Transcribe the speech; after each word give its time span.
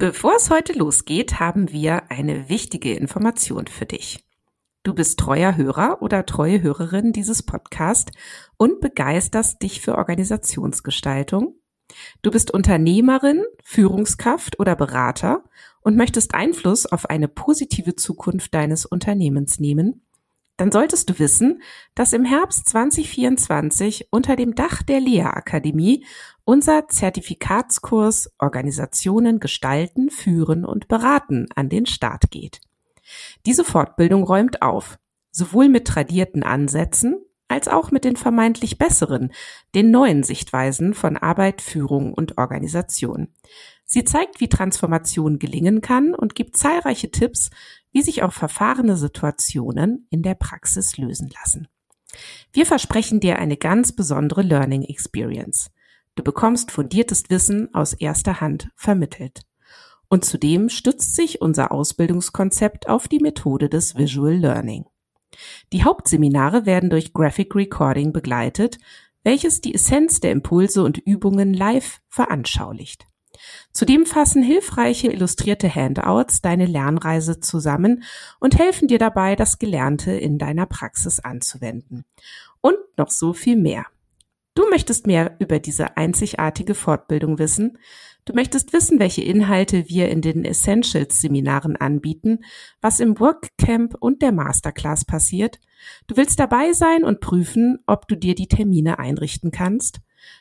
Bevor 0.00 0.34
es 0.34 0.48
heute 0.48 0.72
losgeht, 0.72 1.40
haben 1.40 1.72
wir 1.72 2.10
eine 2.10 2.48
wichtige 2.48 2.94
Information 2.94 3.66
für 3.66 3.84
dich. 3.84 4.24
Du 4.82 4.94
bist 4.94 5.18
treuer 5.18 5.58
Hörer 5.58 6.00
oder 6.00 6.24
treue 6.24 6.62
Hörerin 6.62 7.12
dieses 7.12 7.42
Podcasts 7.42 8.10
und 8.56 8.80
begeisterst 8.80 9.60
dich 9.60 9.82
für 9.82 9.98
Organisationsgestaltung. 9.98 11.56
Du 12.22 12.30
bist 12.30 12.50
Unternehmerin, 12.50 13.44
Führungskraft 13.62 14.58
oder 14.58 14.74
Berater 14.74 15.44
und 15.82 15.98
möchtest 15.98 16.34
Einfluss 16.34 16.86
auf 16.86 17.10
eine 17.10 17.28
positive 17.28 17.94
Zukunft 17.94 18.54
deines 18.54 18.86
Unternehmens 18.86 19.60
nehmen 19.60 20.06
dann 20.60 20.70
solltest 20.70 21.08
du 21.08 21.18
wissen, 21.18 21.62
dass 21.94 22.12
im 22.12 22.26
Herbst 22.26 22.68
2024 22.68 24.08
unter 24.10 24.36
dem 24.36 24.54
Dach 24.54 24.82
der 24.82 25.00
Lea 25.00 25.22
Akademie 25.22 26.04
unser 26.44 26.86
Zertifikatskurs 26.86 28.30
Organisationen 28.38 29.40
gestalten, 29.40 30.10
führen 30.10 30.66
und 30.66 30.86
beraten 30.86 31.46
an 31.54 31.70
den 31.70 31.86
Start 31.86 32.30
geht. 32.30 32.60
Diese 33.46 33.64
Fortbildung 33.64 34.22
räumt 34.22 34.60
auf, 34.60 34.98
sowohl 35.30 35.70
mit 35.70 35.86
tradierten 35.86 36.42
Ansätzen 36.42 37.24
als 37.48 37.66
auch 37.66 37.90
mit 37.90 38.04
den 38.04 38.16
vermeintlich 38.16 38.76
besseren, 38.76 39.32
den 39.74 39.90
neuen 39.90 40.22
Sichtweisen 40.22 40.92
von 40.92 41.16
Arbeit, 41.16 41.62
Führung 41.62 42.12
und 42.12 42.36
Organisation. 42.36 43.28
Sie 43.86 44.04
zeigt, 44.04 44.40
wie 44.40 44.48
Transformation 44.48 45.38
gelingen 45.40 45.80
kann 45.80 46.14
und 46.14 46.36
gibt 46.36 46.56
zahlreiche 46.56 47.10
Tipps, 47.10 47.50
wie 47.92 48.02
sich 48.02 48.22
auch 48.22 48.32
verfahrene 48.32 48.96
Situationen 48.96 50.06
in 50.10 50.22
der 50.22 50.34
Praxis 50.34 50.96
lösen 50.96 51.30
lassen. 51.40 51.68
Wir 52.52 52.66
versprechen 52.66 53.20
dir 53.20 53.38
eine 53.38 53.56
ganz 53.56 53.92
besondere 53.92 54.42
Learning 54.42 54.82
Experience. 54.82 55.70
Du 56.14 56.22
bekommst 56.22 56.70
fundiertes 56.70 57.30
Wissen 57.30 57.72
aus 57.74 57.92
erster 57.92 58.40
Hand 58.40 58.70
vermittelt. 58.74 59.42
Und 60.08 60.24
zudem 60.24 60.68
stützt 60.68 61.14
sich 61.14 61.40
unser 61.40 61.70
Ausbildungskonzept 61.70 62.88
auf 62.88 63.06
die 63.06 63.20
Methode 63.20 63.68
des 63.68 63.96
Visual 63.96 64.34
Learning. 64.34 64.86
Die 65.72 65.84
Hauptseminare 65.84 66.66
werden 66.66 66.90
durch 66.90 67.12
Graphic 67.12 67.54
Recording 67.54 68.12
begleitet, 68.12 68.78
welches 69.22 69.60
die 69.60 69.74
Essenz 69.74 70.18
der 70.18 70.32
Impulse 70.32 70.82
und 70.82 70.98
Übungen 70.98 71.54
live 71.54 72.00
veranschaulicht. 72.08 73.06
Zudem 73.72 74.06
fassen 74.06 74.42
hilfreiche 74.42 75.08
illustrierte 75.08 75.74
Handouts 75.74 76.40
deine 76.40 76.66
Lernreise 76.66 77.40
zusammen 77.40 78.02
und 78.40 78.58
helfen 78.58 78.88
dir 78.88 78.98
dabei, 78.98 79.36
das 79.36 79.58
Gelernte 79.58 80.12
in 80.12 80.38
deiner 80.38 80.66
Praxis 80.66 81.20
anzuwenden. 81.20 82.04
Und 82.60 82.76
noch 82.96 83.10
so 83.10 83.32
viel 83.32 83.56
mehr. 83.56 83.86
Du 84.54 84.68
möchtest 84.68 85.06
mehr 85.06 85.36
über 85.38 85.58
diese 85.58 85.96
einzigartige 85.96 86.74
Fortbildung 86.74 87.38
wissen? 87.38 87.78
Du 88.24 88.34
möchtest 88.34 88.72
wissen, 88.72 88.98
welche 88.98 89.22
Inhalte 89.22 89.88
wir 89.88 90.08
in 90.10 90.20
den 90.20 90.44
Essentials 90.44 91.20
Seminaren 91.20 91.76
anbieten, 91.76 92.40
was 92.80 93.00
im 93.00 93.18
Workcamp 93.18 93.94
und 93.98 94.22
der 94.22 94.32
Masterclass 94.32 95.04
passiert? 95.04 95.58
Du 96.06 96.16
willst 96.16 96.38
dabei 96.38 96.72
sein 96.72 97.04
und 97.04 97.20
prüfen, 97.20 97.78
ob 97.86 98.08
du 98.08 98.16
dir 98.16 98.34
die 98.34 98.48
Termine 98.48 98.98
einrichten 98.98 99.50
kannst? 99.50 100.00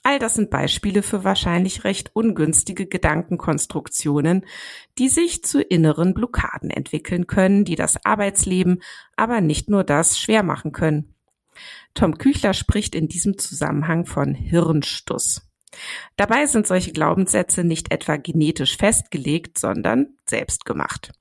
All 0.08 0.20
das 0.20 0.36
sind 0.36 0.50
Beispiele 0.50 1.04
für 1.04 1.26
wahrscheinlich 1.26 1.84
recht 1.84 2.12
ungünstige 2.16 2.86
Gedankenkonstruktionen, 2.86 4.46
die 4.98 5.10
sich 5.10 5.44
zu 5.44 5.62
inneren 5.62 6.14
Blockaden 6.14 6.70
entwickeln 6.70 7.28
können, 7.28 7.66
die 7.66 7.76
das 7.76 8.06
Arbeitsleben, 8.06 8.82
aber 9.18 9.42
nicht 9.42 9.70
nur 9.70 9.84
das 9.84 10.18
schwer 10.18 10.44
machen 10.44 10.72
können. 10.72 11.14
Tom 11.94 12.18
Küchler 12.18 12.54
spricht 12.54 12.96
in 12.96 13.10
diesem 13.10 13.38
Zusammenhang 13.38 14.06
von 14.06 14.34
Hirnstuss. 14.34 15.46
Dabei 16.16 16.46
sind 16.46 16.68
solche 16.68 16.94
Glaubenssätze 16.94 17.66
nicht 17.66 17.92
etwa 17.92 18.16
genetisch 18.16 18.78
festgelegt, 18.78 19.58
sondern 19.58 20.16
selbst 20.26 20.64
gemacht. 20.64 21.12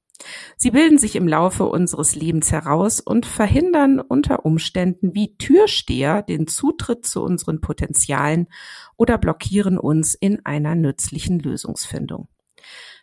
Sie 0.57 0.71
bilden 0.71 0.99
sich 0.99 1.17
im 1.17 1.29
Laufe 1.29 1.65
unseres 1.67 2.15
Lebens 2.15 2.53
heraus 2.53 3.01
und 3.01 3.27
verhindern 3.27 4.01
unter 4.01 4.45
Umständen 4.45 5.15
wie 5.15 5.37
Türsteher 5.37 6.23
den 6.23 6.47
Zutritt 6.47 7.07
zu 7.07 7.23
unseren 7.23 7.61
Potenzialen 7.61 8.49
oder 8.97 9.19
blockieren 9.19 9.79
uns 9.79 10.15
in 10.15 10.45
einer 10.45 10.75
nützlichen 10.75 11.39
Lösungsfindung. 11.39 12.29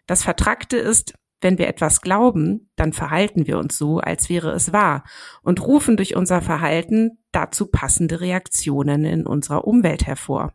Das 0.08 0.24
Vertrackte 0.24 0.78
ist, 0.78 1.14
wenn 1.42 1.58
wir 1.58 1.68
etwas 1.68 2.02
glauben, 2.02 2.70
dann 2.78 2.94
verhalten 2.94 3.48
wir 3.48 3.58
uns 3.58 3.78
so, 3.78 4.00
als 4.00 4.30
wäre 4.30 4.52
es 4.52 4.72
wahr 4.72 5.04
und 5.42 5.62
rufen 5.62 5.98
durch 5.98 6.16
unser 6.16 6.42
Verhalten 6.42 7.20
dazu 7.32 7.68
passende 7.68 8.22
Reaktionen 8.22 9.04
in 9.04 9.28
unserer 9.28 9.68
Umwelt 9.68 10.08
hervor. 10.08 10.54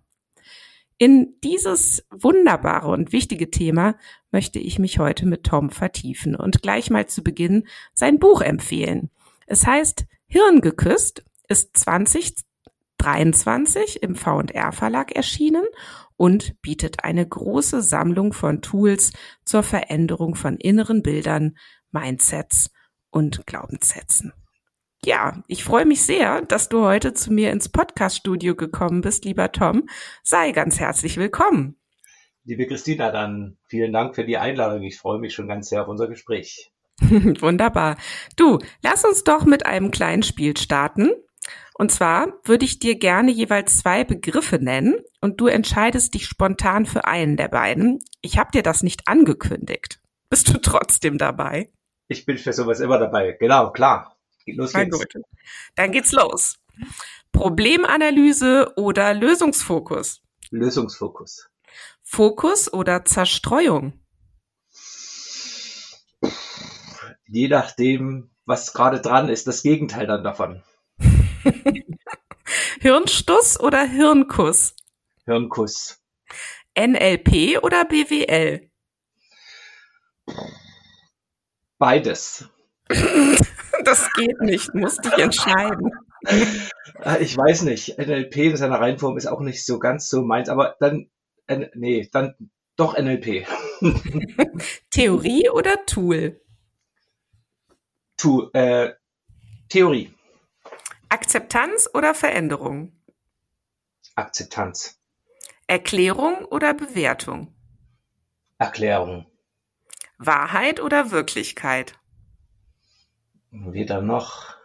In 1.01 1.37
dieses 1.45 2.05
wunderbare 2.11 2.89
und 2.89 3.13
wichtige 3.13 3.51
Thema 3.51 3.95
möchte 4.33 4.59
ich 4.59 4.81
mich 4.81 4.99
heute 4.99 5.27
mit 5.27 5.45
Tom 5.45 5.71
vertiefen 5.71 6.35
und 6.35 6.61
gleich 6.61 6.91
mal 6.91 7.07
zu 7.07 7.23
Beginn 7.23 7.69
sein 7.95 8.19
Buch 8.19 8.41
empfehlen. 8.41 9.09
Es 9.47 9.65
heißt 9.65 10.07
Hirn 10.27 10.61
geküsst, 10.61 11.25
ist 11.49 11.79
2023 11.79 14.03
im 14.03 14.17
V&R 14.17 14.73
Verlag 14.73 15.13
erschienen 15.13 15.63
und 16.17 16.61
bietet 16.63 17.05
eine 17.05 17.25
große 17.25 17.81
Sammlung 17.81 18.33
von 18.33 18.61
Tools 18.61 19.13
zur 19.45 19.63
Veränderung 19.63 20.35
von 20.35 20.57
inneren 20.57 21.03
Bildern, 21.03 21.57
Mindsets 21.93 22.73
und 23.11 23.47
Glaubenssätzen. 23.47 24.33
Ja, 25.09 25.43
ich 25.47 25.65
freue 25.65 25.87
mich 25.87 26.03
sehr, 26.03 26.43
dass 26.43 26.69
du 26.69 26.85
heute 26.85 27.15
zu 27.15 27.33
mir 27.33 27.51
ins 27.51 27.71
Podcaststudio 27.71 28.55
gekommen 28.55 29.01
bist, 29.01 29.25
lieber 29.25 29.51
Tom. 29.53 29.89
Sei 30.23 30.53
ganz 30.53 30.81
herzlich 30.81 31.17
willkommen. 31.17 31.81
Liebe 32.45 32.67
Christina, 32.67 33.11
dann 33.11 33.57
vielen 33.69 33.95
Dank 33.95 34.15
für 34.15 34.27
die 34.27 34.37
Einladung. 34.37 34.83
Ich 34.83 34.99
freue 34.99 35.19
mich 35.19 35.33
schon 35.33 35.49
ganz 35.49 35.71
sehr 35.71 35.81
auf 35.81 35.89
unser 35.89 36.09
Gespräch. 36.09 36.71
Wunderbar. 37.01 37.97
Du, 38.37 38.59
lass 38.83 39.03
uns 39.07 39.25
doch 39.25 39.47
mit 39.47 39.65
einem 39.65 39.91
kleinen 39.91 40.23
Spiel 40.23 40.55
starten. 40.59 41.13
Und 41.73 41.91
zwar 41.91 42.35
würde 42.45 42.67
ich 42.67 42.79
dir 42.79 42.99
gerne 42.99 43.31
jeweils 43.31 43.79
zwei 43.79 44.05
Begriffe 44.05 44.59
nennen 44.59 44.97
und 45.23 45.41
du 45.41 45.47
entscheidest 45.47 46.13
dich 46.13 46.27
spontan 46.27 46.85
für 46.85 47.07
einen 47.07 47.39
der 47.39 47.49
beiden. 47.49 48.01
Ich 48.21 48.37
habe 48.37 48.51
dir 48.51 48.63
das 48.63 48.83
nicht 48.83 49.09
angekündigt. 49.09 50.03
Bist 50.29 50.53
du 50.53 50.59
trotzdem 50.59 51.17
dabei? 51.17 51.73
Ich 52.09 52.27
bin 52.27 52.37
für 52.37 52.53
sowas 52.53 52.81
immer 52.81 52.99
dabei. 52.99 53.39
Genau, 53.41 53.73
klar. 53.73 54.18
Los 54.55 54.73
Na 54.75 54.85
gut. 54.85 55.07
Dann 55.77 55.93
geht's 55.93 56.13
los. 56.13 56.59
Problemanalyse 57.33 58.73
oder 58.77 59.15
Lösungsfokus? 59.15 60.23
Lösungsfokus. 60.51 61.49
Fokus 62.03 62.73
oder 62.73 63.05
Zerstreuung? 63.05 63.93
Je 67.27 67.49
nachdem, 67.49 68.31
was 68.47 68.73
gerade 68.73 69.01
dran 69.01 69.29
ist, 69.29 69.47
das 69.47 69.63
Gegenteil 69.63 70.07
dann 70.07 70.25
davon. 70.25 70.63
Hirnstuss 72.81 73.61
oder 73.61 73.85
Hirnkuss? 73.85 74.75
Hirnkuss. 75.27 76.01
NLP 76.75 77.63
oder 77.63 77.85
BWL? 77.85 78.71
Beides. 81.79 82.49
Das 83.85 84.13
geht 84.15 84.41
nicht, 84.41 84.75
musst 84.75 85.05
dich 85.05 85.19
entscheiden. 85.19 85.93
Äh, 86.25 87.23
ich 87.23 87.37
weiß 87.37 87.63
nicht. 87.63 87.99
NLP 87.99 88.37
in 88.37 88.57
seiner 88.57 88.81
Reihenform 88.81 89.17
ist 89.17 89.27
auch 89.27 89.41
nicht 89.41 89.65
so 89.65 89.79
ganz 89.79 90.09
so 90.09 90.23
meins, 90.23 90.49
aber 90.49 90.77
dann, 90.81 91.11
nee, 91.75 92.09
dann 92.13 92.35
doch 92.77 92.97
NLP. 92.97 93.47
Theorie 94.91 95.49
oder 95.51 95.85
Tool? 95.87 96.41
Tu, 98.17 98.51
äh, 98.53 98.95
Theorie. 99.69 100.15
Akzeptanz 101.09 101.89
oder 101.95 102.15
Veränderung? 102.15 102.93
Akzeptanz. 104.15 104.99
Erklärung 105.67 106.45
oder 106.47 106.75
Bewertung? 106.75 107.55
Erklärung. 108.59 109.27
Wahrheit 110.19 110.81
oder 110.81 111.11
Wirklichkeit? 111.11 111.95
Weder 113.51 114.03
noch. 114.03 114.57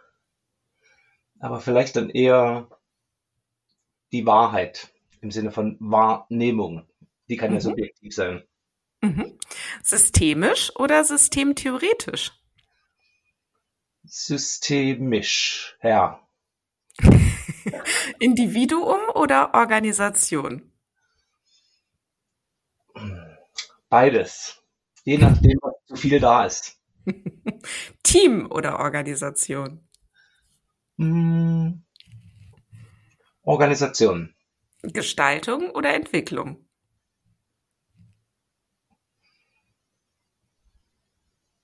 Aber 1.40 1.60
vielleicht 1.60 1.96
dann 1.96 2.10
eher 2.10 2.68
die 4.12 4.26
Wahrheit 4.26 4.92
im 5.20 5.30
Sinne 5.30 5.50
von 5.50 5.76
Wahrnehmung. 5.80 6.86
Die 7.28 7.36
kann 7.36 7.50
mhm. 7.50 7.54
ja 7.56 7.60
subjektiv 7.60 8.14
sein. 8.14 8.44
Mhm. 9.00 9.38
Systemisch 9.82 10.74
oder 10.76 11.04
systemtheoretisch? 11.04 12.32
Systemisch, 14.04 15.76
ja. 15.82 16.20
Individuum 18.18 19.00
oder 19.14 19.54
Organisation? 19.54 20.70
Beides. 23.88 24.62
Je 25.04 25.18
nachdem, 25.18 25.58
was 25.62 25.74
zu 25.86 25.96
viel 25.96 26.20
da 26.20 26.44
ist. 26.44 26.78
Team 28.02 28.50
oder 28.50 28.78
Organisation? 28.78 29.86
Hm. 30.98 31.82
Organisation. 33.42 34.34
Gestaltung 34.82 35.70
oder 35.70 35.94
Entwicklung? 35.94 36.64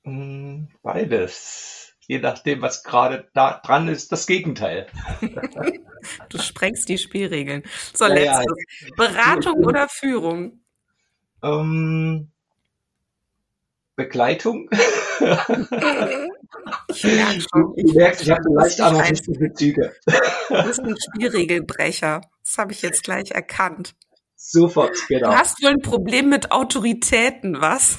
Hm, 0.04 0.68
beides. 0.82 1.94
Je 2.06 2.18
nachdem, 2.18 2.60
was 2.62 2.82
gerade 2.82 3.30
da 3.34 3.60
dran 3.64 3.86
ist, 3.88 4.10
das 4.10 4.26
Gegenteil. 4.26 4.88
du 6.28 6.38
sprengst 6.38 6.88
die 6.88 6.98
Spielregeln. 6.98 7.62
So, 7.94 8.06
ja, 8.06 8.14
letztes. 8.14 8.56
Ja. 8.80 8.88
Beratung 8.96 9.64
oder 9.64 9.88
Führung? 9.88 10.64
Ähm, 11.42 12.32
Begleitung. 14.00 14.68
Ich 16.88 17.04
merke 17.04 17.40
schon. 17.40 17.74
Du 17.76 17.92
merkst, 17.92 18.22
ich 18.22 18.30
habe 18.30 18.42
leicht 18.54 18.80
anarchistische 18.80 19.52
Züge. 19.52 19.92
Du 20.48 20.62
bist 20.64 20.80
ein 20.80 20.96
Spielregelbrecher. 20.98 22.20
Das 22.44 22.58
habe 22.58 22.72
ich 22.72 22.82
jetzt 22.82 23.04
gleich 23.04 23.30
erkannt. 23.30 23.94
Sofort, 24.36 24.96
genau. 25.08 25.30
Du 25.30 25.36
hast 25.36 25.62
wohl 25.62 25.70
ein 25.70 25.82
Problem 25.82 26.28
mit 26.28 26.50
Autoritäten, 26.50 27.60
was? 27.60 27.98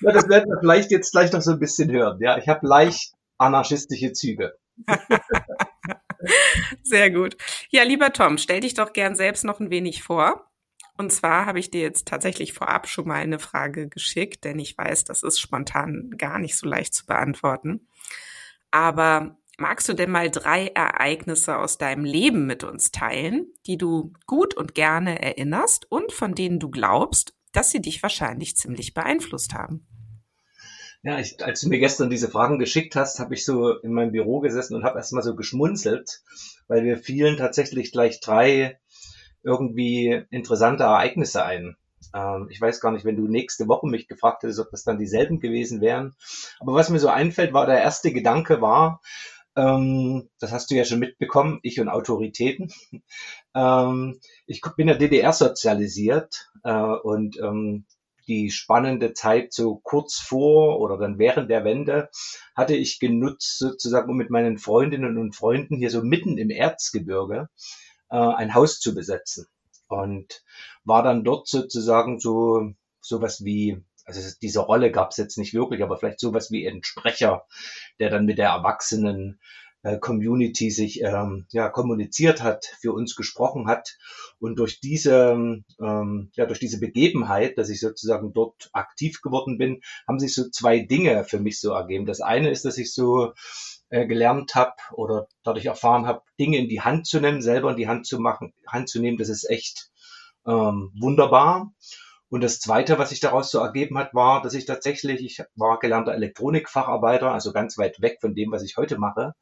Ja, 0.00 0.12
das 0.12 0.28
werden 0.28 0.50
wir 0.50 0.58
vielleicht 0.60 0.90
jetzt 0.90 1.12
gleich 1.12 1.32
noch 1.32 1.40
so 1.40 1.52
ein 1.52 1.60
bisschen 1.60 1.90
hören. 1.90 2.18
Ja, 2.20 2.36
ich 2.36 2.48
habe 2.48 2.66
leicht 2.66 3.14
anarchistische 3.38 4.12
Züge. 4.12 4.54
Sehr 6.82 7.10
gut. 7.10 7.36
Ja, 7.70 7.84
lieber 7.84 8.12
Tom, 8.12 8.38
stell 8.38 8.60
dich 8.60 8.74
doch 8.74 8.92
gern 8.92 9.14
selbst 9.14 9.44
noch 9.44 9.60
ein 9.60 9.70
wenig 9.70 10.02
vor. 10.02 10.50
Und 10.96 11.10
zwar 11.12 11.46
habe 11.46 11.58
ich 11.58 11.70
dir 11.70 11.80
jetzt 11.80 12.06
tatsächlich 12.06 12.52
vorab 12.52 12.88
schon 12.88 13.08
mal 13.08 13.14
eine 13.14 13.40
Frage 13.40 13.88
geschickt, 13.88 14.44
denn 14.44 14.58
ich 14.58 14.78
weiß, 14.78 15.04
das 15.04 15.22
ist 15.22 15.40
spontan 15.40 16.10
gar 16.16 16.38
nicht 16.38 16.56
so 16.56 16.68
leicht 16.68 16.94
zu 16.94 17.04
beantworten. 17.06 17.88
Aber 18.70 19.36
magst 19.58 19.88
du 19.88 19.92
denn 19.92 20.10
mal 20.10 20.30
drei 20.30 20.68
Ereignisse 20.68 21.58
aus 21.58 21.78
deinem 21.78 22.04
Leben 22.04 22.46
mit 22.46 22.62
uns 22.62 22.92
teilen, 22.92 23.52
die 23.66 23.76
du 23.76 24.12
gut 24.26 24.54
und 24.54 24.74
gerne 24.74 25.20
erinnerst 25.20 25.90
und 25.90 26.12
von 26.12 26.34
denen 26.34 26.60
du 26.60 26.70
glaubst, 26.70 27.34
dass 27.52 27.70
sie 27.70 27.80
dich 27.80 28.02
wahrscheinlich 28.02 28.56
ziemlich 28.56 28.94
beeinflusst 28.94 29.54
haben? 29.54 29.86
Ja, 31.02 31.18
ich, 31.18 31.44
als 31.44 31.60
du 31.60 31.68
mir 31.68 31.80
gestern 31.80 32.08
diese 32.08 32.30
Fragen 32.30 32.58
geschickt 32.58 32.96
hast, 32.96 33.18
habe 33.18 33.34
ich 33.34 33.44
so 33.44 33.78
in 33.78 33.92
meinem 33.92 34.12
Büro 34.12 34.40
gesessen 34.40 34.74
und 34.74 34.84
habe 34.84 34.98
erstmal 34.98 35.22
so 35.22 35.36
geschmunzelt, 35.36 36.22
weil 36.66 36.82
wir 36.82 36.96
fielen 36.96 37.36
tatsächlich 37.36 37.92
gleich 37.92 38.20
drei 38.20 38.80
irgendwie 39.44 40.24
interessante 40.30 40.84
Ereignisse 40.84 41.44
ein. 41.44 41.76
Ähm, 42.14 42.48
ich 42.50 42.60
weiß 42.60 42.80
gar 42.80 42.92
nicht, 42.92 43.04
wenn 43.04 43.16
du 43.16 43.28
nächste 43.28 43.68
Woche 43.68 43.86
mich 43.86 44.08
gefragt 44.08 44.42
hättest, 44.42 44.60
ob 44.60 44.70
das 44.70 44.84
dann 44.84 44.98
dieselben 44.98 45.40
gewesen 45.40 45.80
wären. 45.80 46.14
Aber 46.60 46.74
was 46.74 46.90
mir 46.90 46.98
so 46.98 47.08
einfällt, 47.08 47.52
war 47.52 47.66
der 47.66 47.80
erste 47.80 48.12
Gedanke 48.12 48.60
war, 48.60 49.00
ähm, 49.56 50.28
das 50.40 50.52
hast 50.52 50.70
du 50.70 50.74
ja 50.74 50.84
schon 50.84 50.98
mitbekommen, 50.98 51.60
ich 51.62 51.80
und 51.80 51.88
Autoritäten. 51.88 52.72
ähm, 53.54 54.20
ich 54.46 54.60
bin 54.76 54.88
ja 54.88 54.94
DDR 54.94 55.32
sozialisiert 55.32 56.50
äh, 56.64 56.72
und 56.72 57.38
ähm, 57.40 57.84
die 58.26 58.50
spannende 58.50 59.12
Zeit 59.12 59.52
so 59.52 59.76
kurz 59.76 60.18
vor 60.18 60.80
oder 60.80 60.96
dann 60.96 61.18
während 61.18 61.50
der 61.50 61.64
Wende 61.64 62.08
hatte 62.54 62.74
ich 62.74 62.98
genutzt, 62.98 63.58
sozusagen, 63.58 64.10
um 64.10 64.16
mit 64.16 64.30
meinen 64.30 64.58
Freundinnen 64.58 65.18
und 65.18 65.36
Freunden 65.36 65.76
hier 65.76 65.90
so 65.90 66.02
mitten 66.02 66.38
im 66.38 66.50
Erzgebirge 66.50 67.48
äh, 68.10 68.16
ein 68.16 68.54
Haus 68.54 68.80
zu 68.80 68.94
besetzen. 68.94 69.46
Und 69.88 70.42
war 70.84 71.02
dann 71.02 71.24
dort 71.24 71.46
sozusagen 71.46 72.18
so 72.18 72.72
sowas 73.00 73.44
wie, 73.44 73.82
also 74.04 74.20
diese 74.40 74.60
Rolle 74.60 74.90
gab 74.90 75.10
es 75.10 75.18
jetzt 75.18 75.38
nicht 75.38 75.54
wirklich, 75.54 75.82
aber 75.82 75.98
vielleicht 75.98 76.20
sowas 76.20 76.50
wie 76.50 76.66
ein 76.66 76.82
Sprecher, 76.82 77.46
der 78.00 78.10
dann 78.10 78.24
mit 78.24 78.38
der 78.38 78.48
Erwachsenen 78.48 79.38
äh, 79.84 79.98
Community 79.98 80.70
sich 80.70 81.02
ähm, 81.02 81.46
ja 81.50 81.68
kommuniziert 81.68 82.42
hat, 82.42 82.64
für 82.80 82.92
uns 82.92 83.14
gesprochen 83.14 83.66
hat 83.66 83.98
und 84.40 84.58
durch 84.58 84.80
diese 84.80 85.62
ähm, 85.80 86.30
ja 86.32 86.46
durch 86.46 86.58
diese 86.58 86.80
Begebenheit, 86.80 87.58
dass 87.58 87.68
ich 87.68 87.80
sozusagen 87.80 88.32
dort 88.32 88.70
aktiv 88.72 89.20
geworden 89.20 89.58
bin, 89.58 89.82
haben 90.08 90.18
sich 90.18 90.34
so 90.34 90.48
zwei 90.48 90.80
Dinge 90.80 91.24
für 91.24 91.38
mich 91.38 91.60
so 91.60 91.72
ergeben. 91.72 92.06
Das 92.06 92.22
eine 92.22 92.50
ist, 92.50 92.64
dass 92.64 92.78
ich 92.78 92.94
so 92.94 93.34
äh, 93.88 94.06
gelernt 94.06 94.54
habe 94.54 94.74
oder 94.92 95.28
dadurch 95.42 95.66
erfahren 95.66 96.06
habe, 96.06 96.22
Dinge 96.38 96.58
in 96.58 96.68
die 96.68 96.80
Hand 96.80 97.06
zu 97.06 97.20
nehmen, 97.20 97.42
selber 97.42 97.70
in 97.70 97.76
die 97.76 97.88
Hand 97.88 98.06
zu 98.06 98.18
machen, 98.18 98.52
Hand 98.66 98.88
zu 98.88 99.00
nehmen, 99.00 99.18
das 99.18 99.28
ist 99.28 99.48
echt 99.48 99.90
ähm, 100.46 100.92
wunderbar. 100.98 101.72
Und 102.28 102.42
das 102.42 102.58
Zweite, 102.58 102.98
was 102.98 103.10
sich 103.10 103.20
daraus 103.20 103.50
so 103.50 103.58
ergeben 103.58 103.96
hat, 103.96 104.14
war, 104.14 104.42
dass 104.42 104.54
ich 104.54 104.64
tatsächlich, 104.64 105.24
ich 105.24 105.42
war 105.54 105.78
gelernter 105.78 106.14
Elektronikfacharbeiter, 106.14 107.30
also 107.30 107.52
ganz 107.52 107.78
weit 107.78 108.00
weg 108.00 108.18
von 108.20 108.34
dem, 108.34 108.50
was 108.50 108.62
ich 108.62 108.76
heute 108.76 108.98
mache. 108.98 109.34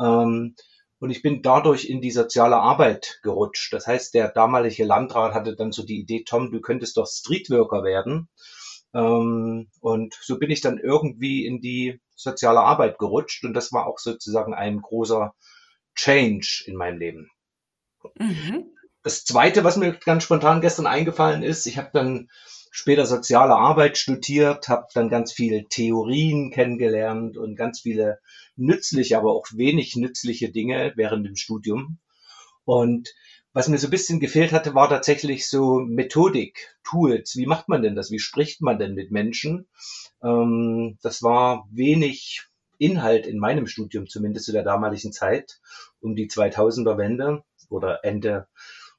Ähm, 0.00 0.54
und 1.00 1.10
ich 1.10 1.22
bin 1.22 1.42
dadurch 1.42 1.88
in 1.88 2.00
die 2.00 2.10
soziale 2.10 2.56
Arbeit 2.56 3.20
gerutscht. 3.22 3.72
Das 3.72 3.86
heißt, 3.86 4.14
der 4.14 4.28
damalige 4.28 4.84
Landrat 4.84 5.32
hatte 5.32 5.54
dann 5.54 5.72
so 5.72 5.84
die 5.84 6.00
Idee, 6.00 6.24
Tom, 6.24 6.50
du 6.50 6.60
könntest 6.60 6.96
doch 6.96 7.06
Streetworker 7.06 7.84
werden. 7.84 8.28
Ähm, 8.94 9.68
und 9.80 10.14
so 10.20 10.38
bin 10.38 10.50
ich 10.50 10.60
dann 10.60 10.78
irgendwie 10.78 11.46
in 11.46 11.60
die 11.60 12.00
soziale 12.18 12.60
Arbeit 12.60 12.98
gerutscht 12.98 13.44
und 13.44 13.54
das 13.54 13.72
war 13.72 13.86
auch 13.86 13.98
sozusagen 13.98 14.52
ein 14.52 14.82
großer 14.82 15.34
Change 15.94 16.64
in 16.66 16.76
meinem 16.76 16.98
Leben. 16.98 17.30
Mhm. 18.16 18.66
Das 19.04 19.24
Zweite, 19.24 19.64
was 19.64 19.76
mir 19.76 19.92
ganz 19.92 20.24
spontan 20.24 20.60
gestern 20.60 20.86
eingefallen 20.86 21.42
ist, 21.42 21.66
ich 21.66 21.78
habe 21.78 21.90
dann 21.92 22.28
später 22.70 23.06
soziale 23.06 23.54
Arbeit 23.54 23.96
studiert, 23.96 24.68
habe 24.68 24.86
dann 24.94 25.08
ganz 25.08 25.32
viele 25.32 25.64
Theorien 25.68 26.50
kennengelernt 26.50 27.36
und 27.36 27.56
ganz 27.56 27.80
viele 27.80 28.18
nützliche, 28.56 29.16
aber 29.16 29.32
auch 29.32 29.46
wenig 29.52 29.94
nützliche 29.96 30.50
Dinge 30.50 30.92
während 30.96 31.24
dem 31.24 31.36
Studium. 31.36 31.98
Und 32.64 33.14
was 33.52 33.68
mir 33.68 33.78
so 33.78 33.86
ein 33.86 33.90
bisschen 33.90 34.20
gefehlt 34.20 34.52
hatte, 34.52 34.74
war 34.74 34.88
tatsächlich 34.88 35.48
so 35.48 35.80
Methodik, 35.80 36.76
Tools. 36.84 37.36
Wie 37.36 37.46
macht 37.46 37.68
man 37.68 37.82
denn 37.82 37.94
das? 37.94 38.10
Wie 38.10 38.18
spricht 38.18 38.60
man 38.60 38.78
denn 38.78 38.94
mit 38.94 39.10
Menschen? 39.10 39.68
Ähm, 40.22 40.98
das 41.02 41.22
war 41.22 41.66
wenig 41.70 42.42
Inhalt 42.78 43.26
in 43.26 43.38
meinem 43.38 43.66
Studium, 43.66 44.06
zumindest 44.06 44.46
zu 44.46 44.52
der 44.52 44.62
damaligen 44.62 45.12
Zeit, 45.12 45.60
um 46.00 46.14
die 46.14 46.28
2000er 46.28 46.96
Wende 46.96 47.42
oder 47.68 48.04
Ende 48.04 48.46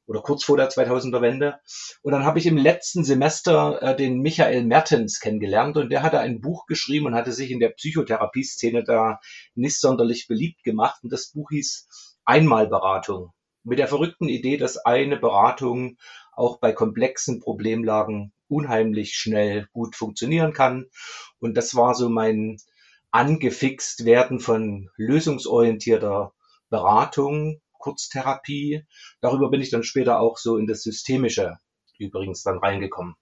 oder 0.10 0.22
kurz 0.22 0.44
vor 0.44 0.58
der 0.58 0.70
2000er 0.70 1.22
Wende. 1.22 1.60
Und 2.02 2.14
dann 2.14 2.26
habe 2.26 2.40
ich 2.40 2.48
im 2.48 2.58
letzten 2.58 3.04
Semester 3.04 3.82
äh, 3.82 3.96
den 3.96 4.20
Michael 4.20 4.66
Mertens 4.66 5.20
kennengelernt 5.20 5.78
und 5.78 5.92
der 5.92 6.02
hatte 6.02 6.20
ein 6.20 6.42
Buch 6.42 6.66
geschrieben 6.66 7.06
und 7.06 7.14
hatte 7.16 7.32
sich 7.32 7.52
in 7.52 7.60
der 7.60 7.70
Psychotherapie-Szene 7.70 8.84
da 8.84 9.20
nicht 9.54 9.80
sonderlich 9.80 10.28
beliebt 10.28 10.64
gemacht. 10.64 11.04
Und 11.04 11.14
das 11.14 11.28
Buch 11.32 11.52
hieß 11.52 12.18
Einmalberatung. 12.26 13.34
Mit 13.70 13.78
der 13.78 13.88
verrückten 13.88 14.28
Idee, 14.28 14.58
dass 14.58 14.78
eine 14.78 15.16
Beratung 15.16 15.98
auch 16.34 16.58
bei 16.58 16.72
komplexen 16.72 17.40
Problemlagen 17.40 18.34
unheimlich 18.48 19.14
schnell 19.14 19.68
gut 19.74 19.96
funktionieren 19.96 20.54
kann. 20.54 20.88
Und 21.40 21.56
das 21.56 21.76
war 21.76 21.94
so 21.94 22.10
mein 22.10 22.58
angefixt 23.12 24.06
werden 24.06 24.40
von 24.40 24.90
lösungsorientierter 24.98 26.34
Beratung, 26.70 27.62
Kurztherapie. 27.74 28.86
Darüber 29.22 29.52
bin 29.52 29.62
ich 29.62 29.70
dann 29.70 29.84
später 29.84 30.20
auch 30.20 30.38
so 30.38 30.58
in 30.58 30.66
das 30.66 30.82
Systemische 30.82 31.58
übrigens 32.00 32.42
dann 32.42 32.58
reingekommen. 32.58 33.16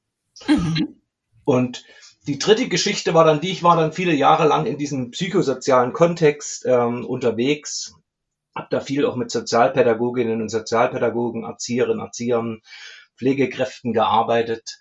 Mhm. 0.47 1.01
Und 1.43 1.83
die 2.25 2.39
dritte 2.39 2.69
Geschichte 2.69 3.13
war 3.13 3.25
dann 3.25 3.41
die, 3.41 3.51
ich 3.51 3.63
war 3.63 3.75
dann 3.75 3.91
viele 3.91 4.13
Jahre 4.13 4.47
lang 4.47 4.65
in 4.65 4.77
diesem 4.77 5.11
psychosozialen 5.11 5.91
Kontext 5.91 6.65
ähm, 6.65 7.05
unterwegs, 7.05 7.95
habe 8.57 8.67
da 8.69 8.79
viel 8.79 9.05
auch 9.05 9.15
mit 9.15 9.31
Sozialpädagoginnen 9.31 10.41
und 10.41 10.49
Sozialpädagogen, 10.49 11.43
Erzieherinnen, 11.43 11.99
Erziehern, 11.99 12.61
Pflegekräften 13.17 13.93
gearbeitet. 13.93 14.77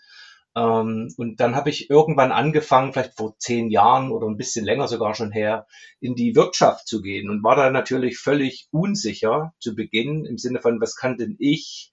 Ähm, 0.56 1.12
und 1.16 1.40
dann 1.40 1.54
habe 1.54 1.70
ich 1.70 1.90
irgendwann 1.90 2.32
angefangen, 2.32 2.92
vielleicht 2.92 3.16
vor 3.16 3.36
zehn 3.38 3.70
Jahren 3.70 4.10
oder 4.10 4.26
ein 4.26 4.36
bisschen 4.36 4.64
länger 4.64 4.88
sogar 4.88 5.14
schon 5.14 5.32
her, 5.32 5.66
in 6.00 6.14
die 6.14 6.34
Wirtschaft 6.34 6.88
zu 6.88 7.02
gehen 7.02 7.30
und 7.30 7.44
war 7.44 7.56
da 7.56 7.70
natürlich 7.70 8.18
völlig 8.18 8.68
unsicher 8.70 9.52
zu 9.60 9.74
Beginn 9.74 10.24
im 10.24 10.38
Sinne 10.38 10.60
von, 10.60 10.80
was 10.80 10.96
kann 10.96 11.16
denn 11.16 11.36
ich 11.38 11.92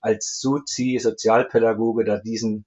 als 0.00 0.40
Sozi, 0.40 0.98
Sozialpädagoge 1.00 2.04
da 2.04 2.18
diesen 2.18 2.66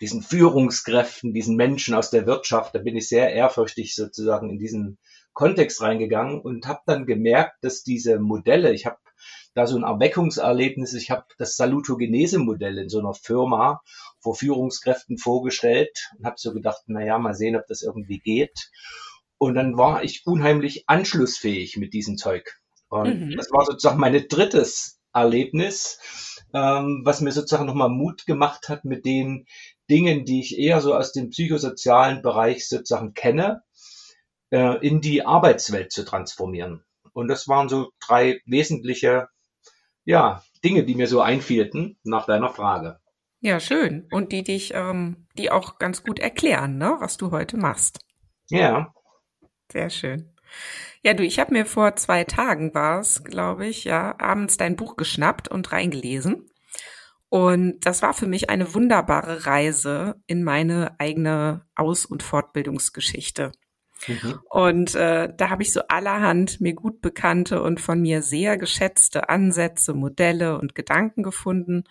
diesen 0.00 0.22
Führungskräften, 0.22 1.32
diesen 1.32 1.56
Menschen 1.56 1.94
aus 1.94 2.10
der 2.10 2.26
Wirtschaft, 2.26 2.74
da 2.74 2.80
bin 2.80 2.96
ich 2.96 3.08
sehr 3.08 3.32
ehrfürchtig 3.32 3.94
sozusagen 3.94 4.50
in 4.50 4.58
diesen 4.58 4.98
Kontext 5.34 5.82
reingegangen 5.82 6.40
und 6.40 6.66
habe 6.66 6.80
dann 6.86 7.06
gemerkt, 7.06 7.62
dass 7.62 7.82
diese 7.82 8.18
Modelle, 8.18 8.72
ich 8.72 8.86
habe 8.86 8.96
da 9.54 9.66
so 9.66 9.76
ein 9.76 9.84
Erweckungserlebnis. 9.84 10.94
Ich 10.94 11.10
habe 11.10 11.24
das 11.38 11.56
Salutogenese-Modell 11.56 12.78
in 12.78 12.88
so 12.88 12.98
einer 12.98 13.14
Firma 13.14 13.80
vor 14.18 14.34
Führungskräften 14.34 15.18
vorgestellt 15.18 16.10
und 16.18 16.26
habe 16.26 16.36
so 16.38 16.52
gedacht, 16.52 16.82
na 16.86 17.04
ja, 17.04 17.18
mal 17.18 17.34
sehen, 17.34 17.56
ob 17.56 17.66
das 17.68 17.82
irgendwie 17.82 18.18
geht. 18.18 18.70
Und 19.38 19.54
dann 19.54 19.76
war 19.76 20.02
ich 20.02 20.22
unheimlich 20.26 20.84
anschlussfähig 20.88 21.76
mit 21.76 21.92
diesem 21.92 22.16
Zeug. 22.16 22.58
Und 22.88 23.28
mhm. 23.28 23.36
das 23.36 23.50
war 23.50 23.64
sozusagen 23.64 24.00
mein 24.00 24.12
drittes 24.28 25.00
Erlebnis, 25.12 25.98
ähm, 26.52 27.02
was 27.04 27.20
mir 27.20 27.32
sozusagen 27.32 27.66
nochmal 27.66 27.88
Mut 27.88 28.26
gemacht 28.26 28.68
hat 28.68 28.84
mit 28.84 29.04
den 29.04 29.46
Dingen, 29.90 30.24
die 30.24 30.40
ich 30.40 30.58
eher 30.58 30.80
so 30.80 30.94
aus 30.94 31.12
dem 31.12 31.30
psychosozialen 31.30 32.22
Bereich 32.22 32.68
sozusagen 32.68 33.14
kenne, 33.14 33.62
äh, 34.54 34.86
in 34.86 35.00
die 35.00 35.26
Arbeitswelt 35.26 35.90
zu 35.90 36.04
transformieren. 36.04 36.84
Und 37.12 37.26
das 37.26 37.48
waren 37.48 37.68
so 37.68 37.90
drei 37.98 38.40
wesentliche 38.46 39.26
ja, 40.04 40.44
Dinge, 40.62 40.84
die 40.84 40.94
mir 40.94 41.08
so 41.08 41.20
einfielten 41.20 41.98
nach 42.04 42.26
deiner 42.26 42.50
Frage. 42.50 43.00
Ja, 43.40 43.58
schön. 43.58 44.06
Und 44.12 44.30
die 44.30 44.44
dich, 44.44 44.72
ähm, 44.72 45.26
die 45.36 45.50
auch 45.50 45.78
ganz 45.78 46.04
gut 46.04 46.20
erklären, 46.20 46.78
ne, 46.78 46.96
was 47.00 47.16
du 47.16 47.32
heute 47.32 47.56
machst. 47.56 47.98
Ja. 48.48 48.94
Sehr 49.72 49.90
schön. 49.90 50.32
Ja, 51.02 51.14
du, 51.14 51.24
ich 51.24 51.40
habe 51.40 51.52
mir 51.52 51.66
vor 51.66 51.96
zwei 51.96 52.22
Tagen 52.22 52.74
war 52.74 53.00
es, 53.00 53.24
glaube 53.24 53.66
ich, 53.66 53.84
ja, 53.84 54.14
abends 54.20 54.56
dein 54.56 54.76
Buch 54.76 54.96
geschnappt 54.96 55.48
und 55.48 55.72
reingelesen. 55.72 56.48
Und 57.28 57.80
das 57.84 58.02
war 58.02 58.14
für 58.14 58.28
mich 58.28 58.50
eine 58.50 58.72
wunderbare 58.72 59.46
Reise 59.46 60.14
in 60.28 60.44
meine 60.44 60.94
eigene 61.00 61.66
Aus- 61.74 62.06
und 62.06 62.22
Fortbildungsgeschichte. 62.22 63.50
Mhm. 64.08 64.40
Und 64.50 64.94
äh, 64.94 65.32
da 65.36 65.50
habe 65.50 65.62
ich 65.62 65.72
so 65.72 65.80
allerhand 65.88 66.60
mir 66.60 66.74
gut 66.74 67.00
bekannte 67.00 67.62
und 67.62 67.80
von 67.80 68.00
mir 68.00 68.22
sehr 68.22 68.56
geschätzte 68.58 69.28
Ansätze, 69.28 69.94
Modelle 69.94 70.58
und 70.58 70.74
Gedanken 70.74 71.22
gefunden. 71.22 71.84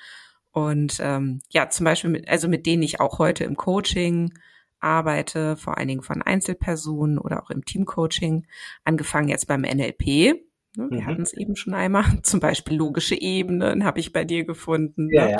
Und 0.52 0.98
ähm, 1.02 1.42
ja, 1.50 1.70
zum 1.70 1.86
Beispiel, 1.86 2.12
mit, 2.12 2.30
also 2.30 2.48
mit 2.48 2.66
denen 2.66 2.84
ich 2.84 3.00
auch 3.00 3.20
heute 3.20 3.44
im 3.44 3.56
Coaching 3.56 4.34
arbeite, 4.80 5.56
vor 5.56 5.78
allen 5.78 5.88
Dingen 5.88 6.04
von 6.04 6.22
Einzelpersonen 6.22 7.18
oder 7.18 7.42
auch 7.42 7.50
im 7.50 7.66
Teamcoaching, 7.66 8.46
angefangen 8.84 9.30
jetzt 9.30 9.48
beim 9.48 9.62
NLP. 9.62 10.36
Ne, 10.76 10.90
wir 10.90 11.02
mhm. 11.02 11.06
hatten 11.06 11.22
es 11.22 11.34
eben 11.34 11.56
schon 11.56 11.74
einmal. 11.74 12.04
Zum 12.24 12.40
Beispiel 12.40 12.78
logische 12.78 13.20
Ebenen 13.20 13.86
habe 13.86 14.00
ich 14.00 14.14
bei 14.14 14.26
dir 14.26 14.46
gefunden. 14.46 15.10
Ja, 15.12 15.26
ne? 15.26 15.32
ja. 15.32 15.38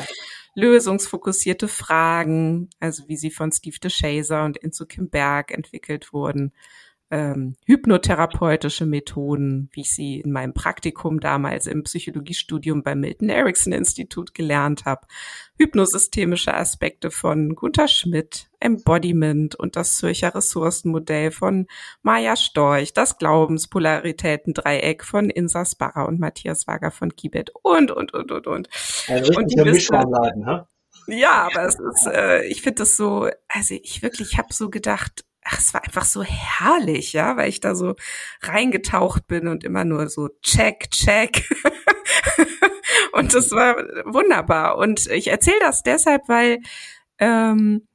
Lösungsfokussierte 0.56 1.68
Fragen, 1.68 2.70
also 2.80 3.08
wie 3.08 3.18
sie 3.18 3.32
von 3.32 3.52
Steve 3.52 3.78
DeShazer 3.82 4.46
und 4.46 4.58
Inzu 4.58 4.86
Kim 4.86 5.10
Berg 5.10 5.52
entwickelt 5.52 6.14
wurden 6.14 6.54
ähm, 7.14 7.56
hypnotherapeutische 7.68 8.88
Methoden, 8.88 9.70
wie 9.72 9.82
ich 9.82 9.94
sie 9.94 10.20
in 10.20 10.32
meinem 10.32 10.56
Praktikum 10.56 11.20
damals 11.20 11.68
im 11.68 11.84
Psychologiestudium 11.84 12.82
beim 12.82 13.02
Milton 13.02 13.30
Erickson 13.30 13.72
Institut 13.72 14.34
gelernt 14.34 14.86
habe, 14.86 15.06
hypnosystemische 15.60 16.56
Aspekte 16.56 17.12
von 17.12 17.54
Gunther 17.54 17.88
Schmidt, 17.88 18.50
Embodiment 18.60 19.54
und 19.54 19.76
das 19.76 19.98
Zürcher 19.98 20.34
Ressourcenmodell 20.34 21.30
von 21.30 21.68
Maja 22.02 22.36
Storch, 22.36 22.94
das 22.94 23.20
Glaubenspolaritäten-Dreieck 23.20 25.04
von 25.04 25.30
Insa 25.30 25.66
Sparra 25.66 26.06
und 26.06 26.20
Matthias 26.20 26.66
Wager 26.66 26.90
von 26.90 27.16
Kibet 27.16 27.52
und, 27.62 27.92
und, 27.92 28.12
und, 28.12 28.32
und, 28.32 28.48
und. 28.48 28.70
Und 29.08 29.52
die 29.52 29.62
Mischwarenladen? 29.62 30.66
Ja, 31.06 31.48
aber 31.52 31.68
es 31.68 31.76
ist, 31.76 32.08
äh, 32.08 32.44
ich 32.46 32.64
finde 32.64 32.80
das 32.80 32.98
so, 32.98 33.30
also 33.50 33.76
ich 33.76 34.02
wirklich, 34.02 34.32
ich 34.32 34.38
habe 34.40 34.52
so 34.52 34.72
gedacht, 34.72 35.26
ach, 35.46 35.60
es 35.60 35.74
war 35.74 35.84
einfach 35.84 36.06
so 36.06 36.24
herrlich, 36.24 37.14
ja, 37.14 37.38
weil 37.38 37.50
ich 37.50 37.60
da 37.60 37.76
so 37.76 37.96
reingetaucht 38.42 39.28
bin 39.28 39.48
und 39.48 39.64
immer 39.64 39.86
nur 39.86 40.10
so 40.10 40.30
check, 40.42 40.90
check. 40.92 41.50
und 43.14 43.34
das 43.34 43.52
war 43.52 43.76
wunderbar. 44.06 44.78
Und 44.78 45.08
ich 45.08 45.28
erzähle 45.28 45.60
das 45.60 45.84
deshalb, 45.84 46.28
weil 46.28 46.60
ähm, 47.20 47.88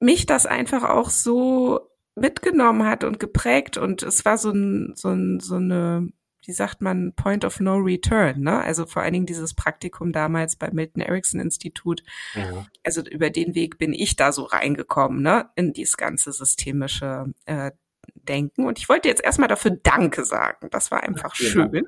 mich 0.00 0.26
das 0.26 0.46
einfach 0.46 0.84
auch 0.84 1.10
so 1.10 1.80
mitgenommen 2.14 2.86
hat 2.86 3.04
und 3.04 3.18
geprägt 3.18 3.76
und 3.76 4.02
es 4.02 4.24
war 4.24 4.38
so 4.38 4.50
ein, 4.50 4.92
so 4.94 5.08
ein, 5.08 5.40
so 5.40 5.56
eine 5.56 6.08
wie 6.46 6.52
sagt 6.52 6.80
man, 6.80 7.12
Point 7.14 7.44
of 7.44 7.60
No 7.60 7.76
Return, 7.76 8.40
ne? 8.40 8.60
Also 8.60 8.86
vor 8.86 9.02
allen 9.02 9.12
Dingen 9.12 9.26
dieses 9.26 9.54
Praktikum 9.54 10.12
damals 10.12 10.56
beim 10.56 10.74
Milton 10.74 11.02
Erickson 11.02 11.40
Institut. 11.40 12.02
Ja. 12.34 12.66
Also 12.82 13.02
über 13.02 13.30
den 13.30 13.54
Weg 13.54 13.78
bin 13.78 13.92
ich 13.92 14.16
da 14.16 14.32
so 14.32 14.44
reingekommen, 14.44 15.22
ne? 15.22 15.50
In 15.56 15.72
dieses 15.72 15.96
ganze 15.96 16.32
systemische 16.32 17.32
äh, 17.46 17.72
Denken. 18.14 18.66
Und 18.66 18.78
ich 18.78 18.88
wollte 18.88 19.08
jetzt 19.08 19.22
erstmal 19.24 19.48
dafür 19.48 19.72
Danke 19.82 20.24
sagen. 20.24 20.68
Das 20.70 20.90
war 20.90 21.02
einfach 21.02 21.34
ja, 21.36 21.46
schön. 21.46 21.86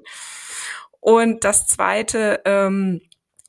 Und 1.00 1.44
das 1.44 1.66
zweite, 1.66 2.40
ähm, 2.44 3.00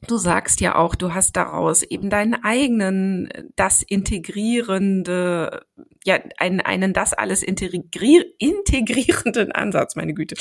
Du 0.06 0.18
sagst 0.18 0.62
ja 0.62 0.76
auch, 0.76 0.94
du 0.94 1.14
hast 1.14 1.36
daraus 1.38 1.82
eben 1.82 2.12
deinen 2.12 2.36
eigenen, 2.36 3.30
das 3.56 3.82
integrierende, 3.82 5.66
ja, 6.04 6.20
einen, 6.38 6.62
einen 6.62 6.94
das 6.94 7.14
alles 7.14 7.42
integrier, 7.42 8.24
integrierenden 8.38 9.52
Ansatz, 9.52 9.96
meine 9.96 10.14
Güte, 10.14 10.36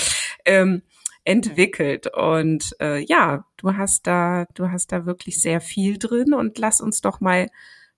ähm, 0.44 0.82
entwickelt. 1.24 2.06
Und 2.14 2.76
äh, 2.80 2.98
ja, 2.98 3.46
du 3.56 3.76
hast 3.76 4.06
da, 4.06 4.44
du 4.54 4.70
hast 4.70 4.92
da 4.92 5.06
wirklich 5.06 5.40
sehr 5.40 5.62
viel 5.62 5.98
drin 5.98 6.34
und 6.34 6.58
lass 6.58 6.82
uns 6.82 7.00
doch 7.00 7.20
mal 7.20 7.48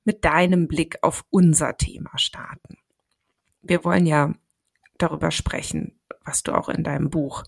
mit 0.05 0.25
deinem 0.25 0.69
Blick 0.69 0.99
auf 1.03 1.25
unser 1.29 1.77
Thema 1.77 2.17
starten. 2.17 2.79
Wir 3.63 3.85
wollen 3.85 4.07
ja 4.07 4.33
darüber 4.97 5.33
sprechen, 5.33 5.99
was 6.25 6.45
du 6.45 6.53
auch 6.53 6.69
in 6.69 6.85
deinem 6.85 7.11
Buch 7.11 7.43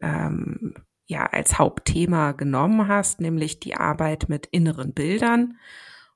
ähm, 0.00 0.74
ja 1.10 1.26
als 1.26 1.58
Hauptthema 1.58 2.32
genommen 2.32 2.88
hast, 2.88 3.20
nämlich 3.20 3.60
die 3.60 3.74
Arbeit 3.74 4.28
mit 4.28 4.46
inneren 4.46 4.94
Bildern 4.94 5.58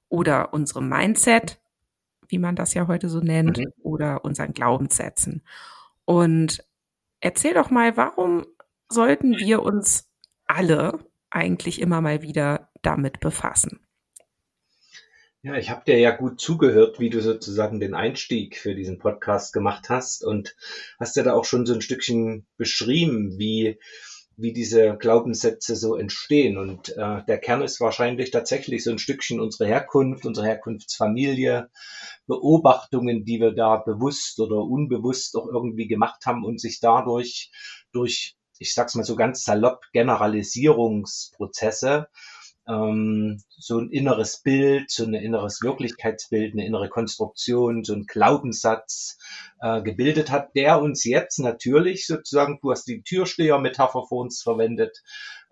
oder 0.09 0.55
unserem 0.55 0.89
Mindset, 0.89 1.61
wie 2.29 2.39
man 2.39 2.57
das 2.57 2.73
ja 2.73 2.87
heute 2.87 3.09
so 3.09 3.21
nennt, 3.21 3.59
mhm. 3.59 3.73
oder 3.83 4.25
unseren 4.25 4.55
Glaubenssätzen. 4.55 5.43
Und 6.05 6.65
erzähl 7.21 7.55
doch 7.55 7.71
mal, 7.71 7.97
warum 7.97 8.47
sollten 8.89 9.37
wir 9.39 9.63
uns 9.63 10.09
alle 10.47 11.01
eigentlich 11.31 11.81
immer 11.81 12.01
mal 12.01 12.23
wieder 12.23 12.71
damit 12.83 13.21
befassen? 13.21 13.81
Ja, 15.43 15.57
ich 15.57 15.69
habe 15.69 15.83
dir 15.85 15.99
ja 15.99 16.11
gut 16.17 16.41
zugehört, 16.41 17.01
wie 17.01 17.11
du 17.11 17.21
sozusagen 17.21 17.79
den 17.79 17.95
Einstieg 17.95 18.57
für 18.57 18.75
diesen 18.75 18.99
Podcast 18.99 19.53
gemacht 19.53 19.91
hast 19.91 20.25
und 20.25 20.57
hast 20.99 21.17
ja 21.17 21.23
da 21.23 21.35
auch 21.35 21.45
schon 21.45 21.67
so 21.67 21.75
ein 21.75 21.83
Stückchen 21.83 22.47
beschrieben, 22.57 23.39
wie 23.39 23.79
wie 24.37 24.53
diese 24.53 24.97
Glaubenssätze 24.97 25.77
so 25.77 25.97
entstehen. 25.97 26.59
Und 26.59 26.91
äh, 26.97 27.25
der 27.27 27.39
Kern 27.39 27.63
ist 27.63 27.81
wahrscheinlich 27.81 28.31
tatsächlich 28.31 28.85
so 28.85 28.91
ein 28.91 28.99
Stückchen 28.99 29.41
unsere 29.41 29.67
Herkunft, 29.67 30.27
unsere 30.27 30.47
Herkunftsfamilie, 30.47 31.71
Beobachtungen, 32.27 33.25
die 33.25 33.41
wir 33.41 33.53
da 33.53 33.77
bewusst 33.77 34.41
oder 34.41 34.59
unbewusst 34.59 35.37
auch 35.37 35.47
irgendwie 35.47 35.87
gemacht 35.87 36.27
haben 36.27 36.45
und 36.45 36.61
sich 36.61 36.81
dadurch 36.81 37.51
durch 37.93 38.37
ich 38.59 38.75
sag's 38.75 38.95
mal 38.95 39.05
so 39.05 39.17
ganz 39.17 39.45
salopp, 39.45 39.83
Generalisierungsprozesse, 39.93 42.09
ähm, 42.67 43.43
so 43.49 43.79
ein 43.79 43.91
inneres 43.91 44.41
Bild, 44.43 44.91
so 44.91 45.05
ein 45.05 45.15
inneres 45.15 45.61
Wirklichkeitsbild, 45.63 46.55
eine 46.55 46.67
innere 46.67 46.89
Konstruktion, 46.89 47.85
so 47.85 47.95
ein 47.95 48.07
Glaubenssatz 48.07 49.19
äh, 49.61 49.83
gebildet 49.83 50.31
hat, 50.31 50.55
der 50.55 50.81
uns 50.81 51.05
jetzt 51.05 51.39
natürlich 51.39 52.07
sozusagen, 52.07 52.59
du 52.63 52.71
hast 52.71 52.87
die 52.87 53.03
Türsteher-Metapher 53.03 54.05
vor 54.09 54.23
uns 54.23 54.43
verwendet, 54.43 55.03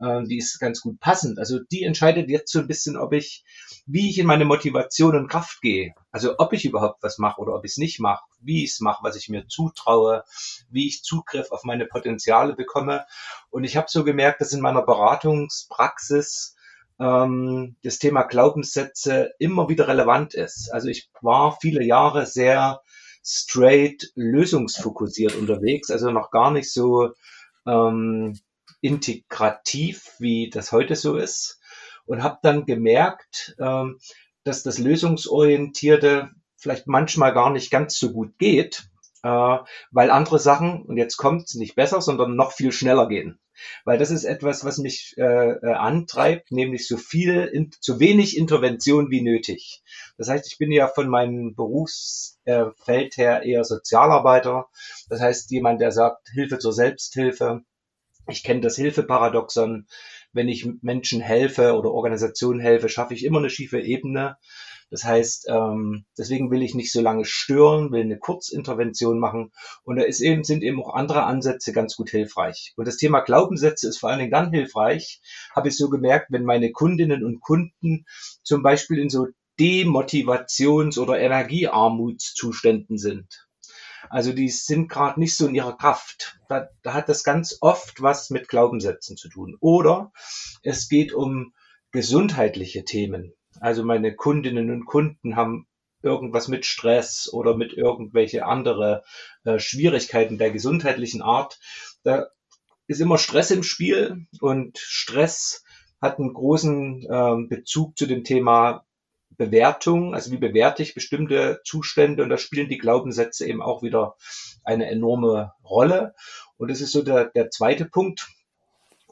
äh, 0.00 0.22
die 0.24 0.38
ist 0.38 0.58
ganz 0.58 0.80
gut 0.80 1.00
passend. 1.00 1.38
Also 1.38 1.58
die 1.58 1.82
entscheidet 1.82 2.30
jetzt 2.30 2.50
so 2.50 2.60
ein 2.60 2.66
bisschen, 2.66 2.96
ob 2.96 3.12
ich, 3.12 3.44
wie 3.86 4.08
ich 4.08 4.18
in 4.18 4.26
meine 4.26 4.46
Motivation 4.46 5.16
und 5.16 5.28
Kraft 5.28 5.60
gehe. 5.60 5.94
Also 6.10 6.36
ob 6.38 6.54
ich 6.54 6.64
überhaupt 6.64 7.02
was 7.02 7.18
mache 7.18 7.40
oder 7.40 7.54
ob 7.54 7.64
ich 7.64 7.72
es 7.72 7.78
nicht 7.78 8.00
mache, 8.00 8.24
wie 8.40 8.64
ich 8.64 8.70
es 8.70 8.80
mache, 8.80 9.04
was 9.04 9.16
ich 9.16 9.28
mir 9.28 9.46
zutraue, 9.48 10.24
wie 10.70 10.88
ich 10.88 11.02
Zugriff 11.02 11.50
auf 11.52 11.64
meine 11.64 11.84
Potenziale 11.84 12.54
bekomme. 12.54 13.04
Und 13.50 13.64
ich 13.64 13.76
habe 13.76 13.86
so 13.90 14.02
gemerkt, 14.02 14.40
dass 14.40 14.52
in 14.52 14.60
meiner 14.60 14.82
Beratungspraxis 14.82 16.56
ähm, 17.02 17.76
das 17.82 17.98
Thema 17.98 18.22
Glaubenssätze 18.22 19.32
immer 19.38 19.68
wieder 19.68 19.88
relevant 19.88 20.34
ist. 20.34 20.72
Also 20.72 20.88
ich 20.88 21.10
war 21.20 21.58
viele 21.60 21.84
Jahre 21.84 22.26
sehr 22.26 22.80
straight 23.24 24.12
lösungsfokussiert 24.14 25.34
unterwegs, 25.34 25.90
also 25.90 26.10
noch 26.10 26.30
gar 26.30 26.50
nicht 26.50 26.72
so 26.72 27.10
ähm, 27.66 28.38
integrativ, 28.80 30.14
wie 30.18 30.50
das 30.50 30.72
heute 30.72 30.96
so 30.96 31.16
ist. 31.16 31.60
Und 32.04 32.22
habe 32.22 32.38
dann 32.42 32.66
gemerkt, 32.66 33.54
ähm, 33.58 33.98
dass 34.44 34.62
das 34.62 34.78
Lösungsorientierte 34.78 36.30
vielleicht 36.56 36.86
manchmal 36.86 37.32
gar 37.32 37.50
nicht 37.50 37.70
ganz 37.70 37.98
so 37.98 38.12
gut 38.12 38.38
geht, 38.38 38.84
äh, 39.22 39.58
weil 39.90 40.10
andere 40.10 40.38
Sachen, 40.38 40.82
und 40.82 40.96
jetzt 40.96 41.16
kommt 41.16 41.54
nicht 41.54 41.76
besser, 41.76 42.00
sondern 42.00 42.34
noch 42.34 42.52
viel 42.52 42.72
schneller 42.72 43.08
gehen. 43.08 43.38
Weil 43.84 43.98
das 43.98 44.10
ist 44.10 44.24
etwas, 44.24 44.64
was 44.64 44.78
mich 44.78 45.14
äh, 45.18 45.22
äh, 45.22 45.72
antreibt, 45.72 46.52
nämlich 46.52 46.86
so 46.86 46.96
viel, 46.96 47.44
in, 47.44 47.70
so 47.80 48.00
wenig 48.00 48.36
Intervention 48.36 49.10
wie 49.10 49.22
nötig. 49.22 49.82
Das 50.16 50.28
heißt, 50.28 50.46
ich 50.46 50.58
bin 50.58 50.72
ja 50.72 50.88
von 50.88 51.08
meinem 51.08 51.54
Berufsfeld 51.54 53.16
her 53.16 53.42
eher 53.42 53.64
Sozialarbeiter. 53.64 54.68
Das 55.08 55.20
heißt, 55.20 55.50
jemand, 55.50 55.80
der 55.80 55.92
sagt, 55.92 56.28
Hilfe 56.32 56.58
zur 56.58 56.72
Selbsthilfe. 56.72 57.62
Ich 58.28 58.42
kenne 58.44 58.60
das 58.60 58.76
Hilfeparadoxon. 58.76 59.86
Wenn 60.32 60.48
ich 60.48 60.66
Menschen 60.80 61.20
helfe 61.20 61.74
oder 61.74 61.90
Organisationen 61.90 62.60
helfe, 62.60 62.88
schaffe 62.88 63.14
ich 63.14 63.24
immer 63.24 63.38
eine 63.38 63.50
schiefe 63.50 63.80
Ebene. 63.80 64.38
Das 64.92 65.04
heißt, 65.04 65.46
ähm, 65.48 66.04
deswegen 66.18 66.50
will 66.50 66.62
ich 66.62 66.74
nicht 66.74 66.92
so 66.92 67.00
lange 67.00 67.24
stören, 67.24 67.92
will 67.92 68.02
eine 68.02 68.18
Kurzintervention 68.18 69.18
machen. 69.18 69.50
Und 69.84 69.96
da 69.96 70.02
ist 70.02 70.20
eben, 70.20 70.44
sind 70.44 70.62
eben 70.62 70.82
auch 70.82 70.92
andere 70.92 71.22
Ansätze 71.22 71.72
ganz 71.72 71.96
gut 71.96 72.10
hilfreich. 72.10 72.74
Und 72.76 72.86
das 72.86 72.98
Thema 72.98 73.20
Glaubenssätze 73.20 73.88
ist 73.88 73.96
vor 73.96 74.10
allen 74.10 74.18
Dingen 74.18 74.30
dann 74.30 74.52
hilfreich, 74.52 75.22
habe 75.56 75.68
ich 75.68 75.78
so 75.78 75.88
gemerkt, 75.88 76.26
wenn 76.28 76.44
meine 76.44 76.72
Kundinnen 76.72 77.24
und 77.24 77.40
Kunden 77.40 78.04
zum 78.42 78.62
Beispiel 78.62 78.98
in 78.98 79.08
so 79.08 79.28
Demotivations- 79.58 80.98
oder 80.98 81.18
Energiearmutszuständen 81.18 82.98
sind. 82.98 83.48
Also 84.10 84.34
die 84.34 84.50
sind 84.50 84.90
gerade 84.90 85.18
nicht 85.18 85.38
so 85.38 85.46
in 85.46 85.54
ihrer 85.54 85.74
Kraft. 85.74 86.38
Da, 86.50 86.68
da 86.82 86.92
hat 86.92 87.08
das 87.08 87.24
ganz 87.24 87.56
oft 87.62 88.02
was 88.02 88.28
mit 88.28 88.46
Glaubenssätzen 88.46 89.16
zu 89.16 89.30
tun. 89.30 89.56
Oder 89.58 90.12
es 90.62 90.90
geht 90.90 91.14
um 91.14 91.54
gesundheitliche 91.92 92.84
Themen. 92.84 93.32
Also 93.62 93.84
meine 93.84 94.12
Kundinnen 94.16 94.70
und 94.72 94.86
Kunden 94.86 95.36
haben 95.36 95.68
irgendwas 96.02 96.48
mit 96.48 96.66
Stress 96.66 97.32
oder 97.32 97.56
mit 97.56 97.72
irgendwelche 97.72 98.44
andere 98.44 99.04
äh, 99.44 99.60
Schwierigkeiten 99.60 100.36
der 100.36 100.50
gesundheitlichen 100.50 101.22
Art. 101.22 101.60
Da 102.02 102.26
ist 102.88 103.00
immer 103.00 103.18
Stress 103.18 103.52
im 103.52 103.62
Spiel 103.62 104.26
und 104.40 104.78
Stress 104.78 105.62
hat 106.00 106.18
einen 106.18 106.34
großen 106.34 107.06
äh, 107.08 107.46
Bezug 107.48 107.96
zu 107.96 108.06
dem 108.06 108.24
Thema 108.24 108.84
Bewertung, 109.30 110.12
also 110.12 110.32
wie 110.32 110.38
bewerte 110.38 110.82
ich 110.82 110.94
bestimmte 110.94 111.60
Zustände 111.64 112.24
und 112.24 112.30
da 112.30 112.38
spielen 112.38 112.68
die 112.68 112.78
Glaubenssätze 112.78 113.46
eben 113.46 113.62
auch 113.62 113.84
wieder 113.84 114.16
eine 114.64 114.90
enorme 114.90 115.52
Rolle. 115.64 116.16
Und 116.56 116.68
das 116.68 116.80
ist 116.80 116.90
so 116.90 117.02
der, 117.02 117.26
der 117.26 117.50
zweite 117.50 117.84
Punkt. 117.84 118.28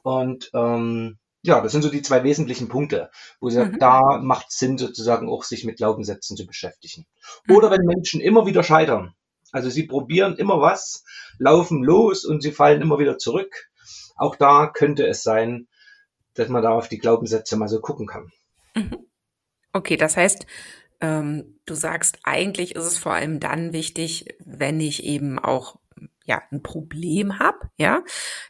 Und 0.02 0.50
ähm, 0.54 1.19
ja, 1.42 1.60
das 1.60 1.72
sind 1.72 1.82
so 1.82 1.90
die 1.90 2.02
zwei 2.02 2.22
wesentlichen 2.22 2.68
Punkte, 2.68 3.10
wo 3.40 3.48
sie 3.48 3.64
mhm. 3.64 3.78
da 3.78 4.18
macht 4.22 4.52
Sinn, 4.52 4.78
sozusagen 4.78 5.28
auch 5.28 5.44
sich 5.44 5.64
mit 5.64 5.78
Glaubenssätzen 5.78 6.36
zu 6.36 6.46
beschäftigen. 6.46 7.06
Mhm. 7.46 7.56
Oder 7.56 7.70
wenn 7.70 7.86
Menschen 7.86 8.20
immer 8.20 8.46
wieder 8.46 8.62
scheitern. 8.62 9.14
Also 9.52 9.70
sie 9.70 9.84
probieren 9.84 10.36
immer 10.36 10.60
was, 10.60 11.04
laufen 11.38 11.82
los 11.82 12.24
und 12.24 12.42
sie 12.42 12.52
fallen 12.52 12.82
immer 12.82 12.98
wieder 12.98 13.18
zurück. 13.18 13.70
Auch 14.16 14.36
da 14.36 14.66
könnte 14.66 15.06
es 15.06 15.22
sein, 15.22 15.66
dass 16.34 16.48
man 16.48 16.62
da 16.62 16.70
auf 16.70 16.88
die 16.88 16.98
Glaubenssätze 16.98 17.56
mal 17.56 17.68
so 17.68 17.80
gucken 17.80 18.06
kann. 18.06 18.30
Mhm. 18.74 19.06
Okay, 19.72 19.96
das 19.96 20.16
heißt, 20.16 20.46
ähm, 21.00 21.58
du 21.64 21.74
sagst, 21.74 22.18
eigentlich 22.24 22.74
ist 22.76 22.84
es 22.84 22.98
vor 22.98 23.12
allem 23.12 23.40
dann 23.40 23.72
wichtig, 23.72 24.26
wenn 24.40 24.80
ich 24.80 25.04
eben 25.04 25.38
auch 25.38 25.76
ja 26.24 26.42
ein 26.50 26.62
Problem 26.62 27.38
habe, 27.38 27.70
ja. 27.76 28.02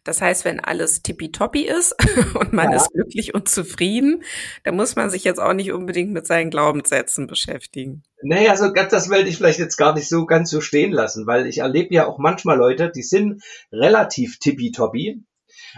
Das 0.05 0.21
heißt, 0.21 0.45
wenn 0.45 0.61
alles 0.61 1.03
tippitoppi 1.03 1.63
ist 1.63 1.95
und 2.35 2.53
man 2.53 2.71
ja. 2.71 2.77
ist 2.77 2.93
glücklich 2.93 3.35
und 3.35 3.49
zufrieden, 3.49 4.23
dann 4.65 4.77
muss 4.77 4.97
man 4.97 5.11
sich 5.11 5.25
jetzt 5.25 5.41
auch 5.41 5.55
nicht 5.55 5.73
unbedingt 5.73 6.13
mit 6.13 6.27
seinen 6.27 6.51
Glaubenssätzen 6.51 7.27
beschäftigen. 7.27 8.03
Nee, 8.23 8.49
also 8.49 8.71
das 8.71 9.11
wollte 9.11 9.29
ich 9.29 9.37
vielleicht 9.37 9.59
jetzt 9.59 9.77
gar 9.77 9.95
nicht 9.95 10.09
so 10.09 10.27
ganz 10.27 10.51
so 10.51 10.61
stehen 10.61 10.93
lassen, 10.93 11.27
weil 11.27 11.47
ich 11.47 11.59
erlebe 11.59 11.95
ja 11.95 12.07
auch 12.07 12.19
manchmal 12.19 12.59
Leute, 12.59 12.91
die 12.95 13.03
sind 13.03 13.43
relativ 13.73 14.39
tippitoppi, 14.39 15.25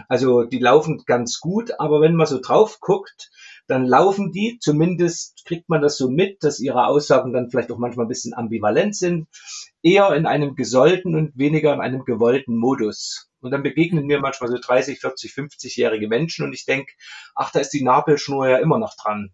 also 0.07 0.43
die 0.43 0.59
laufen 0.59 1.03
ganz 1.05 1.39
gut, 1.39 1.79
aber 1.79 2.01
wenn 2.01 2.15
man 2.15 2.27
so 2.27 2.39
drauf 2.39 2.79
guckt, 2.79 3.31
dann 3.67 3.85
laufen 3.85 4.31
die, 4.31 4.57
zumindest 4.59 5.45
kriegt 5.45 5.69
man 5.69 5.81
das 5.81 5.97
so 5.97 6.09
mit, 6.09 6.43
dass 6.43 6.59
ihre 6.59 6.87
Aussagen 6.87 7.33
dann 7.33 7.49
vielleicht 7.49 7.71
auch 7.71 7.77
manchmal 7.77 8.05
ein 8.05 8.09
bisschen 8.09 8.33
ambivalent 8.33 8.95
sind, 8.95 9.27
eher 9.81 10.13
in 10.13 10.25
einem 10.25 10.55
gesollten 10.55 11.15
und 11.15 11.37
weniger 11.37 11.73
in 11.73 11.79
einem 11.79 12.03
gewollten 12.03 12.57
Modus. 12.57 13.29
Und 13.39 13.51
dann 13.51 13.63
begegnen 13.63 14.05
mir 14.05 14.19
manchmal 14.19 14.49
so 14.49 14.57
30, 14.57 14.99
40, 14.99 15.31
50-jährige 15.31 16.07
Menschen 16.07 16.45
und 16.45 16.53
ich 16.53 16.65
denke, 16.65 16.91
ach, 17.35 17.51
da 17.51 17.59
ist 17.59 17.71
die 17.71 17.83
Nabelschnur 17.83 18.47
ja 18.47 18.57
immer 18.57 18.79
noch 18.79 18.95
dran. 18.95 19.31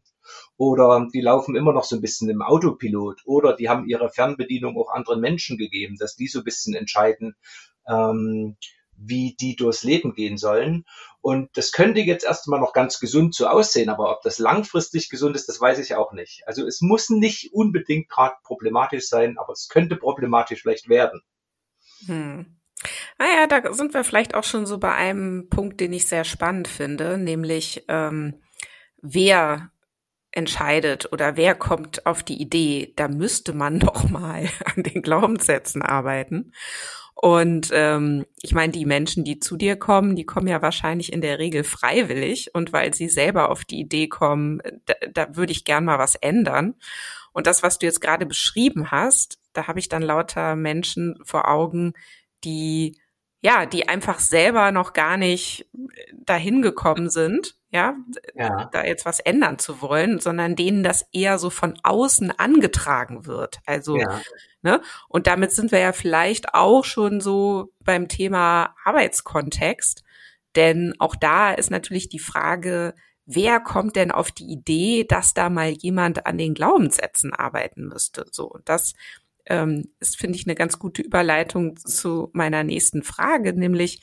Oder 0.57 1.07
die 1.13 1.21
laufen 1.21 1.55
immer 1.55 1.73
noch 1.73 1.83
so 1.83 1.95
ein 1.95 2.01
bisschen 2.01 2.29
im 2.29 2.41
Autopilot. 2.41 3.21
Oder 3.25 3.55
die 3.55 3.69
haben 3.69 3.87
ihre 3.87 4.09
Fernbedienung 4.09 4.77
auch 4.77 4.91
anderen 4.91 5.21
Menschen 5.21 5.57
gegeben, 5.57 5.95
dass 5.97 6.15
die 6.15 6.27
so 6.27 6.39
ein 6.39 6.45
bisschen 6.45 6.75
entscheiden, 6.75 7.35
ähm, 7.87 8.57
wie 9.01 9.35
die 9.39 9.55
durchs 9.55 9.83
Leben 9.83 10.13
gehen 10.13 10.37
sollen. 10.37 10.85
Und 11.21 11.49
das 11.57 11.71
könnte 11.71 11.99
jetzt 12.01 12.23
erstmal 12.23 12.59
noch 12.59 12.73
ganz 12.73 12.99
gesund 12.99 13.35
so 13.35 13.47
aussehen, 13.47 13.89
aber 13.89 14.11
ob 14.11 14.21
das 14.21 14.39
langfristig 14.39 15.09
gesund 15.09 15.35
ist, 15.35 15.49
das 15.49 15.59
weiß 15.59 15.79
ich 15.79 15.95
auch 15.95 16.13
nicht. 16.13 16.43
Also 16.45 16.65
es 16.65 16.81
muss 16.81 17.09
nicht 17.09 17.53
unbedingt 17.53 18.09
gerade 18.09 18.35
problematisch 18.43 19.07
sein, 19.07 19.37
aber 19.37 19.53
es 19.53 19.67
könnte 19.69 19.95
problematisch 19.95 20.61
vielleicht 20.61 20.87
werden. 20.87 21.21
Hm. 22.05 22.59
Naja, 23.17 23.43
ah 23.43 23.47
da 23.47 23.73
sind 23.73 23.93
wir 23.93 24.05
vielleicht 24.05 24.33
auch 24.35 24.45
schon 24.45 24.65
so 24.65 24.77
bei 24.77 24.93
einem 24.93 25.49
Punkt, 25.49 25.81
den 25.81 25.91
ich 25.91 26.07
sehr 26.07 26.23
spannend 26.23 26.69
finde, 26.69 27.17
nämlich 27.17 27.83
ähm, 27.89 28.41
wer 29.01 29.71
entscheidet 30.31 31.11
oder 31.11 31.35
wer 31.35 31.55
kommt 31.55 32.05
auf 32.05 32.23
die 32.23 32.41
Idee, 32.41 32.93
da 32.95 33.07
müsste 33.07 33.53
man 33.53 33.79
doch 33.79 34.09
mal 34.09 34.47
an 34.63 34.83
den 34.83 35.01
Glaubenssätzen 35.01 35.81
arbeiten. 35.81 36.53
Und 37.21 37.69
ähm, 37.73 38.25
ich 38.41 38.53
meine, 38.53 38.71
die 38.71 38.85
Menschen, 38.85 39.25
die 39.25 39.39
zu 39.39 39.57
dir 39.57 39.75
kommen, 39.75 40.15
die 40.15 40.25
kommen 40.25 40.47
ja 40.47 40.61
wahrscheinlich 40.61 41.11
in 41.11 41.19
der 41.19 41.37
Regel 41.37 41.65
freiwillig 41.65 42.55
und 42.55 42.71
weil 42.71 42.93
sie 42.93 43.09
selber 43.09 43.49
auf 43.49 43.65
die 43.65 43.81
Idee 43.81 44.07
kommen, 44.07 44.61
da, 44.85 44.93
da 45.11 45.35
würde 45.35 45.51
ich 45.51 45.65
gern 45.65 45.83
mal 45.83 45.99
was 45.99 46.15
ändern. 46.15 46.75
Und 47.33 47.45
das, 47.45 47.61
was 47.61 47.77
du 47.77 47.85
jetzt 47.85 47.99
gerade 47.99 48.25
beschrieben 48.25 48.89
hast, 48.89 49.37
da 49.51 49.67
habe 49.67 49.79
ich 49.79 49.89
dann 49.89 50.01
lauter 50.01 50.55
Menschen 50.55 51.19
vor 51.25 51.49
Augen, 51.49 51.91
die 52.45 52.97
ja, 53.41 53.65
die 53.65 53.87
einfach 53.87 54.19
selber 54.19 54.71
noch 54.71 54.93
gar 54.93 55.17
nicht 55.17 55.67
dahin 56.11 56.61
gekommen 56.61 57.09
sind, 57.09 57.55
ja, 57.71 57.95
ja, 58.33 58.65
da 58.71 58.83
jetzt 58.83 59.05
was 59.05 59.19
ändern 59.19 59.59
zu 59.59 59.81
wollen, 59.81 60.19
sondern 60.19 60.55
denen 60.55 60.83
das 60.83 61.05
eher 61.11 61.37
so 61.37 61.49
von 61.49 61.79
außen 61.83 62.37
angetragen 62.37 63.25
wird. 63.25 63.59
Also 63.65 63.97
ja. 63.97 64.21
Ne? 64.61 64.81
Und 65.07 65.27
damit 65.27 65.51
sind 65.51 65.71
wir 65.71 65.79
ja 65.79 65.93
vielleicht 65.93 66.53
auch 66.53 66.83
schon 66.83 67.21
so 67.21 67.71
beim 67.79 68.07
Thema 68.07 68.75
Arbeitskontext. 68.83 70.03
Denn 70.55 70.93
auch 70.99 71.15
da 71.15 71.53
ist 71.53 71.71
natürlich 71.71 72.09
die 72.09 72.19
Frage, 72.19 72.93
wer 73.25 73.59
kommt 73.59 73.95
denn 73.95 74.11
auf 74.11 74.31
die 74.31 74.51
Idee, 74.51 75.05
dass 75.07 75.33
da 75.33 75.49
mal 75.49 75.69
jemand 75.69 76.25
an 76.25 76.37
den 76.37 76.53
Glaubenssätzen 76.55 77.33
arbeiten 77.33 77.87
müsste? 77.87 78.25
So, 78.31 78.47
und 78.47 78.67
das 78.67 78.95
ähm, 79.49 79.91
ist, 79.99 80.17
finde 80.17 80.37
ich, 80.37 80.45
eine 80.45 80.55
ganz 80.55 80.79
gute 80.79 81.01
Überleitung 81.01 81.77
zu 81.77 82.29
meiner 82.33 82.63
nächsten 82.63 83.03
Frage, 83.03 83.53
nämlich, 83.53 84.01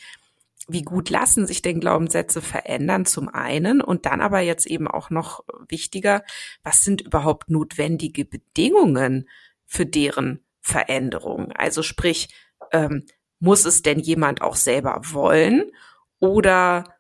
wie 0.69 0.83
gut 0.83 1.11
lassen 1.11 1.47
sich 1.47 1.63
denn 1.63 1.81
Glaubenssätze 1.81 2.43
verändern 2.43 3.07
zum 3.07 3.29
einen 3.29 3.81
und 3.81 4.05
dann 4.05 4.21
aber 4.21 4.41
jetzt 4.41 4.67
eben 4.67 4.89
auch 4.89 5.11
noch 5.11 5.45
wichtiger, 5.69 6.25
was 6.65 6.83
sind 6.83 7.03
überhaupt 7.03 7.51
notwendige 7.51 8.25
Bedingungen 8.25 9.29
für 9.65 9.87
deren 9.87 10.45
Veränderung? 10.61 11.53
Also 11.53 11.83
sprich, 11.83 12.29
ähm, 12.73 13.07
muss 13.39 13.65
es 13.65 13.83
denn 13.83 14.01
jemand 14.01 14.43
auch 14.43 14.57
selber 14.57 15.01
wollen? 15.05 15.71
Oder 16.19 16.97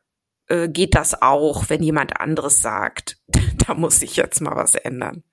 äh, 0.47 0.69
geht 0.69 0.95
das 0.95 1.21
auch, 1.21 1.69
wenn 1.69 1.83
jemand 1.83 2.21
anderes 2.21 2.63
sagt, 2.63 3.19
da 3.67 3.75
muss 3.75 4.03
ich 4.03 4.17
jetzt 4.17 4.41
mal 4.41 4.55
was 4.55 4.75
ändern? 4.75 5.25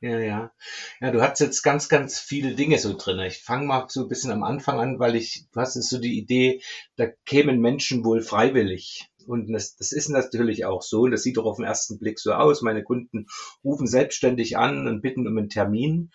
Ja, 0.00 0.18
ja. 0.20 0.52
Ja, 1.00 1.10
du 1.10 1.20
hast 1.20 1.40
jetzt 1.40 1.62
ganz, 1.62 1.88
ganz 1.88 2.20
viele 2.20 2.54
Dinge 2.54 2.78
so 2.78 2.96
drin. 2.96 3.18
Ich 3.20 3.38
fange 3.42 3.66
mal 3.66 3.86
so 3.88 4.02
ein 4.02 4.08
bisschen 4.08 4.30
am 4.30 4.44
Anfang 4.44 4.78
an, 4.78 4.98
weil 5.00 5.16
ich, 5.16 5.46
du 5.52 5.60
hast 5.60 5.74
jetzt 5.74 5.90
so 5.90 5.98
die 5.98 6.18
Idee, 6.18 6.60
da 6.96 7.06
kämen 7.26 7.60
Menschen 7.60 8.04
wohl 8.04 8.22
freiwillig. 8.22 9.08
Und 9.26 9.52
das, 9.52 9.76
das 9.76 9.92
ist 9.92 10.08
natürlich 10.08 10.64
auch 10.64 10.82
so. 10.82 11.02
Und 11.02 11.10
das 11.10 11.22
sieht 11.24 11.36
doch 11.36 11.44
auf 11.44 11.56
den 11.56 11.64
ersten 11.66 11.98
Blick 11.98 12.20
so 12.20 12.32
aus. 12.32 12.62
Meine 12.62 12.84
Kunden 12.84 13.26
rufen 13.64 13.86
selbstständig 13.88 14.56
an 14.56 14.86
und 14.86 15.02
bitten 15.02 15.26
um 15.26 15.36
einen 15.36 15.48
Termin. 15.48 16.10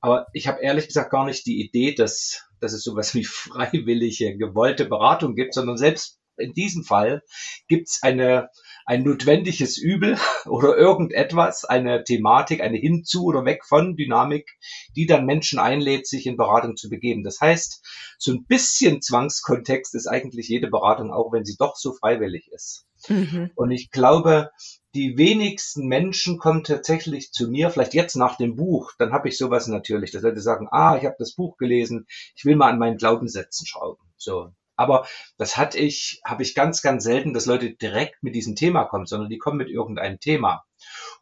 Aber 0.00 0.26
ich 0.32 0.46
habe 0.46 0.62
ehrlich 0.62 0.86
gesagt 0.86 1.10
gar 1.10 1.26
nicht 1.26 1.44
die 1.44 1.60
Idee, 1.60 1.92
dass, 1.92 2.44
dass 2.60 2.72
es 2.72 2.84
sowas 2.84 3.14
wie 3.14 3.24
freiwillige, 3.24 4.36
gewollte 4.36 4.84
Beratung 4.84 5.34
gibt, 5.34 5.54
sondern 5.54 5.76
selbst 5.76 6.20
in 6.36 6.52
diesem 6.52 6.84
Fall 6.84 7.22
gibt 7.68 7.88
es 7.88 8.02
eine, 8.02 8.48
ein 8.84 9.02
notwendiges 9.02 9.78
Übel 9.78 10.18
oder 10.46 10.76
irgendetwas, 10.76 11.64
eine 11.64 12.04
Thematik, 12.04 12.60
eine 12.60 12.76
hinzu 12.76 13.24
oder 13.24 13.44
weg 13.44 13.64
von 13.64 13.96
Dynamik, 13.96 14.48
die 14.94 15.06
dann 15.06 15.26
Menschen 15.26 15.58
einlädt, 15.58 16.06
sich 16.06 16.26
in 16.26 16.36
Beratung 16.36 16.76
zu 16.76 16.88
begeben. 16.88 17.24
Das 17.24 17.40
heißt, 17.40 17.82
so 18.18 18.32
ein 18.32 18.44
bisschen 18.44 19.00
Zwangskontext 19.00 19.94
ist 19.94 20.06
eigentlich 20.06 20.48
jede 20.48 20.68
Beratung, 20.68 21.12
auch 21.12 21.32
wenn 21.32 21.44
sie 21.44 21.56
doch 21.58 21.76
so 21.76 21.92
freiwillig 21.92 22.48
ist. 22.52 22.86
Mhm. 23.08 23.50
Und 23.54 23.70
ich 23.70 23.90
glaube, 23.90 24.50
die 24.94 25.18
wenigsten 25.18 25.86
Menschen 25.86 26.38
kommen 26.38 26.62
tatsächlich 26.62 27.32
zu 27.32 27.48
mir, 27.48 27.70
vielleicht 27.70 27.94
jetzt 27.94 28.14
nach 28.14 28.36
dem 28.36 28.56
Buch, 28.56 28.92
dann 28.98 29.12
habe 29.12 29.28
ich 29.28 29.36
sowas 29.36 29.66
natürlich, 29.66 30.12
dass 30.12 30.22
Leute 30.22 30.40
sagen, 30.40 30.68
ah, 30.70 30.96
ich 30.96 31.04
habe 31.04 31.16
das 31.18 31.34
Buch 31.34 31.56
gelesen, 31.56 32.06
ich 32.36 32.44
will 32.44 32.56
mal 32.56 32.70
an 32.70 32.78
meinen 32.78 32.96
Glaubenssätzen 32.96 33.66
schrauben. 33.66 34.02
So, 34.16 34.50
aber 34.76 35.06
das 35.36 35.56
hatte 35.56 35.78
ich, 35.78 36.20
habe 36.24 36.42
ich 36.42 36.54
ganz, 36.54 36.82
ganz 36.82 37.04
selten, 37.04 37.34
dass 37.34 37.46
Leute 37.46 37.74
direkt 37.74 38.22
mit 38.22 38.34
diesem 38.34 38.56
Thema 38.56 38.84
kommen, 38.84 39.06
sondern 39.06 39.28
die 39.28 39.38
kommen 39.38 39.58
mit 39.58 39.68
irgendeinem 39.68 40.20
Thema. 40.20 40.64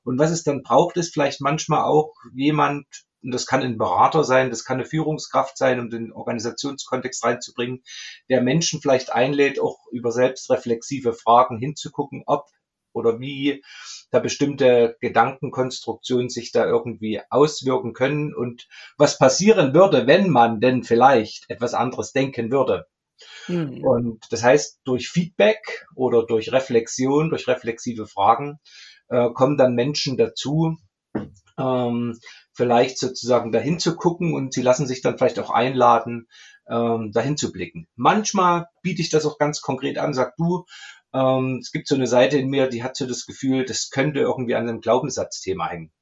Und 0.04 0.18
was 0.18 0.30
es 0.30 0.42
dann 0.42 0.62
braucht, 0.62 0.96
ist 0.96 1.12
vielleicht 1.12 1.40
manchmal 1.40 1.84
auch 1.84 2.14
jemand, 2.34 2.86
und 3.22 3.32
das 3.32 3.46
kann 3.46 3.62
ein 3.62 3.78
Berater 3.78 4.24
sein, 4.24 4.50
das 4.50 4.64
kann 4.64 4.78
eine 4.78 4.86
Führungskraft 4.86 5.56
sein, 5.56 5.78
um 5.78 5.90
den 5.90 6.12
Organisationskontext 6.12 7.24
reinzubringen, 7.24 7.82
der 8.28 8.40
Menschen 8.42 8.80
vielleicht 8.80 9.12
einlädt, 9.12 9.60
auch 9.60 9.78
über 9.92 10.10
selbstreflexive 10.10 11.12
Fragen 11.12 11.58
hinzugucken, 11.58 12.24
ob 12.26 12.46
oder 12.94 13.20
wie 13.20 13.62
da 14.10 14.18
bestimmte 14.18 14.96
Gedankenkonstruktionen 15.00 16.28
sich 16.28 16.52
da 16.52 16.66
irgendwie 16.66 17.20
auswirken 17.30 17.94
können 17.94 18.34
und 18.34 18.68
was 18.98 19.18
passieren 19.18 19.72
würde, 19.74 20.06
wenn 20.06 20.28
man 20.28 20.60
denn 20.60 20.82
vielleicht 20.82 21.48
etwas 21.48 21.74
anderes 21.74 22.12
denken 22.12 22.50
würde. 22.50 22.86
Mhm. 23.48 23.84
Und 23.84 24.24
das 24.30 24.42
heißt, 24.42 24.80
durch 24.84 25.08
Feedback 25.08 25.86
oder 25.94 26.24
durch 26.24 26.52
Reflexion, 26.52 27.30
durch 27.30 27.48
reflexive 27.48 28.06
Fragen 28.06 28.58
äh, 29.08 29.30
kommen 29.32 29.56
dann 29.56 29.74
Menschen 29.74 30.16
dazu, 30.16 30.76
ähm, 31.58 32.18
vielleicht 32.52 32.98
sozusagen 32.98 33.52
dahin 33.52 33.78
zu 33.78 33.96
gucken 33.96 34.34
und 34.34 34.54
sie 34.54 34.62
lassen 34.62 34.86
sich 34.86 35.02
dann 35.02 35.18
vielleicht 35.18 35.38
auch 35.38 35.50
einladen, 35.50 36.28
ähm, 36.68 37.12
dahin 37.12 37.36
zu 37.36 37.52
blicken. 37.52 37.88
Manchmal 37.96 38.66
biete 38.82 39.02
ich 39.02 39.10
das 39.10 39.26
auch 39.26 39.38
ganz 39.38 39.60
konkret 39.60 39.98
an, 39.98 40.14
sag 40.14 40.36
du, 40.36 40.64
ähm, 41.12 41.58
es 41.60 41.72
gibt 41.72 41.88
so 41.88 41.94
eine 41.94 42.06
Seite 42.06 42.38
in 42.38 42.48
mir, 42.48 42.68
die 42.68 42.82
hat 42.82 42.96
so 42.96 43.06
das 43.06 43.26
Gefühl, 43.26 43.64
das 43.64 43.90
könnte 43.90 44.20
irgendwie 44.20 44.54
an 44.54 44.68
einem 44.68 44.80
Glaubenssatzthema 44.80 45.68
hängen 45.68 45.92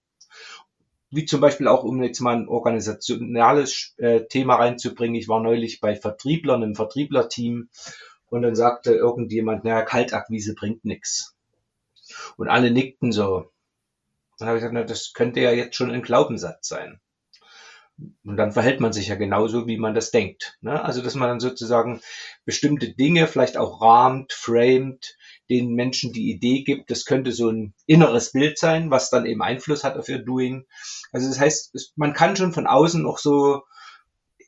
wie 1.11 1.25
zum 1.25 1.40
Beispiel 1.40 1.68
auch, 1.68 1.83
um 1.83 2.03
jetzt 2.03 2.20
mal 2.20 2.37
ein 2.37 2.49
organisationales 2.49 3.94
äh, 3.99 4.27
Thema 4.27 4.57
reinzubringen. 4.57 5.16
Ich 5.16 5.29
war 5.29 5.40
neulich 5.40 5.81
bei 5.81 5.96
Vertrieblern 5.96 6.62
im 6.62 6.75
Vertrieblerteam 6.75 7.68
und 8.29 8.42
dann 8.42 8.55
sagte 8.55 8.92
irgendjemand, 8.92 9.64
naja, 9.64 9.83
Kaltakquise 9.83 10.55
bringt 10.55 10.85
nichts. 10.85 11.35
Und 12.37 12.49
alle 12.49 12.70
nickten 12.70 13.12
so. 13.12 13.51
Dann 14.38 14.49
habe 14.49 14.59
ich 14.59 14.62
gesagt, 14.62 14.75
na, 14.75 14.85
das 14.85 15.12
könnte 15.12 15.40
ja 15.40 15.51
jetzt 15.51 15.77
schon 15.77 15.90
ein 15.90 16.03
Glaubenssatz 16.03 16.68
sein. 16.68 17.01
Und 18.25 18.37
dann 18.37 18.53
verhält 18.53 18.81
man 18.81 18.92
sich 18.92 19.09
ja 19.09 19.16
genauso, 19.16 19.66
wie 19.66 19.77
man 19.77 19.94
das 19.94 20.11
denkt. 20.11 20.57
Ne? 20.62 20.83
Also, 20.83 21.03
dass 21.03 21.14
man 21.14 21.29
dann 21.29 21.40
sozusagen 21.40 22.01
bestimmte 22.44 22.94
Dinge 22.94 23.27
vielleicht 23.27 23.57
auch 23.57 23.83
rahmt, 23.83 24.33
framed, 24.33 25.18
den 25.50 25.74
Menschen 25.74 26.12
die 26.12 26.30
Idee 26.30 26.62
gibt, 26.62 26.90
das 26.90 27.04
könnte 27.04 27.32
so 27.32 27.50
ein 27.50 27.74
inneres 27.86 28.32
Bild 28.32 28.58
sein, 28.58 28.90
was 28.90 29.10
dann 29.10 29.26
eben 29.26 29.42
Einfluss 29.42 29.84
hat 29.84 29.96
auf 29.96 30.08
ihr 30.08 30.20
Doing. 30.20 30.64
Also 31.12 31.28
das 31.28 31.40
heißt, 31.40 31.92
man 31.96 32.12
kann 32.12 32.36
schon 32.36 32.52
von 32.52 32.66
außen 32.66 33.02
noch 33.02 33.18
so 33.18 33.62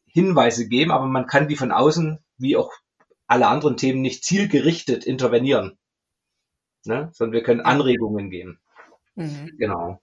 Hinweise 0.06 0.68
geben, 0.68 0.92
aber 0.92 1.06
man 1.06 1.26
kann 1.26 1.48
die 1.48 1.56
von 1.56 1.72
außen, 1.72 2.18
wie 2.38 2.56
auch 2.56 2.70
alle 3.26 3.48
anderen 3.48 3.76
Themen, 3.76 4.00
nicht 4.00 4.24
zielgerichtet 4.24 5.04
intervenieren. 5.04 5.78
Ne? 6.84 7.10
Sondern 7.12 7.32
wir 7.32 7.42
können 7.42 7.60
Anregungen 7.60 8.30
geben. 8.30 8.60
Mhm. 9.14 9.50
Genau. 9.58 10.00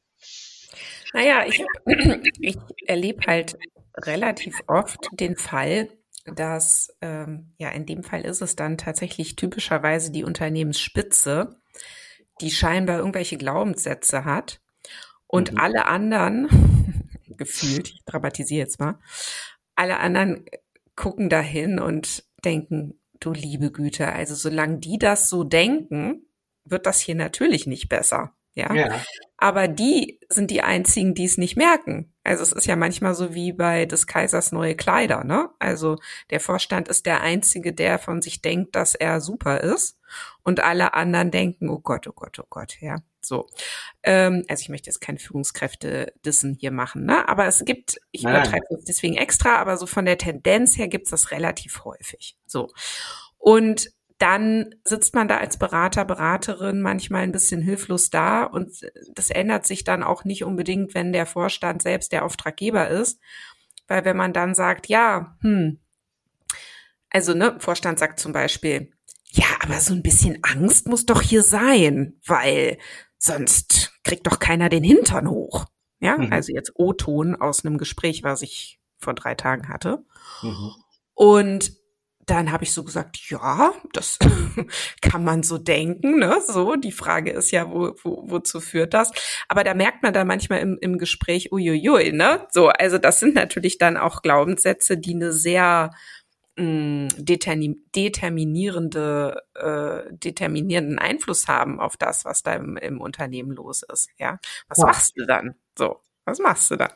Naja, 1.14 1.46
ich, 1.48 1.64
ich 2.40 2.58
erlebe 2.86 3.26
halt 3.26 3.58
relativ 3.96 4.60
oft 4.68 5.08
den 5.14 5.36
Fall, 5.36 5.90
dass, 6.26 6.96
ähm, 7.02 7.54
ja, 7.58 7.70
in 7.70 7.86
dem 7.86 8.04
Fall 8.04 8.22
ist 8.22 8.42
es 8.42 8.56
dann 8.56 8.78
tatsächlich 8.78 9.36
typischerweise 9.36 10.12
die 10.12 10.24
Unternehmensspitze, 10.24 11.60
die 12.42 12.52
scheinbar 12.52 13.00
irgendwelche 13.00 13.38
Glaubenssätze 13.38 14.26
hat 14.26 14.62
und 15.28 15.54
mhm. 15.54 15.58
alle 15.60 15.86
anderen, 15.86 17.10
gefühlt, 17.28 17.90
ich 17.90 18.04
dramatisiere 18.06 18.60
jetzt 18.60 18.80
mal, 18.80 19.00
alle 19.76 20.00
anderen 20.00 20.46
gucken 20.96 21.30
dahin 21.30 21.80
und 21.80 22.26
denken, 22.44 23.00
du 23.20 23.32
liebe 23.32 23.72
Güte, 23.72 24.12
also 24.12 24.36
solange 24.36 24.80
die 24.80 24.98
das 24.98 25.30
so 25.30 25.44
denken, 25.44 26.26
wird 26.66 26.86
das 26.86 27.00
hier 27.00 27.16
natürlich 27.16 27.68
nicht 27.68 27.90
besser. 27.90 28.34
Ja? 28.54 28.74
ja. 28.74 29.02
Aber 29.38 29.68
die 29.68 30.20
sind 30.30 30.52
die 30.52 30.62
einzigen, 30.62 31.16
die 31.16 31.26
es 31.26 31.38
nicht 31.38 31.56
merken. 31.56 32.14
Also 32.30 32.44
es 32.44 32.52
ist 32.52 32.68
ja 32.68 32.76
manchmal 32.76 33.16
so 33.16 33.34
wie 33.34 33.54
bei 33.54 33.88
des 33.88 34.06
Kaisers 34.06 34.52
neue 34.52 34.76
Kleider, 34.76 35.24
ne? 35.24 35.50
Also 35.58 35.98
der 36.30 36.40
Vorstand 36.40 36.88
ist 36.88 37.08
der 37.08 37.22
einzige, 37.22 37.74
der 37.74 37.98
von 37.98 38.22
sich 38.22 38.44
denkt, 38.44 38.76
dass 38.76 38.94
er 38.94 39.20
super 39.20 39.62
ist. 39.62 39.98
Und 40.44 40.60
alle 40.60 40.94
anderen 40.94 41.32
denken, 41.32 41.70
oh 41.70 41.80
Gott, 41.80 42.06
oh 42.08 42.12
Gott, 42.14 42.38
oh 42.38 42.46
Gott, 42.48 42.78
ja. 42.82 42.98
So. 43.20 43.48
Ähm, 44.04 44.46
also 44.48 44.62
ich 44.62 44.70
möchte 44.70 44.92
jetzt 44.92 45.02
keine 45.02 45.18
Führungskräfte 45.18 46.14
dissen 46.24 46.54
hier 46.54 46.70
machen, 46.70 47.04
ne? 47.04 47.28
Aber 47.28 47.48
es 47.48 47.66
gibt, 47.66 48.00
ich 48.12 48.22
übertreibe 48.22 48.76
es 48.78 48.86
deswegen 48.86 49.16
extra, 49.18 49.56
aber 49.56 49.76
so 49.78 49.88
von 49.88 50.06
der 50.06 50.20
Tendenz 50.20 50.78
her 50.78 50.88
gibt 50.88 51.06
es 51.06 51.10
das 51.10 51.32
relativ 51.32 51.84
häufig. 51.84 52.38
So. 52.46 52.70
Und 53.40 53.90
dann 54.20 54.76
sitzt 54.84 55.16
man 55.16 55.28
da 55.28 55.38
als 55.38 55.58
Berater, 55.58 56.06
Beraterin 56.06 56.82
manchmal 56.82 57.24
ein 57.24 57.32
bisschen 57.32 57.62
hilflos 57.62 58.10
da 58.10 58.44
und 58.44 58.70
das 59.14 59.30
ändert 59.30 59.66
sich 59.66 59.86
dann 59.86 60.04
auch 60.04 60.26
nicht 60.26 60.44
unbedingt, 60.44 60.94
wenn 60.94 61.14
der 61.14 61.26
Vorstand 61.26 61.82
selbst 61.82 62.12
der 62.12 62.26
Auftraggeber 62.26 62.90
ist, 62.90 63.20
weil 63.88 64.06
wenn 64.06 64.18
man 64.18 64.34
dann 64.34 64.54
sagt, 64.54 64.88
ja, 64.88 65.38
hm, 65.42 65.80
also 67.10 67.34
ne, 67.34 67.56
Vorstand 67.60 67.98
sagt 67.98 68.20
zum 68.20 68.34
Beispiel, 68.34 68.92
ja, 69.32 69.46
aber 69.62 69.80
so 69.80 69.94
ein 69.94 70.04
bisschen 70.04 70.40
Angst 70.44 70.88
muss 70.88 71.06
doch 71.06 71.22
hier 71.22 71.44
sein, 71.44 72.20
weil 72.26 72.78
sonst 73.18 73.94
kriegt 74.04 74.28
doch 74.28 74.40
keiner 74.40 74.70
den 74.70 74.84
Hintern 74.84 75.30
hoch. 75.30 75.66
Ja, 76.00 76.18
mhm. 76.18 76.32
also 76.32 76.54
jetzt 76.54 76.74
O-Ton 76.76 77.36
aus 77.36 77.66
einem 77.66 77.78
Gespräch, 77.78 78.24
was 78.24 78.42
ich 78.42 78.80
vor 78.98 79.14
drei 79.14 79.36
Tagen 79.36 79.70
hatte. 79.70 80.04
Mhm. 80.42 80.72
Und 81.14 81.79
dann 82.30 82.52
habe 82.52 82.64
ich 82.64 82.74
so 82.74 82.84
gesagt, 82.84 83.18
ja, 83.30 83.74
das 83.94 84.20
kann 85.02 85.24
man 85.24 85.44
so 85.44 85.58
denken, 85.58 86.20
ne? 86.20 86.42
So, 86.46 86.76
die 86.76 86.92
Frage 86.92 87.32
ist 87.32 87.52
ja, 87.52 87.72
wo, 87.72 87.96
wo, 88.04 88.30
wozu 88.30 88.62
führt 88.62 88.94
das? 88.94 89.12
Aber 89.48 89.64
da 89.64 89.74
merkt 89.74 90.04
man 90.04 90.14
dann 90.14 90.28
manchmal 90.28 90.60
im, 90.60 90.78
im 90.80 90.98
Gespräch, 90.98 91.52
uiuiui, 91.52 92.12
ne? 92.12 92.48
So, 92.52 92.68
also 92.68 92.98
das 92.98 93.20
sind 93.20 93.36
natürlich 93.36 93.78
dann 93.78 93.98
auch 93.98 94.22
Glaubenssätze, 94.22 94.98
die 94.98 95.16
eine 95.16 95.34
sehr 95.34 95.92
mh, 96.58 96.66
mm, 96.66 97.08
determinierende, 97.18 99.42
äh, 99.56 100.04
determinierenden 100.12 101.00
Einfluss 101.00 101.48
haben 101.48 101.80
auf 101.80 101.98
das, 101.98 102.26
was 102.26 102.44
da 102.44 102.54
im, 102.54 102.78
im 102.78 103.02
Unternehmen 103.02 103.52
los 103.52 103.84
ist. 103.84 104.10
Ja, 104.18 104.40
was 104.68 104.78
ja. 104.78 104.86
machst 104.86 105.14
du 105.18 105.26
dann? 105.26 105.56
So, 105.78 106.02
was 106.26 106.40
machst 106.40 106.72
du 106.72 106.76
dann? 106.76 106.92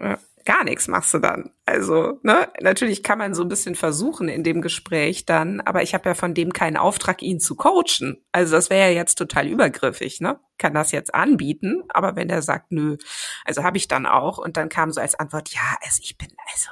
Ja 0.00 0.18
gar 0.48 0.64
nichts 0.64 0.88
machst 0.88 1.12
du 1.12 1.18
dann. 1.18 1.50
Also, 1.66 2.20
ne, 2.22 2.50
natürlich 2.62 3.02
kann 3.02 3.18
man 3.18 3.34
so 3.34 3.42
ein 3.42 3.50
bisschen 3.50 3.74
versuchen 3.74 4.30
in 4.30 4.44
dem 4.44 4.62
Gespräch 4.62 5.26
dann, 5.26 5.60
aber 5.60 5.82
ich 5.82 5.92
habe 5.92 6.08
ja 6.08 6.14
von 6.14 6.32
dem 6.32 6.54
keinen 6.54 6.78
Auftrag, 6.78 7.20
ihn 7.20 7.38
zu 7.38 7.54
coachen. 7.54 8.24
Also 8.32 8.56
das 8.56 8.70
wäre 8.70 8.88
ja 8.88 8.94
jetzt 8.94 9.16
total 9.16 9.46
übergriffig, 9.46 10.22
ne? 10.22 10.40
Kann 10.56 10.72
das 10.72 10.90
jetzt 10.90 11.14
anbieten, 11.14 11.82
aber 11.90 12.16
wenn 12.16 12.30
er 12.30 12.40
sagt, 12.40 12.72
nö, 12.72 12.96
also 13.44 13.62
habe 13.62 13.76
ich 13.76 13.88
dann 13.88 14.06
auch 14.06 14.38
und 14.38 14.56
dann 14.56 14.70
kam 14.70 14.90
so 14.90 15.02
als 15.02 15.14
Antwort, 15.16 15.50
ja, 15.50 15.76
also 15.82 16.00
ich 16.02 16.16
bin, 16.16 16.28
also 16.50 16.70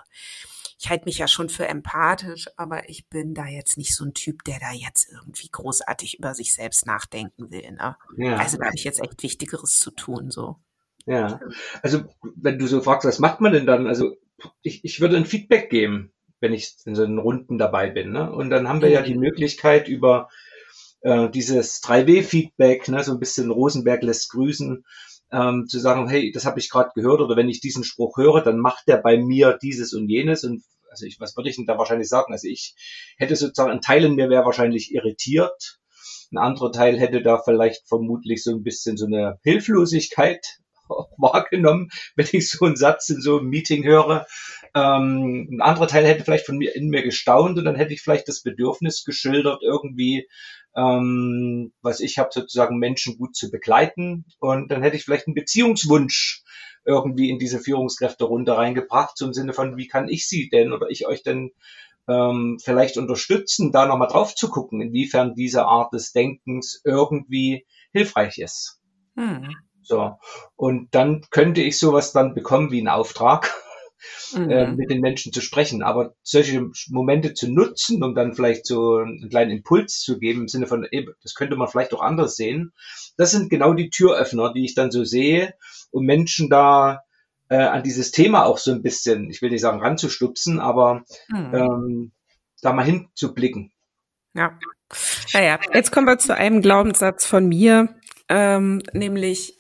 ich 0.79 0.89
halte 0.89 1.05
mich 1.05 1.19
ja 1.19 1.29
schon 1.29 1.51
für 1.51 1.69
empathisch, 1.69 2.49
aber 2.57 2.89
ich 2.89 3.11
bin 3.11 3.35
da 3.35 3.45
jetzt 3.45 3.77
nicht 3.77 3.95
so 3.95 4.07
ein 4.07 4.15
Typ, 4.15 4.43
der 4.45 4.59
da 4.59 4.73
jetzt 4.73 5.07
irgendwie 5.13 5.51
großartig 5.51 6.19
über 6.19 6.35
sich 6.35 6.55
selbst 6.55 6.87
nachdenken 6.87 7.51
will. 7.51 7.73
Ne? 7.73 7.99
Ja. 8.17 8.37
Also 8.37 8.57
da 8.57 8.65
habe 8.65 8.77
ich 8.77 8.85
jetzt 8.85 9.03
echt 9.03 9.23
Wichtigeres 9.23 9.79
zu 9.79 9.91
tun, 9.91 10.31
so. 10.31 10.57
Ja, 11.07 11.41
also 11.83 12.05
wenn 12.35 12.59
du 12.59 12.67
so 12.67 12.81
fragst, 12.81 13.07
was 13.07 13.21
macht 13.21 13.41
man 13.41 13.53
denn 13.53 13.67
dann? 13.67 13.87
Also 13.87 14.17
ich, 14.63 14.85
ich 14.85 15.01
würde 15.01 15.17
ein 15.17 15.25
Feedback 15.25 15.71
geben. 15.71 16.13
wenn 16.41 16.53
ich 16.53 16.77
in 16.85 16.95
so 16.95 17.05
einen 17.05 17.19
Runden 17.19 17.59
dabei 17.59 17.89
bin. 17.91 18.13
Ne? 18.13 18.31
Und 18.31 18.51
dann 18.51 18.69
haben 18.69 18.83
wir 18.83 18.91
ja 18.91 19.03
die 19.03 19.17
Möglichkeit 19.17 19.89
über 19.89 20.29
äh, 21.01 21.31
dieses 21.31 21.83
3W-Feedback, 21.83 22.89
ne, 22.89 23.03
so 23.03 23.13
ein 23.13 23.21
bisschen 23.21 23.51
Rosenberg 23.51 24.03
lässt 24.03 24.31
grüßen, 24.31 24.85
ähm, 25.33 25.67
zu 25.67 25.79
sagen, 25.79 26.09
hey, 26.09 26.31
das 26.33 26.45
habe 26.45 26.59
ich 26.59 26.71
gerade 26.71 26.91
gehört 26.95 27.21
oder 27.21 27.37
wenn 27.37 27.49
ich 27.49 27.61
diesen 27.61 27.85
Spruch 27.85 28.17
höre, 28.17 28.43
dann 28.43 28.59
macht 28.59 28.87
der 28.87 28.99
bei 28.99 29.17
mir 29.17 29.59
dieses 29.61 29.93
und 29.93 30.09
jenes 30.09 30.45
und 30.45 30.63
also 30.91 31.05
ich, 31.05 31.21
was 31.21 31.37
würde 31.37 31.51
ich 31.51 31.57
denn 31.57 31.67
da 31.67 31.79
wahrscheinlich 31.79 32.09
sagen? 32.09 32.33
Also 32.33 32.49
ich 32.49 32.75
hätte 33.19 33.37
sozusagen, 33.37 33.71
ein 33.71 33.83
Teil 33.83 34.05
in 34.05 34.15
mir 34.15 34.31
wäre 34.31 34.45
wahrscheinlich 34.45 34.95
irritiert, 34.95 35.79
ein 36.33 36.39
anderer 36.39 36.73
Teil 36.73 36.99
hätte 36.99 37.23
da 37.23 37.41
vielleicht 37.43 37.87
vermutlich 37.89 38.43
so 38.43 38.51
ein 38.53 38.63
bisschen 38.63 38.97
so 38.97 39.07
eine 39.07 39.39
Hilflosigkeit 39.43 40.59
wahrgenommen, 41.19 41.89
wenn 42.15 42.29
ich 42.33 42.51
so 42.51 42.65
einen 42.65 42.77
Satz 42.77 43.09
in 43.09 43.21
so 43.21 43.39
einem 43.39 43.49
Meeting 43.49 43.85
höre. 43.85 44.27
Ähm, 44.75 45.49
ein 45.51 45.61
anderer 45.61 45.89
Teil 45.89 46.07
hätte 46.07 46.25
vielleicht 46.25 46.47
von 46.47 46.59
mir 46.59 46.75
in 46.75 46.89
mir 46.89 47.03
gestaunt 47.03 47.59
und 47.59 47.65
dann 47.65 47.77
hätte 47.77 47.95
ich 47.95 48.03
vielleicht 48.03 48.29
das 48.29 48.43
Bedürfnis 48.43 49.05
geschildert, 49.05 49.63
irgendwie, 49.63 50.29
ähm, 50.77 51.73
was 51.83 52.01
ich 52.01 52.19
habe, 52.19 52.31
sozusagen 52.33 52.79
Menschen 52.79 53.17
gut 53.17 53.35
zu 53.35 53.51
begleiten. 53.51 54.27
Und 54.39 54.71
dann 54.71 54.83
hätte 54.83 54.97
ich 54.97 55.05
vielleicht 55.05 55.27
einen 55.27 55.35
Beziehungswunsch 55.35 56.43
irgendwie 56.85 57.31
in 57.31 57.39
diese 57.39 57.59
Führungskräfte 57.59 58.25
runter 58.25 58.57
reingebracht, 58.57 59.17
zum 59.17 59.33
Sinne 59.33 59.53
von, 59.53 59.77
wie 59.77 59.89
kann 59.89 60.09
ich 60.09 60.29
sie 60.29 60.49
denn 60.49 60.73
oder 60.73 60.89
ich 60.89 61.07
euch 61.07 61.23
denn 61.23 61.51
ähm, 62.09 62.59
vielleicht 62.63 62.97
unterstützen, 62.97 63.73
da 63.73 63.87
nochmal 63.87 64.09
drauf 64.09 64.35
zu 64.35 64.49
gucken, 64.49 64.81
inwiefern 64.81 65.35
diese 65.35 65.67
Art 65.67 65.93
des 65.93 66.13
Denkens 66.13 66.81
irgendwie 66.85 67.67
hilfreich 67.93 68.39
ist. 68.39 68.81
Hm. 69.17 69.55
So. 69.87 70.19
Und 70.57 70.95
dann 70.95 71.23
könnte 71.31 71.63
ich 71.63 71.79
sowas 71.79 72.13
dann 72.13 72.35
bekommen 72.35 72.73
wie 72.73 72.79
einen 72.79 72.89
Auftrag, 72.89 73.55
mhm. 74.35 74.51
äh, 74.51 74.73
mit 74.73 74.91
den 74.91 75.01
Menschen 75.01 75.33
zu 75.33 75.41
sprechen. 75.41 75.83
Aber 75.83 76.15
solche 76.23 76.71
Momente 76.89 77.35
zu 77.35 77.51
nutzen, 77.51 78.03
um 78.03 78.15
dann 78.15 78.35
vielleicht 78.35 78.67
so 78.67 78.97
einen 78.97 79.29
kleinen 79.29 79.53
Impuls 79.53 80.01
zu 80.01 80.19
geben, 80.19 80.43
im 80.43 80.49
Sinne 80.49 80.67
von, 80.67 80.87
das 81.23 81.35
könnte 81.35 81.57
man 81.57 81.69
vielleicht 81.69 81.95
auch 81.95 82.03
anders 82.03 82.37
sehen, 82.37 82.73
das 83.17 83.31
sind 83.31 83.49
genau 83.49 83.75
die 83.75 83.91
Türöffner, 83.91 84.53
die 84.53 84.65
ich 84.65 84.75
dann 84.75 84.91
so 84.91 85.05
sehe, 85.05 85.55
um 85.91 86.05
Menschen 86.05 86.51
da 86.51 87.03
äh, 87.49 87.57
an 87.57 87.85
dieses 87.85 88.11
Thema 88.11 88.45
auch 88.45 88.59
so 88.59 88.73
ein 88.73 88.83
bisschen, 88.83 89.31
ich 89.31 89.41
will 89.41 89.51
nicht 89.51 89.61
sagen 89.61 89.81
ranzustupsen, 89.81 90.59
aber 90.59 91.05
mhm. 91.29 91.55
ähm, 91.55 92.13
da 92.61 92.73
mal 92.73 92.85
hinzublicken. 92.85 93.73
Ja. 94.35 94.59
Naja, 95.33 95.59
jetzt 95.73 95.93
kommen 95.93 96.07
wir 96.07 96.19
zu 96.19 96.37
einem 96.37 96.61
Glaubenssatz 96.63 97.27
von 97.27 97.49
mir, 97.49 97.97
ähm, 98.29 98.83
nämlich 98.93 99.57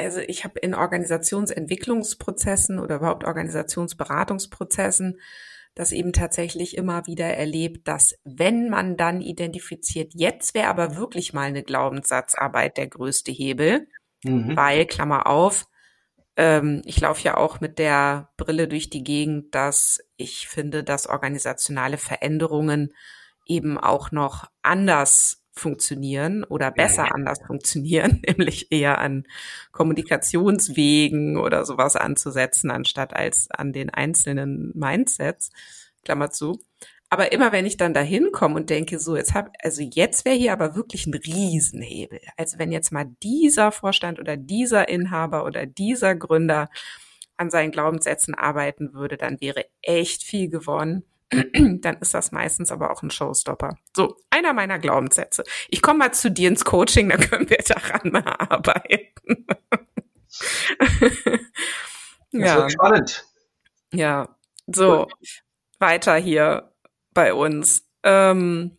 also 0.00 0.20
ich 0.20 0.44
habe 0.44 0.60
in 0.60 0.74
Organisationsentwicklungsprozessen 0.74 2.78
oder 2.78 2.96
überhaupt 2.96 3.24
Organisationsberatungsprozessen 3.24 5.18
das 5.74 5.92
eben 5.92 6.12
tatsächlich 6.12 6.76
immer 6.76 7.06
wieder 7.06 7.26
erlebt, 7.26 7.86
dass 7.86 8.14
wenn 8.24 8.70
man 8.70 8.96
dann 8.96 9.20
identifiziert, 9.20 10.12
jetzt 10.14 10.54
wäre 10.54 10.68
aber 10.68 10.96
wirklich 10.96 11.32
mal 11.32 11.48
eine 11.48 11.62
Glaubenssatzarbeit 11.62 12.76
der 12.76 12.88
größte 12.88 13.30
Hebel, 13.30 13.86
mhm. 14.24 14.56
weil, 14.56 14.86
Klammer 14.86 15.26
auf, 15.26 15.68
ähm, 16.36 16.82
ich 16.84 17.00
laufe 17.00 17.22
ja 17.22 17.36
auch 17.36 17.60
mit 17.60 17.78
der 17.78 18.30
Brille 18.36 18.66
durch 18.66 18.90
die 18.90 19.04
Gegend, 19.04 19.54
dass 19.54 20.00
ich 20.16 20.48
finde, 20.48 20.82
dass 20.82 21.06
organisationale 21.06 21.98
Veränderungen 21.98 22.92
eben 23.46 23.78
auch 23.78 24.10
noch 24.10 24.46
anders 24.62 25.39
funktionieren 25.60 26.42
oder 26.44 26.70
besser 26.70 27.04
ja. 27.04 27.10
anders 27.12 27.40
funktionieren, 27.46 28.22
nämlich 28.26 28.72
eher 28.72 28.98
an 28.98 29.24
Kommunikationswegen 29.70 31.36
oder 31.36 31.64
sowas 31.64 31.96
anzusetzen, 31.96 32.70
anstatt 32.70 33.14
als 33.14 33.48
an 33.50 33.72
den 33.72 33.90
einzelnen 33.90 34.72
Mindsets. 34.74 35.50
Klammer 36.04 36.30
zu. 36.30 36.58
Aber 37.10 37.32
immer 37.32 37.50
wenn 37.50 37.66
ich 37.66 37.76
dann 37.76 37.92
da 37.92 38.00
hinkomme 38.00 38.54
und 38.54 38.70
denke, 38.70 39.00
so, 39.00 39.16
jetzt 39.16 39.34
hab, 39.34 39.50
also 39.62 39.82
jetzt 39.82 40.24
wäre 40.24 40.36
hier 40.36 40.52
aber 40.52 40.76
wirklich 40.76 41.06
ein 41.06 41.14
Riesenhebel. 41.14 42.20
Also 42.36 42.58
wenn 42.58 42.70
jetzt 42.70 42.92
mal 42.92 43.06
dieser 43.22 43.72
Vorstand 43.72 44.20
oder 44.20 44.36
dieser 44.36 44.88
Inhaber 44.88 45.44
oder 45.44 45.66
dieser 45.66 46.14
Gründer 46.14 46.70
an 47.36 47.50
seinen 47.50 47.72
Glaubenssätzen 47.72 48.34
arbeiten 48.34 48.94
würde, 48.94 49.16
dann 49.16 49.40
wäre 49.40 49.64
echt 49.82 50.22
viel 50.22 50.48
gewonnen. 50.48 51.02
dann 51.80 51.96
ist 51.98 52.14
das 52.14 52.32
meistens 52.32 52.72
aber 52.72 52.90
auch 52.90 53.02
ein 53.02 53.10
Showstopper. 53.10 53.76
So, 53.94 54.16
einer 54.30 54.52
meiner 54.52 54.78
Glaubenssätze. 54.78 55.44
Ich 55.68 55.82
komme 55.82 56.00
mal 56.00 56.12
zu 56.12 56.30
dir 56.30 56.48
ins 56.48 56.64
Coaching, 56.64 57.08
dann 57.08 57.20
können 57.20 57.48
wir 57.48 57.58
daran 57.58 58.10
mal 58.12 58.24
arbeiten. 58.26 59.46
ja. 62.32 62.68
spannend. 62.68 63.24
Ja, 63.92 64.36
so, 64.66 65.08
weiter 65.78 66.16
hier 66.16 66.72
bei 67.12 67.34
uns. 67.34 67.88
Ähm, 68.02 68.78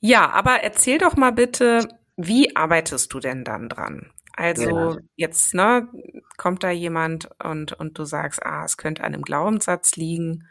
ja, 0.00 0.30
aber 0.30 0.62
erzähl 0.62 0.98
doch 0.98 1.16
mal 1.16 1.32
bitte, 1.32 1.88
wie 2.16 2.54
arbeitest 2.56 3.12
du 3.12 3.20
denn 3.20 3.44
dann 3.44 3.68
dran? 3.68 4.12
Also 4.34 4.70
ja. 4.70 4.96
jetzt, 5.16 5.54
ne, 5.54 5.88
kommt 6.36 6.62
da 6.62 6.70
jemand 6.70 7.28
und, 7.42 7.72
und 7.72 7.98
du 7.98 8.04
sagst, 8.04 8.44
ah, 8.44 8.64
es 8.64 8.76
könnte 8.76 9.02
an 9.02 9.14
einem 9.14 9.22
Glaubenssatz 9.22 9.96
liegen 9.96 10.48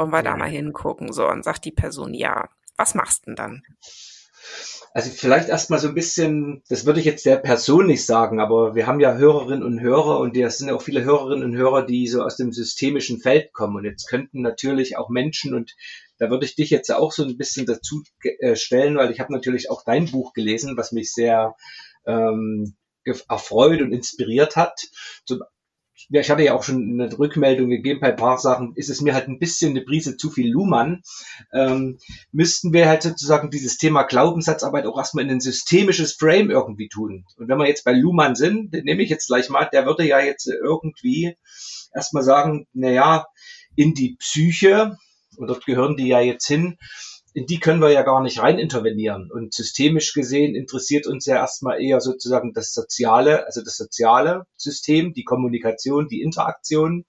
wollen 0.00 0.12
wir 0.12 0.22
da 0.22 0.34
mal 0.34 0.48
hingucken? 0.48 1.12
So, 1.12 1.28
und 1.28 1.44
sagt 1.44 1.66
die 1.66 1.72
Person 1.72 2.14
ja. 2.14 2.48
Was 2.78 2.94
machst 2.94 3.26
du 3.26 3.26
denn 3.26 3.36
dann? 3.36 3.62
Also 4.94 5.10
vielleicht 5.10 5.50
erstmal 5.50 5.78
so 5.78 5.88
ein 5.88 5.94
bisschen, 5.94 6.62
das 6.70 6.86
würde 6.86 7.00
ich 7.00 7.06
jetzt 7.06 7.26
der 7.26 7.36
Person 7.36 7.86
nicht 7.86 8.04
sagen, 8.06 8.40
aber 8.40 8.74
wir 8.74 8.86
haben 8.86 8.98
ja 8.98 9.14
Hörerinnen 9.14 9.62
und 9.62 9.80
Hörer 9.80 10.18
und 10.18 10.34
es 10.36 10.56
sind 10.56 10.70
auch 10.70 10.80
viele 10.80 11.04
Hörerinnen 11.04 11.44
und 11.44 11.54
Hörer, 11.54 11.84
die 11.84 12.08
so 12.08 12.22
aus 12.22 12.36
dem 12.36 12.50
systemischen 12.50 13.20
Feld 13.20 13.52
kommen. 13.52 13.76
Und 13.76 13.84
jetzt 13.84 14.08
könnten 14.08 14.40
natürlich 14.40 14.96
auch 14.96 15.10
Menschen, 15.10 15.54
und 15.54 15.76
da 16.18 16.30
würde 16.30 16.46
ich 16.46 16.56
dich 16.56 16.70
jetzt 16.70 16.90
auch 16.90 17.12
so 17.12 17.22
ein 17.22 17.36
bisschen 17.36 17.66
dazu 17.66 18.02
äh, 18.22 18.56
stellen, 18.56 18.96
weil 18.96 19.10
ich 19.10 19.20
habe 19.20 19.34
natürlich 19.34 19.70
auch 19.70 19.84
dein 19.84 20.10
Buch 20.10 20.32
gelesen, 20.32 20.78
was 20.78 20.92
mich 20.92 21.12
sehr 21.12 21.54
ähm, 22.06 22.74
erfreut 23.04 23.82
und 23.82 23.92
inspiriert 23.92 24.56
hat. 24.56 24.80
Zum 25.26 25.42
ja, 26.08 26.20
ich 26.20 26.30
hatte 26.30 26.42
ja 26.42 26.54
auch 26.54 26.62
schon 26.62 27.00
eine 27.00 27.18
Rückmeldung 27.18 27.68
gegeben, 27.68 28.00
bei 28.00 28.08
ein 28.08 28.16
paar 28.16 28.38
Sachen 28.38 28.72
ist 28.74 28.90
es 28.90 29.00
mir 29.00 29.14
halt 29.14 29.28
ein 29.28 29.38
bisschen 29.38 29.70
eine 29.70 29.82
Prise 29.82 30.16
zu 30.16 30.30
viel 30.30 30.50
Luhmann, 30.50 31.02
ähm, 31.52 31.98
müssten 32.32 32.72
wir 32.72 32.88
halt 32.88 33.02
sozusagen 33.02 33.50
dieses 33.50 33.76
Thema 33.76 34.04
Glaubenssatzarbeit 34.04 34.86
auch 34.86 34.98
erstmal 34.98 35.24
in 35.24 35.30
ein 35.30 35.40
systemisches 35.40 36.14
Frame 36.14 36.50
irgendwie 36.50 36.88
tun. 36.88 37.24
Und 37.36 37.48
wenn 37.48 37.58
wir 37.58 37.68
jetzt 37.68 37.84
bei 37.84 37.92
Luhmann 37.92 38.34
sind, 38.34 38.72
den 38.72 38.84
nehme 38.84 39.02
ich 39.02 39.10
jetzt 39.10 39.28
gleich 39.28 39.50
mal, 39.50 39.68
der 39.72 39.86
würde 39.86 40.06
ja 40.06 40.20
jetzt 40.20 40.46
irgendwie 40.46 41.36
erstmal 41.94 42.22
sagen, 42.22 42.66
na 42.72 42.90
ja, 42.90 43.26
in 43.76 43.94
die 43.94 44.16
Psyche, 44.18 44.96
und 45.36 45.46
dort 45.48 45.64
gehören 45.64 45.96
die 45.96 46.08
ja 46.08 46.20
jetzt 46.20 46.46
hin, 46.46 46.76
in 47.32 47.46
die 47.46 47.60
können 47.60 47.80
wir 47.80 47.90
ja 47.90 48.02
gar 48.02 48.22
nicht 48.22 48.42
rein 48.42 48.58
intervenieren. 48.58 49.30
Und 49.30 49.54
systemisch 49.54 50.12
gesehen 50.12 50.54
interessiert 50.54 51.06
uns 51.06 51.26
ja 51.26 51.36
erstmal 51.36 51.80
eher 51.80 52.00
sozusagen 52.00 52.52
das 52.52 52.72
soziale, 52.72 53.46
also 53.46 53.62
das 53.62 53.76
soziale 53.76 54.46
System, 54.56 55.12
die 55.14 55.24
Kommunikation, 55.24 56.08
die 56.08 56.22
Interaktion. 56.22 57.04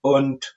Und 0.00 0.54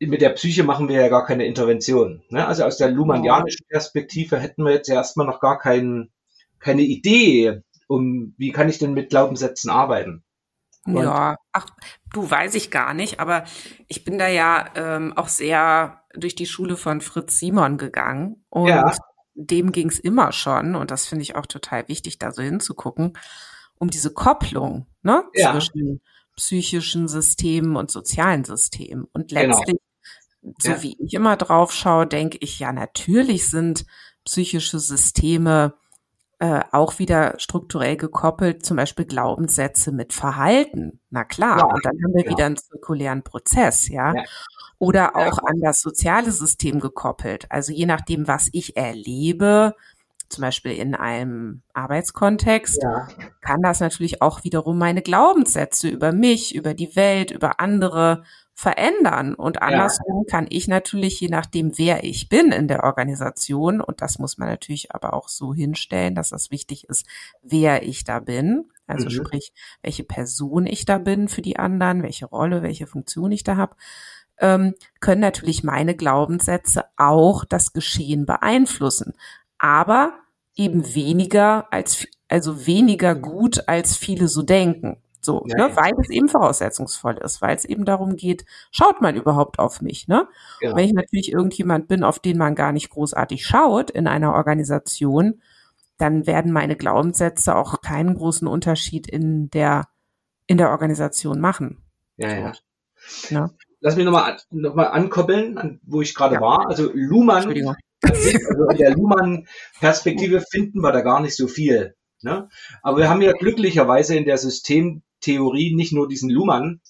mit 0.00 0.22
der 0.22 0.30
Psyche 0.30 0.64
machen 0.64 0.88
wir 0.88 1.00
ja 1.00 1.08
gar 1.08 1.24
keine 1.26 1.46
Intervention. 1.46 2.22
Ne? 2.30 2.46
Also 2.46 2.64
aus 2.64 2.78
der 2.78 2.90
Luhmannianischen 2.90 3.66
Perspektive 3.68 4.38
hätten 4.38 4.64
wir 4.64 4.72
jetzt 4.72 4.88
ja 4.88 4.94
erstmal 4.94 5.26
noch 5.26 5.40
gar 5.40 5.58
kein, 5.58 6.10
keine 6.58 6.82
Idee, 6.82 7.60
um 7.88 8.34
wie 8.38 8.52
kann 8.52 8.68
ich 8.68 8.78
denn 8.78 8.94
mit 8.94 9.10
Glaubenssätzen 9.10 9.70
arbeiten. 9.70 10.24
Und 10.84 11.04
ja, 11.04 11.36
ach, 11.52 11.66
du 12.12 12.28
weiß 12.28 12.54
ich 12.56 12.70
gar 12.70 12.92
nicht, 12.94 13.20
aber 13.20 13.44
ich 13.86 14.04
bin 14.04 14.18
da 14.18 14.26
ja 14.26 14.68
ähm, 14.74 15.12
auch 15.16 15.28
sehr 15.28 16.01
durch 16.14 16.34
die 16.34 16.46
Schule 16.46 16.76
von 16.76 17.00
Fritz 17.00 17.38
Simon 17.38 17.78
gegangen 17.78 18.44
und 18.48 18.68
ja. 18.68 18.94
dem 19.34 19.72
ging 19.72 19.88
es 19.88 19.98
immer 19.98 20.32
schon, 20.32 20.74
und 20.74 20.90
das 20.90 21.06
finde 21.06 21.22
ich 21.22 21.36
auch 21.36 21.46
total 21.46 21.88
wichtig, 21.88 22.18
da 22.18 22.32
so 22.32 22.42
hinzugucken, 22.42 23.14
um 23.78 23.90
diese 23.90 24.12
Kopplung 24.12 24.86
ne, 25.02 25.24
ja. 25.34 25.52
zwischen 25.52 26.00
psychischen 26.36 27.08
Systemen 27.08 27.76
und 27.76 27.90
sozialen 27.90 28.44
Systemen. 28.44 29.06
Und 29.12 29.28
genau. 29.28 29.56
letztlich, 29.56 29.80
genau. 30.40 30.54
so 30.58 30.70
ja. 30.70 30.82
wie 30.82 30.96
ich 31.04 31.14
immer 31.14 31.36
drauf 31.36 31.72
schaue, 31.72 32.06
denke 32.06 32.38
ich, 32.40 32.58
ja, 32.58 32.72
natürlich 32.72 33.50
sind 33.50 33.84
psychische 34.24 34.78
Systeme 34.78 35.74
äh, 36.38 36.62
auch 36.72 36.98
wieder 36.98 37.34
strukturell 37.38 37.96
gekoppelt, 37.96 38.64
zum 38.64 38.76
Beispiel 38.76 39.04
Glaubenssätze 39.04 39.92
mit 39.92 40.12
Verhalten. 40.12 41.00
Na 41.10 41.24
klar, 41.24 41.58
ja, 41.58 41.64
und 41.66 41.84
dann 41.84 41.92
haben 41.92 42.14
wir 42.14 42.24
ja. 42.24 42.30
wieder 42.30 42.46
einen 42.46 42.56
zirkulären 42.56 43.22
Prozess, 43.22 43.88
ja. 43.88 44.14
ja 44.14 44.24
oder 44.82 45.14
auch 45.14 45.38
an 45.38 45.60
das 45.60 45.80
soziale 45.80 46.32
System 46.32 46.80
gekoppelt. 46.80 47.46
Also 47.50 47.72
je 47.72 47.86
nachdem, 47.86 48.26
was 48.26 48.48
ich 48.50 48.76
erlebe, 48.76 49.76
zum 50.28 50.42
Beispiel 50.42 50.72
in 50.72 50.96
einem 50.96 51.62
Arbeitskontext, 51.72 52.82
ja. 52.82 53.06
kann 53.42 53.62
das 53.62 53.78
natürlich 53.78 54.22
auch 54.22 54.42
wiederum 54.42 54.78
meine 54.78 55.00
Glaubenssätze 55.00 55.88
über 55.88 56.10
mich, 56.10 56.56
über 56.56 56.74
die 56.74 56.96
Welt, 56.96 57.30
über 57.30 57.60
andere 57.60 58.24
verändern. 58.54 59.34
Und 59.34 59.62
andersrum 59.62 60.24
ja. 60.26 60.30
kann 60.32 60.46
ich 60.50 60.66
natürlich, 60.66 61.20
je 61.20 61.28
nachdem, 61.28 61.78
wer 61.78 62.02
ich 62.02 62.28
bin 62.28 62.50
in 62.50 62.66
der 62.66 62.82
Organisation, 62.82 63.80
und 63.80 64.02
das 64.02 64.18
muss 64.18 64.36
man 64.36 64.48
natürlich 64.48 64.92
aber 64.92 65.14
auch 65.14 65.28
so 65.28 65.54
hinstellen, 65.54 66.16
dass 66.16 66.30
das 66.30 66.50
wichtig 66.50 66.88
ist, 66.88 67.06
wer 67.40 67.84
ich 67.84 68.02
da 68.02 68.18
bin. 68.18 68.64
Also 68.88 69.04
mhm. 69.04 69.10
sprich, 69.10 69.52
welche 69.80 70.02
Person 70.02 70.66
ich 70.66 70.86
da 70.86 70.98
bin 70.98 71.28
für 71.28 71.40
die 71.40 71.56
anderen, 71.56 72.02
welche 72.02 72.26
Rolle, 72.26 72.62
welche 72.62 72.88
Funktion 72.88 73.30
ich 73.30 73.44
da 73.44 73.56
habe 73.56 73.76
ähm, 74.38 74.74
können 75.00 75.20
natürlich 75.20 75.64
meine 75.64 75.94
Glaubenssätze 75.94 76.84
auch 76.96 77.44
das 77.44 77.72
Geschehen 77.72 78.26
beeinflussen, 78.26 79.14
aber 79.58 80.14
eben 80.56 80.94
weniger 80.94 81.72
als 81.72 82.06
also 82.28 82.66
weniger 82.66 83.14
gut 83.14 83.68
als 83.68 83.96
viele 83.96 84.26
so 84.26 84.42
denken. 84.42 84.96
So, 85.24 85.44
ja, 85.46 85.56
ne, 85.56 85.68
ja. 85.68 85.76
weil 85.76 85.92
es 86.00 86.10
eben 86.10 86.28
voraussetzungsvoll 86.28 87.18
ist, 87.18 87.40
weil 87.42 87.54
es 87.54 87.64
eben 87.64 87.84
darum 87.84 88.16
geht, 88.16 88.44
schaut 88.72 89.00
man 89.00 89.14
überhaupt 89.14 89.60
auf 89.60 89.80
mich, 89.80 90.08
ne? 90.08 90.26
Ja. 90.60 90.74
Wenn 90.74 90.84
ich 90.84 90.92
natürlich 90.94 91.30
irgendjemand 91.30 91.86
bin, 91.86 92.02
auf 92.02 92.18
den 92.18 92.38
man 92.38 92.56
gar 92.56 92.72
nicht 92.72 92.90
großartig 92.90 93.46
schaut 93.46 93.90
in 93.90 94.08
einer 94.08 94.34
Organisation, 94.34 95.40
dann 95.96 96.26
werden 96.26 96.50
meine 96.50 96.74
Glaubenssätze 96.74 97.54
auch 97.54 97.82
keinen 97.82 98.16
großen 98.16 98.48
Unterschied 98.48 99.06
in 99.06 99.48
der, 99.50 99.86
in 100.48 100.58
der 100.58 100.70
Organisation 100.70 101.38
machen. 101.38 101.84
Ja, 102.16 102.36
ja. 102.36 102.52
ja. 103.30 103.50
Lass 103.82 103.96
mich 103.96 104.04
nochmal 104.04 104.38
noch 104.50 104.74
mal 104.74 104.86
ankoppeln, 104.86 105.58
an, 105.58 105.80
wo 105.82 106.00
ich 106.00 106.14
gerade 106.14 106.40
war. 106.40 106.68
Also 106.68 106.90
Luhmann, 106.94 107.48
also 108.00 108.70
in 108.70 108.78
der 108.78 108.94
Luhmann-Perspektive 108.94 110.40
finden 110.40 110.80
wir 110.80 110.92
da 110.92 111.00
gar 111.00 111.20
nicht 111.20 111.36
so 111.36 111.48
viel. 111.48 111.96
Ne? 112.22 112.48
Aber 112.82 112.98
wir 112.98 113.10
haben 113.10 113.22
ja 113.22 113.32
glücklicherweise 113.32 114.16
in 114.16 114.24
der 114.24 114.38
System 114.38 115.02
Theorie 115.20 115.74
nicht 115.74 115.92
nur 115.92 116.08
diesen 116.08 116.30
Luhmann, 116.30 116.80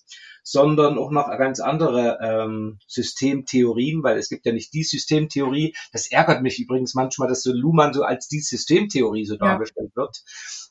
sondern 0.43 0.99
auch 0.99 1.11
noch 1.11 1.29
ganz 1.39 1.61
andere 1.61 2.19
ähm, 2.23 2.79
Systemtheorien, 2.87 4.03
weil 4.03 4.19
es 4.19 4.29
gibt 4.29 4.45
ja 4.45 4.53
nicht 4.53 4.75
die 4.75 4.83
Systemtheorie. 4.83 5.75
Das 5.93 6.11
ärgert 6.11 6.43
mich 6.43 6.59
übrigens 6.59 6.95
manchmal, 6.95 7.29
dass 7.29 7.43
so 7.43 7.53
Luhmann 7.53 7.95
so 7.95 8.03
als 8.03 8.29
die 8.29 8.41
Systemtheorie 8.41 9.25
so 9.25 9.35
ja. 9.35 9.41
dargestellt 9.41 9.93
wird. 9.95 10.23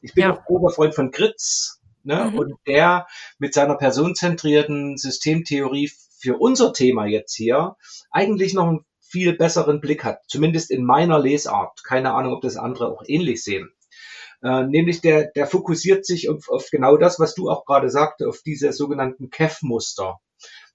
Ich 0.02 0.14
bin 0.14 0.26
ja. 0.26 0.34
auch 0.34 0.46
großer 0.46 0.76
Freund 0.76 0.94
von 0.94 1.12
Gritz, 1.12 1.80
ne? 2.04 2.30
Mhm. 2.32 2.38
und 2.38 2.54
der 2.68 3.08
mit 3.40 3.54
seiner 3.54 3.76
personenzentrierten 3.76 4.98
Systemtheorie 4.98 5.92
für 6.22 6.38
unser 6.38 6.74
Thema 6.74 7.06
jetzt 7.06 7.36
hier 7.36 7.76
eigentlich 8.12 8.54
noch 8.54 8.68
einen 8.68 8.86
viel 9.02 9.36
besseren 9.36 9.82
Blick 9.82 10.04
hat, 10.04 10.20
zumindest 10.28 10.72
in 10.72 10.86
meiner 10.86 11.20
Lesart. 11.20 11.84
Keine 11.84 12.14
Ahnung, 12.14 12.34
ob 12.34 12.42
das 12.42 12.56
andere 12.56 12.88
auch 12.88 13.04
ähnlich 13.06 13.44
sehen. 13.44 13.72
Äh, 14.44 14.64
nämlich 14.64 15.02
der, 15.02 15.32
der 15.32 15.48
fokussiert 15.48 16.06
sich 16.06 16.30
auf, 16.30 16.50
auf 16.50 16.70
genau 16.72 16.98
das, 16.98 17.20
was 17.20 17.36
du 17.36 17.50
auch 17.50 17.66
gerade 17.66 17.90
sagte, 17.90 18.28
auf 18.28 18.40
diese 18.44 18.72
sogenannten 18.72 19.30
KEF-Muster. 19.30 20.20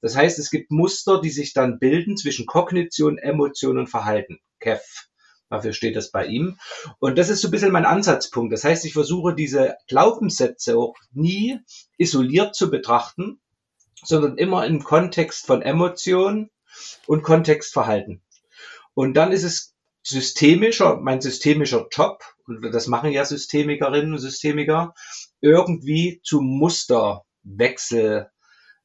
Das 0.00 0.16
heißt, 0.16 0.38
es 0.38 0.50
gibt 0.50 0.70
Muster, 0.70 1.20
die 1.20 1.30
sich 1.30 1.52
dann 1.52 1.78
bilden 1.78 2.16
zwischen 2.16 2.46
Kognition, 2.46 3.18
Emotion 3.18 3.78
und 3.78 3.88
Verhalten. 3.88 4.38
KEF. 4.60 5.08
Dafür 5.48 5.72
steht 5.72 5.96
das 5.96 6.10
bei 6.10 6.26
ihm. 6.26 6.58
Und 6.98 7.18
das 7.18 7.28
ist 7.28 7.40
so 7.40 7.48
ein 7.48 7.50
bisschen 7.52 7.72
mein 7.72 7.86
Ansatzpunkt. 7.86 8.52
Das 8.52 8.64
heißt, 8.64 8.84
ich 8.84 8.92
versuche 8.92 9.34
diese 9.34 9.76
Glaubenssätze 9.88 10.76
auch 10.76 10.94
nie 11.12 11.58
isoliert 11.98 12.54
zu 12.54 12.70
betrachten, 12.70 13.40
sondern 14.02 14.38
immer 14.38 14.66
im 14.66 14.84
Kontext 14.84 15.46
von 15.46 15.62
Emotion 15.62 16.50
und 17.06 17.22
Kontextverhalten. 17.22 18.22
Und 18.94 19.14
dann 19.14 19.32
ist 19.32 19.44
es 19.44 19.74
systemischer, 20.02 20.96
mein 20.96 21.20
systemischer 21.20 21.88
Job, 21.90 22.22
und 22.46 22.62
das 22.72 22.86
machen 22.86 23.10
ja 23.10 23.24
Systemikerinnen 23.24 24.12
und 24.12 24.18
Systemiker, 24.18 24.94
irgendwie 25.40 26.20
zu 26.22 26.40
Musterwechsel 26.40 28.30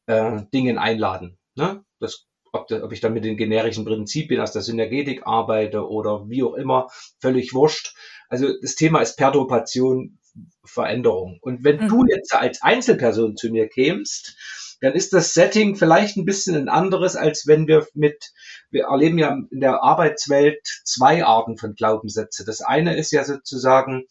äh, 0.07 0.41
Dingen 0.53 0.77
einladen. 0.77 1.37
Ne? 1.55 1.83
Das, 1.99 2.27
ob, 2.51 2.67
das, 2.67 2.81
ob 2.81 2.91
ich 2.91 3.01
dann 3.01 3.13
mit 3.13 3.23
den 3.23 3.37
generischen 3.37 3.85
Prinzipien 3.85 4.41
aus 4.41 4.51
der 4.51 4.63
Synergetik 4.63 5.25
arbeite 5.25 5.87
oder 5.87 6.27
wie 6.27 6.43
auch 6.43 6.55
immer, 6.55 6.89
völlig 7.19 7.53
wurscht. 7.53 7.95
Also 8.27 8.47
das 8.61 8.75
Thema 8.75 9.01
ist 9.01 9.15
Perturbation, 9.15 10.17
Veränderung. 10.63 11.37
Und 11.41 11.63
wenn 11.63 11.83
mhm. 11.83 11.89
du 11.89 12.05
jetzt 12.05 12.33
als 12.33 12.61
Einzelperson 12.61 13.37
zu 13.37 13.49
mir 13.51 13.67
kämst, 13.67 14.37
dann 14.81 14.93
ist 14.93 15.13
das 15.13 15.33
Setting 15.33 15.75
vielleicht 15.75 16.17
ein 16.17 16.25
bisschen 16.25 16.55
ein 16.55 16.67
anderes, 16.67 17.15
als 17.15 17.45
wenn 17.45 17.67
wir 17.67 17.87
mit, 17.93 18.31
wir 18.71 18.85
erleben 18.85 19.19
ja 19.19 19.37
in 19.51 19.59
der 19.59 19.83
Arbeitswelt 19.83 20.59
zwei 20.83 21.23
Arten 21.23 21.57
von 21.57 21.75
Glaubenssätze. 21.75 22.43
Das 22.43 22.61
eine 22.61 22.97
ist 22.97 23.11
ja 23.11 23.23
sozusagen, 23.23 24.05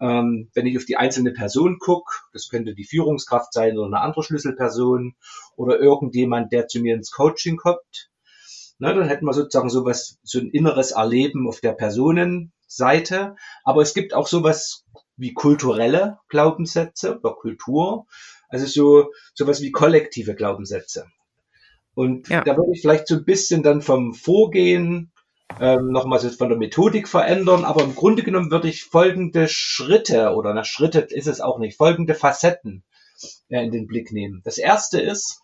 ähm, 0.00 0.50
wenn 0.52 0.66
ich 0.66 0.76
auf 0.76 0.84
die 0.84 0.96
einzelne 0.96 1.32
Person 1.32 1.78
gucke, 1.78 2.12
das 2.32 2.48
könnte 2.48 2.74
die 2.74 2.84
Führungskraft 2.84 3.52
sein 3.52 3.78
oder 3.78 3.86
eine 3.86 4.00
andere 4.00 4.24
Schlüsselperson 4.24 5.14
oder 5.54 5.78
irgendjemand, 5.78 6.52
der 6.52 6.66
zu 6.66 6.80
mir 6.80 6.96
ins 6.96 7.12
Coaching 7.12 7.56
kommt. 7.56 8.10
Na, 8.78 8.92
dann 8.92 9.08
hätten 9.08 9.24
wir 9.24 9.32
sozusagen 9.32 9.70
sowas, 9.70 10.18
so 10.22 10.38
ein 10.38 10.50
inneres 10.50 10.90
Erleben 10.90 11.48
auf 11.48 11.60
der 11.60 11.72
Personenseite. 11.72 13.36
Aber 13.64 13.80
es 13.80 13.94
gibt 13.94 14.12
auch 14.12 14.26
sowas 14.26 14.84
wie 15.16 15.32
kulturelle 15.32 16.18
Glaubenssätze 16.28 17.18
oder 17.18 17.34
Kultur. 17.34 18.06
Also 18.48 18.66
so 18.66 19.12
sowas 19.34 19.60
wie 19.60 19.72
kollektive 19.72 20.34
Glaubenssätze. 20.34 21.06
Und 21.94 22.28
ja. 22.28 22.42
da 22.42 22.56
würde 22.56 22.72
ich 22.74 22.82
vielleicht 22.82 23.08
so 23.08 23.16
ein 23.16 23.24
bisschen 23.24 23.62
dann 23.62 23.80
vom 23.80 24.12
Vorgehen 24.14 25.12
ähm, 25.60 25.90
nochmal 25.90 26.18
so 26.20 26.28
von 26.28 26.48
der 26.48 26.58
Methodik 26.58 27.08
verändern, 27.08 27.64
aber 27.64 27.82
im 27.82 27.94
Grunde 27.94 28.22
genommen 28.22 28.50
würde 28.50 28.68
ich 28.68 28.84
folgende 28.84 29.48
Schritte 29.48 30.34
oder 30.34 30.52
na 30.52 30.64
Schritte 30.64 31.00
ist 31.00 31.28
es 31.28 31.40
auch 31.40 31.58
nicht, 31.58 31.76
folgende 31.76 32.14
Facetten 32.14 32.82
äh, 33.48 33.64
in 33.64 33.70
den 33.70 33.86
Blick 33.86 34.12
nehmen. 34.12 34.42
Das 34.44 34.58
erste 34.58 35.00
ist, 35.00 35.40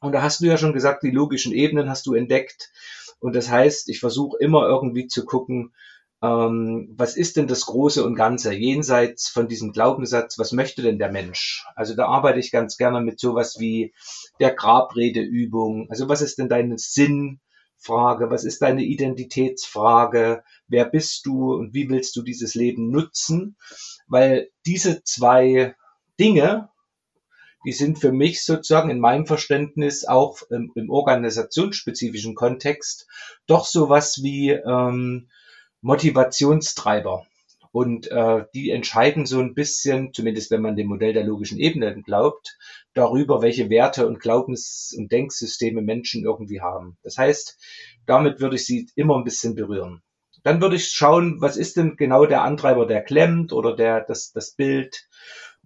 und 0.00 0.12
da 0.12 0.22
hast 0.22 0.40
du 0.40 0.46
ja 0.46 0.56
schon 0.56 0.72
gesagt, 0.72 1.02
die 1.02 1.10
logischen 1.10 1.52
Ebenen 1.52 1.90
hast 1.90 2.06
du 2.06 2.14
entdeckt. 2.14 2.70
Und 3.20 3.36
das 3.36 3.50
heißt, 3.50 3.88
ich 3.88 4.00
versuche 4.00 4.36
immer 4.40 4.66
irgendwie 4.66 5.06
zu 5.06 5.24
gucken, 5.24 5.74
ähm, 6.22 6.94
was 6.96 7.16
ist 7.16 7.36
denn 7.36 7.48
das 7.48 7.66
Große 7.66 8.04
und 8.04 8.14
Ganze 8.14 8.54
jenseits 8.54 9.28
von 9.28 9.48
diesem 9.48 9.72
Glaubenssatz, 9.72 10.38
was 10.38 10.52
möchte 10.52 10.80
denn 10.80 10.98
der 10.98 11.10
Mensch? 11.10 11.66
Also 11.74 11.96
da 11.96 12.06
arbeite 12.06 12.38
ich 12.38 12.52
ganz 12.52 12.76
gerne 12.76 13.00
mit 13.00 13.18
sowas 13.18 13.58
wie 13.58 13.92
der 14.38 14.54
Grabredeübung. 14.54 15.88
Also 15.90 16.08
was 16.08 16.22
ist 16.22 16.38
denn 16.38 16.48
deine 16.48 16.78
Sinnfrage? 16.78 18.30
Was 18.30 18.44
ist 18.44 18.62
deine 18.62 18.84
Identitätsfrage? 18.84 20.44
Wer 20.68 20.84
bist 20.84 21.26
du 21.26 21.54
und 21.54 21.74
wie 21.74 21.88
willst 21.88 22.14
du 22.14 22.22
dieses 22.22 22.54
Leben 22.54 22.90
nutzen? 22.90 23.56
Weil 24.06 24.48
diese 24.64 25.02
zwei 25.02 25.74
Dinge, 26.20 26.68
die 27.66 27.72
sind 27.72 27.98
für 27.98 28.12
mich 28.12 28.44
sozusagen 28.44 28.90
in 28.90 29.00
meinem 29.00 29.26
Verständnis 29.26 30.04
auch 30.04 30.42
im, 30.50 30.70
im 30.76 30.88
organisationsspezifischen 30.88 32.36
Kontext 32.36 33.08
doch 33.46 33.66
sowas 33.66 34.20
wie 34.22 34.50
ähm, 34.50 35.28
Motivationstreiber. 35.82 37.26
Und 37.72 38.10
äh, 38.10 38.44
die 38.54 38.70
entscheiden 38.70 39.24
so 39.24 39.40
ein 39.40 39.54
bisschen, 39.54 40.12
zumindest 40.12 40.50
wenn 40.50 40.60
man 40.60 40.76
dem 40.76 40.88
Modell 40.88 41.14
der 41.14 41.24
logischen 41.24 41.58
Ebene 41.58 42.02
glaubt, 42.02 42.58
darüber, 42.92 43.40
welche 43.40 43.70
Werte 43.70 44.06
und 44.06 44.20
Glaubens- 44.20 44.94
und 44.96 45.10
Denksysteme 45.10 45.80
Menschen 45.80 46.24
irgendwie 46.24 46.60
haben. 46.60 46.98
Das 47.02 47.16
heißt, 47.16 47.58
damit 48.06 48.40
würde 48.40 48.56
ich 48.56 48.66
sie 48.66 48.88
immer 48.94 49.16
ein 49.16 49.24
bisschen 49.24 49.54
berühren. 49.54 50.02
Dann 50.42 50.60
würde 50.60 50.76
ich 50.76 50.90
schauen, 50.90 51.40
was 51.40 51.56
ist 51.56 51.76
denn 51.76 51.96
genau 51.96 52.26
der 52.26 52.42
Antreiber, 52.42 52.86
der 52.86 53.02
klemmt 53.02 53.52
oder 53.52 53.74
der 53.74 54.02
das, 54.02 54.32
das 54.32 54.54
Bild. 54.54 55.08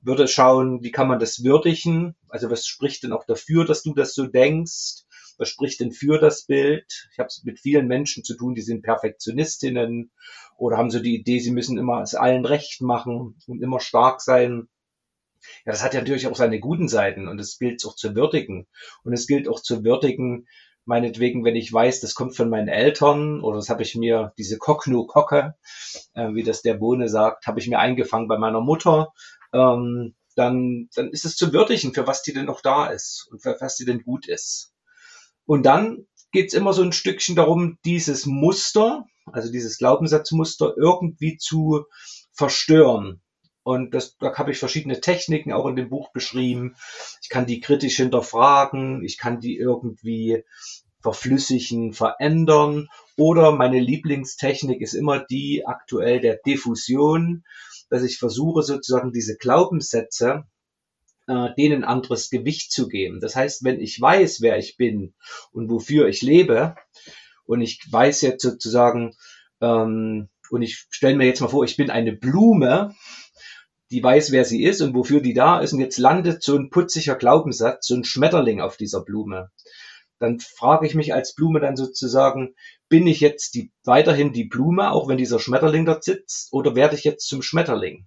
Würde 0.01 0.29
schauen, 0.29 0.83
wie 0.83 0.93
kann 0.93 1.09
man 1.09 1.19
das 1.19 1.43
würdigen? 1.43 2.15
Also 2.29 2.51
was 2.51 2.67
spricht 2.67 3.03
denn 3.03 3.13
auch 3.13 3.25
dafür, 3.27 3.65
dass 3.65 3.83
du 3.83 3.95
das 3.95 4.15
so 4.15 4.27
denkst? 4.27 5.06
Was 5.39 5.49
spricht 5.49 5.81
denn 5.81 5.93
für 5.93 6.19
das 6.19 6.47
Bild? 6.47 7.09
Ich 7.13 7.19
habe 7.19 7.29
es 7.29 7.43
mit 7.45 7.61
vielen 7.61 7.87
Menschen 7.87 8.25
zu 8.25 8.37
tun, 8.37 8.55
die 8.55 8.63
sind 8.63 8.83
Perfektionistinnen 8.83 10.11
oder 10.57 10.77
haben 10.77 10.91
so 10.91 11.01
die 11.01 11.17
Idee, 11.17 11.39
sie 11.39 11.51
müssen 11.51 11.79
immer 11.79 12.01
es 12.01 12.15
allen 12.15 12.45
recht 12.45 12.81
machen 12.81 13.37
und 13.47 13.63
immer 13.63 13.81
stark 13.81 14.21
sein. 14.21 14.69
Ja, 15.65 15.73
das 15.73 15.85
hat 15.85 15.95
ja 15.95 16.01
natürlich 16.01 16.27
auch 16.27 16.37
seine 16.37 16.61
guten 16.61 16.89
Seiten 16.89 17.29
und 17.29 17.39
es 17.39 17.59
gilt 17.59 17.85
auch 17.85 17.95
zu 17.95 18.15
würdigen. 18.15 18.67
Und 19.05 19.13
es 19.13 19.27
gilt 19.27 19.49
auch 19.49 19.61
zu 19.61 19.85
würdigen, 19.85 20.47
meinetwegen, 20.87 21.45
wenn 21.45 21.57
ich 21.57 21.73
weiß, 21.73 22.01
das 22.01 22.15
kommt 22.15 22.37
von 22.37 22.49
meinen 22.49 22.69
Eltern 22.69 23.41
oder 23.43 23.57
das 23.57 23.69
habe 23.69 23.83
ich 23.83 23.95
mir, 23.95 24.33
diese 24.39 24.57
Kokno-Kocke, 24.57 25.55
äh, 26.15 26.35
wie 26.35 26.43
das 26.43 26.63
der 26.63 26.75
Bohne 26.75 27.09
sagt, 27.09 27.47
habe 27.47 27.61
ich 27.61 27.69
mir 27.69 27.79
eingefangen 27.79 28.29
bei 28.29 28.39
meiner 28.39 28.61
Mutter, 28.61 29.13
ähm, 29.53 30.15
dann, 30.37 30.89
dann 30.95 31.11
ist 31.11 31.25
es 31.25 31.37
zu 31.37 31.53
würdigen, 31.53 31.93
für 31.93 32.07
was 32.07 32.23
die 32.23 32.33
denn 32.33 32.47
noch 32.47 32.61
da 32.61 32.87
ist 32.87 33.29
und 33.31 33.43
für 33.43 33.57
was 33.61 33.77
die 33.77 33.85
denn 33.85 34.03
gut 34.03 34.29
ist. 34.29 34.73
Und 35.47 35.65
dann 35.65 36.07
geht's 36.33 36.55
immer 36.55 36.73
so 36.73 36.83
ein 36.83 36.93
Stückchen 36.93 37.37
darum, 37.37 37.79
dieses 37.85 38.27
Muster, 38.27 39.07
also 39.27 39.51
dieses 39.51 39.79
Glaubenssatzmuster 39.79 40.75
irgendwie 40.77 41.39
zu 41.39 41.87
verstören. 42.33 43.23
Und 43.63 43.95
das, 43.95 44.17
da 44.19 44.33
habe 44.37 44.53
ich 44.53 44.59
verschiedene 44.59 45.01
Techniken 45.01 45.53
auch 45.53 45.67
in 45.67 45.75
dem 45.75 45.89
Buch 45.89 46.13
beschrieben. 46.13 46.77
Ich 47.23 47.29
kann 47.29 47.47
die 47.47 47.61
kritisch 47.61 47.97
hinterfragen, 47.97 49.03
ich 49.03 49.19
kann 49.19 49.41
die 49.41 49.57
irgendwie 49.57 50.45
verflüssigen, 51.01 51.93
verändern. 51.93 52.89
Oder 53.17 53.53
meine 53.53 53.81
Lieblingstechnik 53.81 54.81
ist 54.81 54.95
immer 54.95 55.25
die 55.25 55.67
aktuell 55.67 56.21
der 56.21 56.39
Diffusion, 56.47 57.45
dass 57.89 58.03
ich 58.03 58.19
versuche 58.19 58.63
sozusagen 58.63 59.13
diese 59.13 59.37
Glaubenssätze 59.37 60.45
äh, 61.27 61.49
denen 61.57 61.85
anderes 61.85 62.31
Gewicht 62.31 62.73
zu 62.73 62.89
geben. 62.89 63.21
Das 63.21 63.37
heißt, 63.37 63.65
wenn 63.65 63.81
ich 63.81 64.01
weiß, 64.01 64.41
wer 64.41 64.59
ich 64.59 64.77
bin 64.77 65.15
und 65.53 65.71
wofür 65.71 66.09
ich 66.09 66.23
lebe, 66.23 66.75
und 67.47 67.61
ich 67.61 67.81
weiß 67.91 68.23
jetzt 68.23 68.43
sozusagen, 68.43 69.15
ähm, 69.61 70.29
und 70.51 70.63
ich 70.63 70.87
stelle 70.91 71.17
mir 71.17 71.27
jetzt 71.27 71.41
mal 71.41 71.49
vor, 71.49 71.65
ich 71.65 71.77
bin 71.77 71.91
eine 71.91 72.13
Blume, 72.13 72.95
die 73.91 74.03
weiß, 74.03 74.33
wer 74.33 74.45
sie 74.45 74.65
ist 74.65 74.81
und 74.81 74.95
wofür 74.95 75.21
die 75.21 75.35
da 75.35 75.61
ist, 75.61 75.73
und 75.73 75.81
jetzt 75.81 75.99
landet 75.99 76.43
so 76.43 76.57
ein 76.57 76.71
putziger 76.71 77.15
Glaubenssatz, 77.15 77.87
so 77.87 77.95
ein 77.95 78.05
Schmetterling 78.05 78.61
auf 78.61 78.77
dieser 78.77 79.03
Blume. 79.03 79.51
dann 80.19 80.41
frage 80.41 80.87
ich 80.87 80.95
mich 80.95 81.13
als 81.13 81.35
Blume 81.35 81.61
dann 81.61 81.77
sozusagen, 81.77 82.55
bin 82.89 83.07
ich 83.07 83.21
jetzt 83.21 83.55
die, 83.55 83.71
weiterhin 83.85 84.33
die 84.33 84.45
Blume, 84.45 84.91
auch 84.91 85.09
wenn 85.09 85.19
dieser 85.19 85.39
Schmetterling 85.39 85.85
dort 85.85 86.05
sitzt, 86.05 86.53
oder 86.53 86.75
werde 86.75 86.97
ich 86.97 87.05
jetzt 87.05 87.29
zum 87.29 87.43
Schmetterling? 87.43 88.07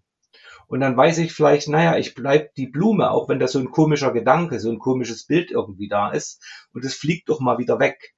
Und 0.70 0.82
dann 0.82 0.96
weiß 0.96 1.18
ich 1.18 1.34
vielleicht, 1.34 1.68
naja, 1.68 1.98
ich 1.98 2.14
bleib 2.14 2.54
die 2.54 2.68
Blume, 2.68 3.10
auch 3.10 3.28
wenn 3.28 3.40
da 3.40 3.48
so 3.48 3.58
ein 3.58 3.72
komischer 3.72 4.14
Gedanke, 4.14 4.60
so 4.60 4.70
ein 4.70 4.78
komisches 4.78 5.26
Bild 5.26 5.50
irgendwie 5.50 5.88
da 5.88 6.12
ist. 6.12 6.42
Und 6.74 6.86
es 6.86 6.94
fliegt 6.94 7.28
doch 7.28 7.40
mal 7.40 7.58
wieder 7.58 7.80
weg. 7.80 8.14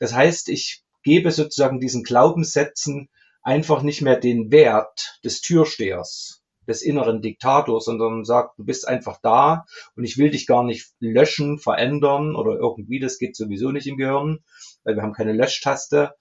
Das 0.00 0.12
heißt, 0.12 0.48
ich 0.48 0.82
gebe 1.04 1.30
sozusagen 1.30 1.78
diesen 1.78 2.02
Glaubenssätzen 2.02 3.08
einfach 3.40 3.82
nicht 3.82 4.02
mehr 4.02 4.18
den 4.18 4.50
Wert 4.50 5.20
des 5.24 5.40
Türstehers 5.42 6.42
des 6.66 6.82
inneren 6.82 7.22
Diktators, 7.22 7.84
sondern 7.84 8.24
sagt, 8.24 8.58
du 8.58 8.64
bist 8.64 8.86
einfach 8.86 9.18
da 9.20 9.64
und 9.96 10.04
ich 10.04 10.18
will 10.18 10.30
dich 10.30 10.46
gar 10.46 10.64
nicht 10.64 10.92
löschen, 10.98 11.58
verändern 11.58 12.34
oder 12.34 12.56
irgendwie, 12.56 13.00
das 13.00 13.18
geht 13.18 13.36
sowieso 13.36 13.70
nicht 13.70 13.86
im 13.86 13.96
Gehirn, 13.96 14.40
weil 14.84 14.96
wir 14.96 15.02
haben 15.02 15.12
keine 15.12 15.32
Löschtaste. 15.32 16.14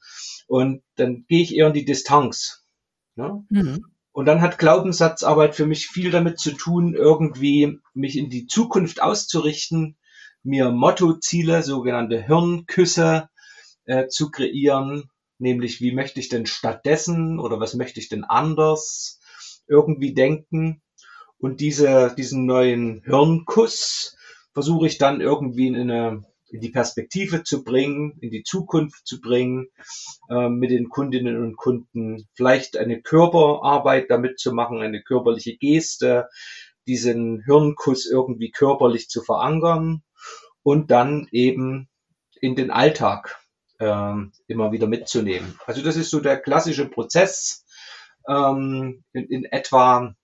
Und 0.47 0.83
dann 0.95 1.25
gehe 1.27 1.41
ich 1.41 1.55
eher 1.55 1.67
in 1.67 1.73
die 1.73 1.85
Distanz. 1.85 2.65
Ne? 3.15 3.45
Mhm. 3.49 3.85
Und 4.13 4.25
dann 4.25 4.41
hat 4.41 4.57
Glaubenssatzarbeit 4.57 5.55
für 5.55 5.65
mich 5.65 5.87
viel 5.87 6.11
damit 6.11 6.39
zu 6.39 6.51
tun, 6.51 6.93
irgendwie 6.95 7.79
mich 7.93 8.17
in 8.17 8.29
die 8.29 8.45
Zukunft 8.45 9.01
auszurichten, 9.01 9.97
mir 10.43 10.71
Mottoziele, 10.71 11.63
sogenannte 11.63 12.21
Hirnküsse 12.21 13.29
äh, 13.85 14.07
zu 14.07 14.29
kreieren, 14.29 15.09
nämlich 15.37 15.79
wie 15.79 15.93
möchte 15.93 16.19
ich 16.19 16.29
denn 16.29 16.45
stattdessen 16.45 17.39
oder 17.39 17.59
was 17.59 17.73
möchte 17.73 17.99
ich 17.99 18.09
denn 18.09 18.23
anders 18.23 19.19
irgendwie 19.67 20.13
denken. 20.13 20.81
Und 21.37 21.61
diese, 21.61 22.13
diesen 22.17 22.45
neuen 22.45 23.01
Hirnkuss 23.05 24.15
versuche 24.53 24.87
ich 24.87 24.97
dann 24.97 25.21
irgendwie 25.21 25.67
in 25.67 25.75
eine 25.75 26.23
in 26.51 26.59
die 26.59 26.69
Perspektive 26.69 27.43
zu 27.43 27.63
bringen, 27.63 28.17
in 28.19 28.29
die 28.29 28.43
Zukunft 28.43 29.07
zu 29.07 29.21
bringen, 29.21 29.67
äh, 30.29 30.49
mit 30.49 30.71
den 30.71 30.89
Kundinnen 30.89 31.41
und 31.41 31.55
Kunden 31.57 32.27
vielleicht 32.33 32.77
eine 32.77 33.01
Körperarbeit 33.01 34.09
damit 34.09 34.39
zu 34.39 34.53
machen, 34.53 34.81
eine 34.81 35.01
körperliche 35.01 35.57
Geste, 35.57 36.27
diesen 36.87 37.43
Hirnkuss 37.45 38.05
irgendwie 38.05 38.51
körperlich 38.51 39.07
zu 39.07 39.21
verankern 39.21 40.03
und 40.63 40.91
dann 40.91 41.27
eben 41.31 41.89
in 42.41 42.55
den 42.55 42.71
Alltag 42.71 43.39
äh, 43.79 44.13
immer 44.47 44.71
wieder 44.71 44.87
mitzunehmen. 44.87 45.57
Also 45.65 45.81
das 45.81 45.95
ist 45.95 46.09
so 46.09 46.19
der 46.19 46.39
klassische 46.39 46.87
Prozess, 46.87 47.65
ähm, 48.27 49.03
in, 49.13 49.25
in 49.25 49.45
etwa, 49.45 50.15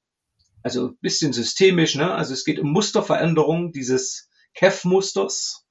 also 0.64 0.88
ein 0.88 0.98
bisschen 1.00 1.34
systemisch, 1.34 1.96
ne? 1.96 2.14
also 2.14 2.34
es 2.34 2.44
geht 2.44 2.60
um 2.60 2.72
Musterveränderung 2.72 3.72
dieses 3.72 4.30
KEF-Musters, 4.56 5.67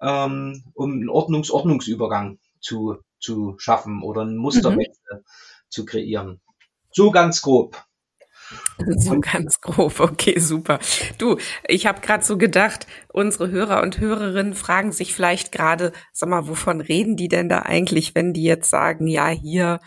ähm, 0.00 0.64
um 0.74 0.92
einen 0.92 1.08
Ordnungs 1.08 1.50
Ordnungsübergang 1.50 2.38
zu, 2.60 2.96
zu 3.18 3.54
schaffen 3.58 4.02
oder 4.02 4.22
einen 4.22 4.36
Musterwechsel 4.36 5.18
mhm. 5.18 5.24
zu 5.68 5.84
kreieren. 5.84 6.40
So 6.92 7.10
ganz 7.10 7.42
grob. 7.42 7.82
So 8.96 9.20
ganz 9.20 9.60
grob, 9.60 10.00
okay, 10.00 10.40
super. 10.40 10.80
Du, 11.18 11.36
ich 11.68 11.86
habe 11.86 12.00
gerade 12.00 12.24
so 12.24 12.36
gedacht, 12.36 12.88
unsere 13.06 13.48
Hörer 13.48 13.80
und 13.82 14.00
Hörerinnen 14.00 14.54
fragen 14.54 14.90
sich 14.90 15.14
vielleicht 15.14 15.52
gerade, 15.52 15.92
sag 16.12 16.28
mal, 16.30 16.48
wovon 16.48 16.80
reden 16.80 17.16
die 17.16 17.28
denn 17.28 17.48
da 17.48 17.60
eigentlich, 17.60 18.16
wenn 18.16 18.32
die 18.32 18.42
jetzt 18.42 18.68
sagen, 18.68 19.06
ja, 19.06 19.28
hier 19.28 19.78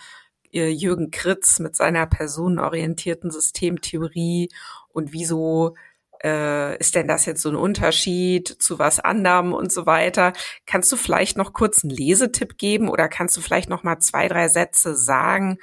Jürgen 0.54 1.10
Kritz 1.10 1.60
mit 1.60 1.76
seiner 1.76 2.06
personenorientierten 2.06 3.32
Systemtheorie 3.32 4.50
und 4.90 5.12
wieso 5.12 5.76
äh, 6.24 6.78
ist 6.78 6.96
denn 6.96 7.08
das 7.08 7.26
jetzt 7.26 7.42
so 7.42 7.50
ein 7.50 7.56
Unterschied 7.56 8.48
zu 8.48 8.80
was 8.80 9.00
anderem 9.00 9.54
und 9.54 9.72
so 9.72 9.86
weiter? 9.86 10.34
Kannst 10.66 10.92
du 10.92 10.96
vielleicht 10.96 11.38
noch 11.38 11.54
kurz 11.54 11.84
einen 11.84 11.92
Lesetipp 11.92 12.58
geben 12.58 12.90
oder 12.90 13.08
kannst 13.08 13.36
du 13.38 13.42
vielleicht 13.42 13.70
noch 13.70 13.84
mal 13.84 14.00
zwei, 14.00 14.28
drei 14.28 14.48
Sätze 14.48 14.96
sagen, 14.96 15.60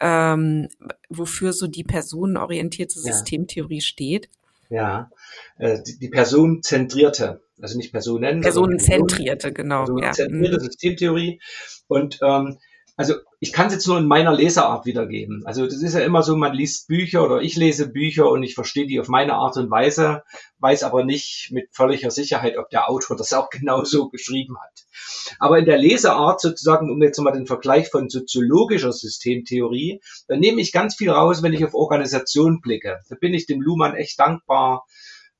ähm, 0.00 0.68
wofür 1.08 1.52
so 1.52 1.66
die 1.66 1.84
personenorientierte 1.84 2.98
Systemtheorie 2.98 3.80
steht? 3.80 4.28
Ja, 4.70 5.10
äh, 5.58 5.82
die, 5.82 5.98
die 5.98 6.08
personenzentrierte, 6.08 7.42
also 7.60 7.76
nicht 7.76 7.92
Personen. 7.92 8.42
Personenzentrierte, 8.42 9.52
genau. 9.52 9.84
Personenzentrierte 9.84 10.56
ja. 10.56 10.60
Systemtheorie. 10.60 11.40
Und 11.88 12.18
ähm, 12.22 12.58
also 12.96 13.14
ich 13.40 13.52
kann 13.52 13.68
es 13.68 13.74
jetzt 13.74 13.86
nur 13.86 13.98
in 13.98 14.08
meiner 14.08 14.32
Leserart 14.32 14.84
wiedergeben. 14.84 15.42
Also 15.44 15.64
das 15.64 15.80
ist 15.82 15.94
ja 15.94 16.00
immer 16.00 16.22
so, 16.22 16.36
man 16.36 16.54
liest 16.54 16.88
Bücher 16.88 17.24
oder 17.24 17.40
ich 17.40 17.54
lese 17.54 17.88
Bücher 17.88 18.28
und 18.30 18.42
ich 18.42 18.54
verstehe 18.54 18.86
die 18.86 18.98
auf 18.98 19.08
meine 19.08 19.34
Art 19.34 19.56
und 19.56 19.70
Weise, 19.70 20.24
weiß 20.58 20.82
aber 20.82 21.04
nicht 21.04 21.50
mit 21.52 21.68
völliger 21.72 22.10
Sicherheit, 22.10 22.58
ob 22.58 22.68
der 22.70 22.90
Autor 22.90 23.16
das 23.16 23.32
auch 23.32 23.48
genauso 23.50 24.08
geschrieben 24.08 24.56
hat. 24.60 24.86
Aber 25.38 25.58
in 25.58 25.66
der 25.66 25.78
Leseart 25.78 26.40
sozusagen, 26.40 26.90
um 26.90 27.00
jetzt 27.00 27.18
mal 27.20 27.30
den 27.30 27.46
Vergleich 27.46 27.88
von 27.90 28.08
soziologischer 28.08 28.92
Systemtheorie, 28.92 30.00
da 30.26 30.36
nehme 30.36 30.60
ich 30.60 30.72
ganz 30.72 30.96
viel 30.96 31.10
raus, 31.10 31.42
wenn 31.42 31.52
ich 31.52 31.64
auf 31.64 31.74
Organisation 31.74 32.60
blicke. 32.60 32.98
Da 33.08 33.16
bin 33.20 33.34
ich 33.34 33.46
dem 33.46 33.60
Luhmann 33.60 33.94
echt 33.94 34.18
dankbar, 34.18 34.84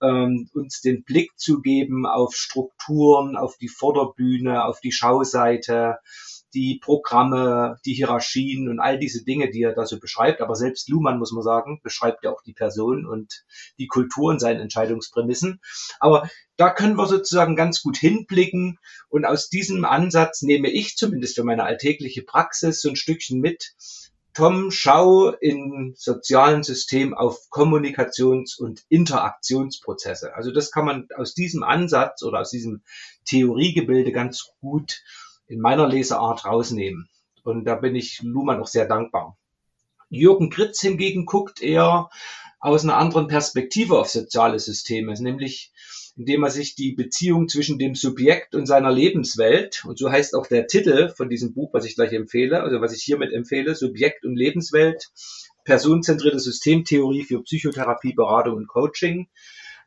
ähm, 0.01 0.49
uns 0.55 0.81
den 0.81 1.03
Blick 1.03 1.33
zu 1.37 1.61
geben 1.61 2.07
auf 2.07 2.37
Strukturen, 2.37 3.37
auf 3.37 3.57
die 3.57 3.69
Vorderbühne, 3.69 4.65
auf 4.65 4.79
die 4.79 4.93
Schauseite, 4.93 5.97
die 6.55 6.79
Programme, 6.83 7.79
die 7.85 7.95
Hierarchien 7.95 8.69
und 8.69 8.81
all 8.81 8.99
diese 8.99 9.25
Dinge, 9.25 9.51
die 9.51 9.63
er 9.63 9.75
da 9.75 9.87
so 9.87 9.99
beschreibt. 9.99 10.41
Aber 10.41 10.55
selbst 10.55 10.89
Luhmann, 10.89 11.19
muss 11.19 11.33
man 11.33 11.43
sagen, 11.43 11.81
beschreibt 11.83 12.25
ja 12.25 12.31
auch 12.31 12.43
die 12.43 12.53
Person 12.53 13.07
und 13.07 13.45
die 13.79 13.87
Kultur 13.87 14.33
in 14.33 14.39
seinen 14.39 14.61
Entscheidungsprämissen. 14.61 15.61
Aber 16.01 16.29
da 16.57 16.71
können 16.71 16.97
wir 16.97 17.07
sozusagen 17.07 17.57
ganz 17.57 17.83
gut 17.83 17.97
hinblicken. 17.97 18.79
Und 19.09 19.25
aus 19.25 19.49
diesem 19.49 19.85
Ansatz 19.85 20.43
nehme 20.43 20.71
ich 20.71 20.97
zumindest 20.97 21.37
für 21.37 21.45
meine 21.45 21.65
alltägliche 21.65 22.23
Praxis 22.23 22.81
so 22.81 22.89
ein 22.89 22.97
Stückchen 22.97 23.41
mit. 23.41 23.75
Tom, 24.35 24.71
schau 24.71 25.31
in 25.31 25.95
sozialen 25.97 26.63
Systemen 26.63 27.13
auf 27.13 27.49
Kommunikations- 27.51 28.57
und 28.57 28.85
Interaktionsprozesse. 28.89 30.35
Also 30.37 30.53
das 30.53 30.71
kann 30.71 30.85
man 30.85 31.09
aus 31.17 31.35
diesem 31.35 31.65
Ansatz 31.65 32.23
oder 32.23 32.41
aus 32.41 32.51
diesem 32.51 32.83
Theoriegebilde 33.25 34.13
ganz 34.13 34.53
gut 34.61 35.03
in 35.49 35.61
meiner 35.61 35.89
Leseart 35.89 36.45
rausnehmen. 36.45 37.09
Und 37.43 37.65
da 37.65 37.75
bin 37.75 37.95
ich 37.95 38.21
Luhmann 38.23 38.61
auch 38.61 38.67
sehr 38.67 38.87
dankbar. 38.87 39.37
Jürgen 40.11 40.51
Kritz 40.51 40.81
hingegen 40.81 41.27
guckt 41.27 41.61
eher 41.61 42.11
aus 42.61 42.85
einer 42.85 42.97
anderen 42.97 43.29
Perspektive 43.29 43.99
auf 43.99 44.09
soziale 44.09 44.59
Systeme, 44.59 45.15
nämlich 45.15 45.73
indem 46.17 46.43
er 46.43 46.51
sich 46.51 46.75
die 46.75 46.93
Beziehung 46.93 47.49
zwischen 47.49 47.79
dem 47.79 47.95
Subjekt 47.95 48.57
und 48.57 48.67
seiner 48.67 48.91
Lebenswelt, 48.91 49.85
und 49.85 49.99
so 49.99 50.11
heißt 50.11 50.35
auch 50.35 50.49
der 50.49 50.67
Titel 50.67 51.11
von 51.11 51.29
diesem 51.29 51.55
Buch, 51.55 51.73
was 51.73 51.85
ich 51.85 51.95
gleich 51.95 52.13
empfehle, 52.13 52.61
also 52.61 52.81
was 52.81 52.93
ich 52.93 53.05
hiermit 53.05 53.33
empfehle, 53.33 53.77
Subjekt 53.77 54.25
und 54.25 54.35
Lebenswelt, 54.35 55.11
personenzentrierte 55.65 56.41
Systemtheorie 56.41 57.23
für 57.23 57.43
Psychotherapie, 57.43 58.15
Beratung 58.15 58.57
und 58.57 58.67
Coaching. 58.67 59.29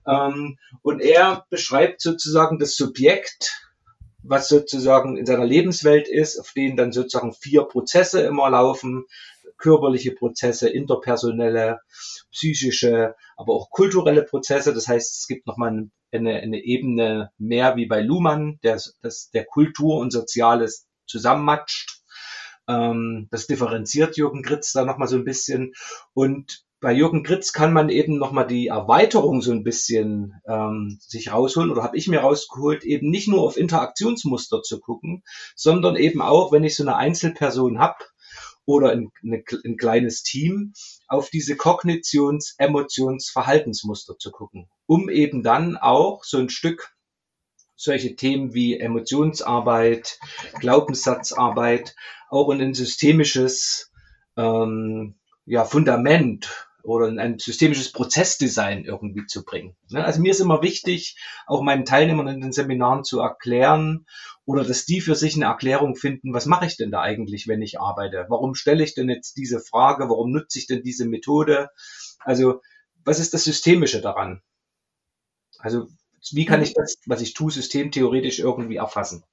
Ähm, 0.07 0.57
und 0.81 1.01
er 1.01 1.45
beschreibt 1.49 1.99
sozusagen 1.99 2.59
das 2.59 2.75
Subjekt 2.77 3.70
was 4.23 4.49
sozusagen 4.49 5.17
in 5.17 5.25
seiner 5.25 5.45
Lebenswelt 5.45 6.07
ist, 6.07 6.39
auf 6.39 6.53
denen 6.53 6.77
dann 6.77 6.91
sozusagen 6.91 7.33
vier 7.33 7.63
Prozesse 7.63 8.21
immer 8.21 8.49
laufen, 8.49 9.05
körperliche 9.57 10.11
Prozesse, 10.11 10.69
interpersonelle, 10.69 11.79
psychische, 12.31 13.15
aber 13.37 13.53
auch 13.53 13.69
kulturelle 13.69 14.23
Prozesse. 14.23 14.73
Das 14.73 14.87
heißt, 14.87 15.19
es 15.19 15.27
gibt 15.27 15.47
nochmal 15.47 15.89
eine, 16.11 16.35
eine 16.35 16.63
Ebene 16.63 17.31
mehr 17.37 17.75
wie 17.75 17.85
bei 17.85 18.01
Luhmann, 18.01 18.59
der, 18.63 18.81
das, 19.01 19.29
der 19.31 19.45
Kultur 19.45 19.97
und 19.97 20.11
Soziales 20.11 20.87
zusammenmatscht. 21.05 22.01
Ähm, 22.67 23.27
das 23.31 23.47
differenziert 23.47 24.17
Jürgen 24.17 24.43
Gritz 24.43 24.71
da 24.73 24.85
nochmal 24.85 25.07
so 25.07 25.15
ein 25.15 25.25
bisschen. 25.25 25.73
Und 26.13 26.63
bei 26.81 26.91
Jürgen 26.93 27.21
Kritz 27.21 27.53
kann 27.53 27.73
man 27.73 27.89
eben 27.89 28.17
nochmal 28.17 28.47
die 28.47 28.67
Erweiterung 28.67 29.43
so 29.43 29.51
ein 29.51 29.63
bisschen 29.63 30.41
ähm, 30.47 30.97
sich 30.99 31.31
rausholen 31.31 31.69
oder 31.69 31.83
habe 31.83 31.95
ich 31.95 32.07
mir 32.07 32.21
rausgeholt, 32.21 32.83
eben 32.83 33.11
nicht 33.11 33.27
nur 33.27 33.43
auf 33.43 33.55
Interaktionsmuster 33.55 34.63
zu 34.63 34.79
gucken, 34.79 35.23
sondern 35.55 35.95
eben 35.95 36.23
auch, 36.23 36.51
wenn 36.51 36.63
ich 36.63 36.75
so 36.75 36.83
eine 36.83 36.95
Einzelperson 36.95 37.77
habe 37.77 37.97
oder 38.65 38.91
ein, 38.91 39.11
eine, 39.23 39.43
ein 39.63 39.77
kleines 39.77 40.23
Team, 40.23 40.73
auf 41.07 41.29
diese 41.29 41.55
Kognitions-, 41.55 42.55
Emotions-, 42.57 43.29
Verhaltensmuster 43.29 44.17
zu 44.17 44.31
gucken, 44.31 44.67
um 44.87 45.07
eben 45.07 45.43
dann 45.43 45.77
auch 45.77 46.23
so 46.23 46.39
ein 46.39 46.49
Stück 46.49 46.95
solche 47.75 48.15
Themen 48.15 48.55
wie 48.55 48.79
Emotionsarbeit, 48.79 50.19
Glaubenssatzarbeit 50.59 51.95
auch 52.29 52.49
in 52.49 52.61
ein 52.61 52.73
systemisches 52.73 53.91
ähm, 54.35 55.15
ja, 55.45 55.65
Fundament 55.65 56.70
oder 56.83 57.07
ein 57.07 57.39
systemisches 57.39 57.91
Prozessdesign 57.91 58.85
irgendwie 58.85 59.25
zu 59.25 59.43
bringen. 59.43 59.75
Ne? 59.89 60.03
Also 60.03 60.21
mir 60.21 60.31
ist 60.31 60.39
immer 60.39 60.61
wichtig, 60.61 61.17
auch 61.47 61.61
meinen 61.61 61.85
Teilnehmern 61.85 62.27
in 62.27 62.41
den 62.41 62.51
Seminaren 62.51 63.03
zu 63.03 63.19
erklären 63.19 64.05
oder 64.45 64.63
dass 64.63 64.85
die 64.85 65.01
für 65.01 65.15
sich 65.15 65.35
eine 65.35 65.45
Erklärung 65.45 65.95
finden, 65.95 66.33
was 66.33 66.45
mache 66.45 66.65
ich 66.65 66.77
denn 66.77 66.91
da 66.91 67.01
eigentlich, 67.01 67.47
wenn 67.47 67.61
ich 67.61 67.79
arbeite? 67.79 68.25
Warum 68.29 68.55
stelle 68.55 68.83
ich 68.83 68.95
denn 68.95 69.09
jetzt 69.09 69.37
diese 69.37 69.59
Frage? 69.59 70.09
Warum 70.09 70.31
nutze 70.31 70.59
ich 70.59 70.67
denn 70.67 70.83
diese 70.83 71.05
Methode? 71.05 71.69
Also 72.19 72.61
was 73.03 73.19
ist 73.19 73.33
das 73.33 73.43
Systemische 73.43 74.01
daran? 74.01 74.41
Also 75.59 75.87
wie 76.31 76.45
kann 76.45 76.61
ich 76.61 76.73
das, 76.73 76.97
was 77.05 77.21
ich 77.21 77.33
tue, 77.33 77.51
systemtheoretisch 77.51 78.39
irgendwie 78.39 78.75
erfassen? 78.75 79.23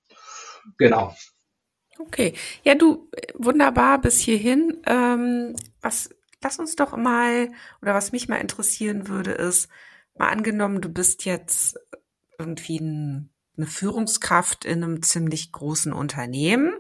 Genau. 0.78 1.14
Okay. 1.98 2.34
Ja, 2.62 2.74
du, 2.74 3.10
wunderbar 3.34 4.00
bis 4.00 4.20
hierhin. 4.20 4.78
Ähm, 4.86 5.56
was, 5.82 6.10
lass 6.42 6.58
uns 6.58 6.76
doch 6.76 6.96
mal, 6.96 7.50
oder 7.82 7.94
was 7.94 8.12
mich 8.12 8.28
mal 8.28 8.36
interessieren 8.36 9.08
würde, 9.08 9.32
ist, 9.32 9.68
mal 10.16 10.28
angenommen, 10.28 10.80
du 10.80 10.88
bist 10.88 11.24
jetzt 11.24 11.78
irgendwie 12.38 12.78
ein, 12.78 13.30
eine 13.56 13.66
Führungskraft 13.66 14.64
in 14.64 14.82
einem 14.82 15.02
ziemlich 15.02 15.52
großen 15.52 15.92
Unternehmen. 15.92 16.74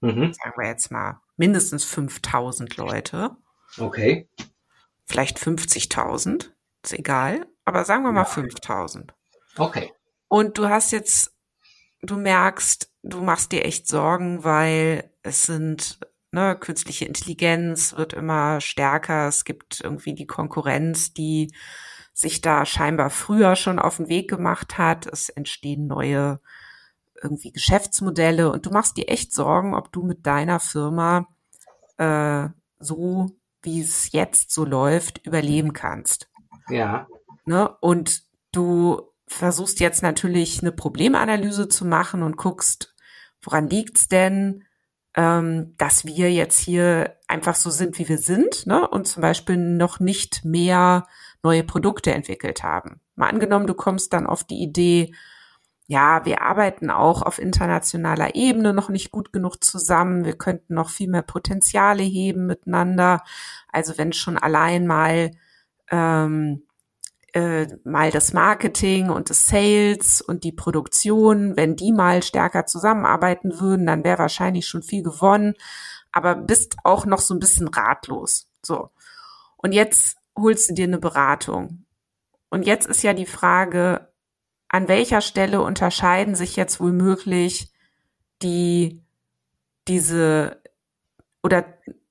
Mhm. 0.00 0.32
Sagen 0.32 0.54
wir 0.56 0.68
jetzt 0.68 0.90
mal 0.90 1.20
mindestens 1.36 1.84
5000 1.84 2.76
Leute. 2.76 3.36
Okay. 3.78 4.28
Vielleicht 5.06 5.38
50.000. 5.38 6.50
Ist 6.82 6.92
egal. 6.92 7.46
Aber 7.64 7.84
sagen 7.84 8.02
wir 8.02 8.12
mal 8.12 8.22
ja. 8.22 8.26
5000. 8.26 9.14
Okay. 9.56 9.92
Und 10.28 10.58
du 10.58 10.68
hast 10.68 10.90
jetzt, 10.92 11.36
du 12.00 12.16
merkst, 12.16 12.90
du 13.02 13.20
machst 13.20 13.52
dir 13.52 13.64
echt 13.64 13.86
Sorgen, 13.86 14.44
weil 14.44 15.10
es 15.22 15.44
sind, 15.44 16.00
ne, 16.32 16.56
künstliche 16.58 17.04
Intelligenz 17.04 17.96
wird 17.96 18.12
immer 18.12 18.60
stärker. 18.60 19.28
Es 19.28 19.44
gibt 19.44 19.80
irgendwie 19.80 20.14
die 20.14 20.26
Konkurrenz, 20.26 21.12
die 21.12 21.52
sich 22.12 22.40
da 22.40 22.66
scheinbar 22.66 23.10
früher 23.10 23.56
schon 23.56 23.78
auf 23.78 23.98
den 23.98 24.08
Weg 24.08 24.28
gemacht 24.28 24.78
hat. 24.78 25.06
Es 25.06 25.28
entstehen 25.28 25.86
neue 25.86 26.40
irgendwie 27.22 27.52
Geschäftsmodelle 27.52 28.50
und 28.50 28.66
du 28.66 28.70
machst 28.70 28.96
dir 28.96 29.08
echt 29.08 29.32
Sorgen, 29.32 29.74
ob 29.74 29.92
du 29.92 30.02
mit 30.02 30.26
deiner 30.26 30.58
Firma 30.58 31.28
äh, 31.98 32.48
so, 32.78 33.30
wie 33.62 33.80
es 33.80 34.10
jetzt 34.12 34.50
so 34.50 34.64
läuft, 34.64 35.24
überleben 35.24 35.72
kannst. 35.72 36.28
Ja. 36.68 37.06
Ne? 37.44 37.68
Und 37.80 38.24
du 38.50 39.12
versuchst 39.28 39.80
jetzt 39.80 40.02
natürlich 40.02 40.60
eine 40.60 40.72
Problemanalyse 40.72 41.68
zu 41.68 41.84
machen 41.84 42.22
und 42.22 42.36
guckst, 42.36 42.94
woran 43.40 43.68
liegt's 43.68 44.08
denn, 44.08 44.64
ähm, 45.14 45.74
dass 45.78 46.04
wir 46.06 46.32
jetzt 46.32 46.58
hier 46.58 47.16
einfach 47.28 47.54
so 47.54 47.70
sind, 47.70 47.98
wie 47.98 48.08
wir 48.08 48.18
sind, 48.18 48.66
ne? 48.66 48.88
Und 48.88 49.06
zum 49.06 49.20
Beispiel 49.20 49.56
noch 49.56 50.00
nicht 50.00 50.44
mehr 50.44 51.06
neue 51.42 51.64
Produkte 51.64 52.12
entwickelt 52.12 52.62
haben. 52.62 53.00
Mal 53.14 53.28
angenommen, 53.28 53.66
du 53.66 53.74
kommst 53.74 54.12
dann 54.12 54.26
auf 54.26 54.44
die 54.44 54.62
Idee, 54.62 55.12
ja, 55.86 56.24
wir 56.24 56.40
arbeiten 56.40 56.90
auch 56.90 57.20
auf 57.22 57.38
internationaler 57.38 58.34
Ebene 58.34 58.72
noch 58.72 58.88
nicht 58.88 59.10
gut 59.10 59.32
genug 59.32 59.62
zusammen. 59.62 60.24
Wir 60.24 60.38
könnten 60.38 60.74
noch 60.74 60.88
viel 60.88 61.08
mehr 61.08 61.22
Potenziale 61.22 62.02
heben 62.02 62.46
miteinander. 62.46 63.22
Also 63.70 63.98
wenn 63.98 64.14
schon 64.14 64.38
allein 64.38 64.86
mal 64.86 65.32
ähm, 65.90 66.62
äh, 67.32 67.66
mal 67.84 68.10
das 68.10 68.32
Marketing 68.32 69.10
und 69.10 69.30
das 69.30 69.46
Sales 69.46 70.20
und 70.20 70.44
die 70.44 70.52
Produktion, 70.52 71.56
wenn 71.56 71.76
die 71.76 71.92
mal 71.92 72.22
stärker 72.22 72.66
zusammenarbeiten 72.66 73.58
würden, 73.60 73.86
dann 73.86 74.04
wäre 74.04 74.18
wahrscheinlich 74.18 74.66
schon 74.66 74.82
viel 74.82 75.02
gewonnen. 75.02 75.54
Aber 76.12 76.34
bist 76.34 76.76
auch 76.84 77.06
noch 77.06 77.20
so 77.20 77.34
ein 77.34 77.40
bisschen 77.40 77.68
ratlos. 77.68 78.48
So. 78.62 78.90
Und 79.56 79.72
jetzt 79.72 80.18
holst 80.36 80.70
du 80.70 80.74
dir 80.74 80.84
eine 80.84 80.98
Beratung. 80.98 81.86
Und 82.50 82.66
jetzt 82.66 82.86
ist 82.86 83.02
ja 83.02 83.14
die 83.14 83.26
Frage, 83.26 84.12
an 84.68 84.88
welcher 84.88 85.22
Stelle 85.22 85.62
unterscheiden 85.62 86.34
sich 86.34 86.56
jetzt 86.56 86.80
wohl 86.80 86.92
möglich 86.92 87.72
die, 88.42 89.02
diese, 89.88 90.60
oder 91.42 91.64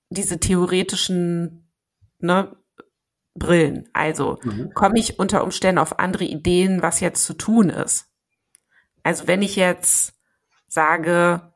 diese 0.10 0.40
theoretischen, 0.40 1.68
ne, 2.20 2.56
Brillen. 3.36 3.90
Also 3.94 4.40
mhm. 4.44 4.74
komme 4.74 5.00
ich 5.00 5.20
unter 5.20 5.44
Umständen 5.44 5.80
auf 5.80 6.00
andere 6.00 6.26
Ideen, 6.26 6.82
was 6.82 7.00
jetzt 7.00 7.24
zu 7.24 7.34
tun 7.34 7.70
ist. 7.70 8.08
Also 9.04 9.28
wenn 9.28 9.42
ich 9.42 9.56
jetzt 9.56 10.14
sage, 10.68 11.52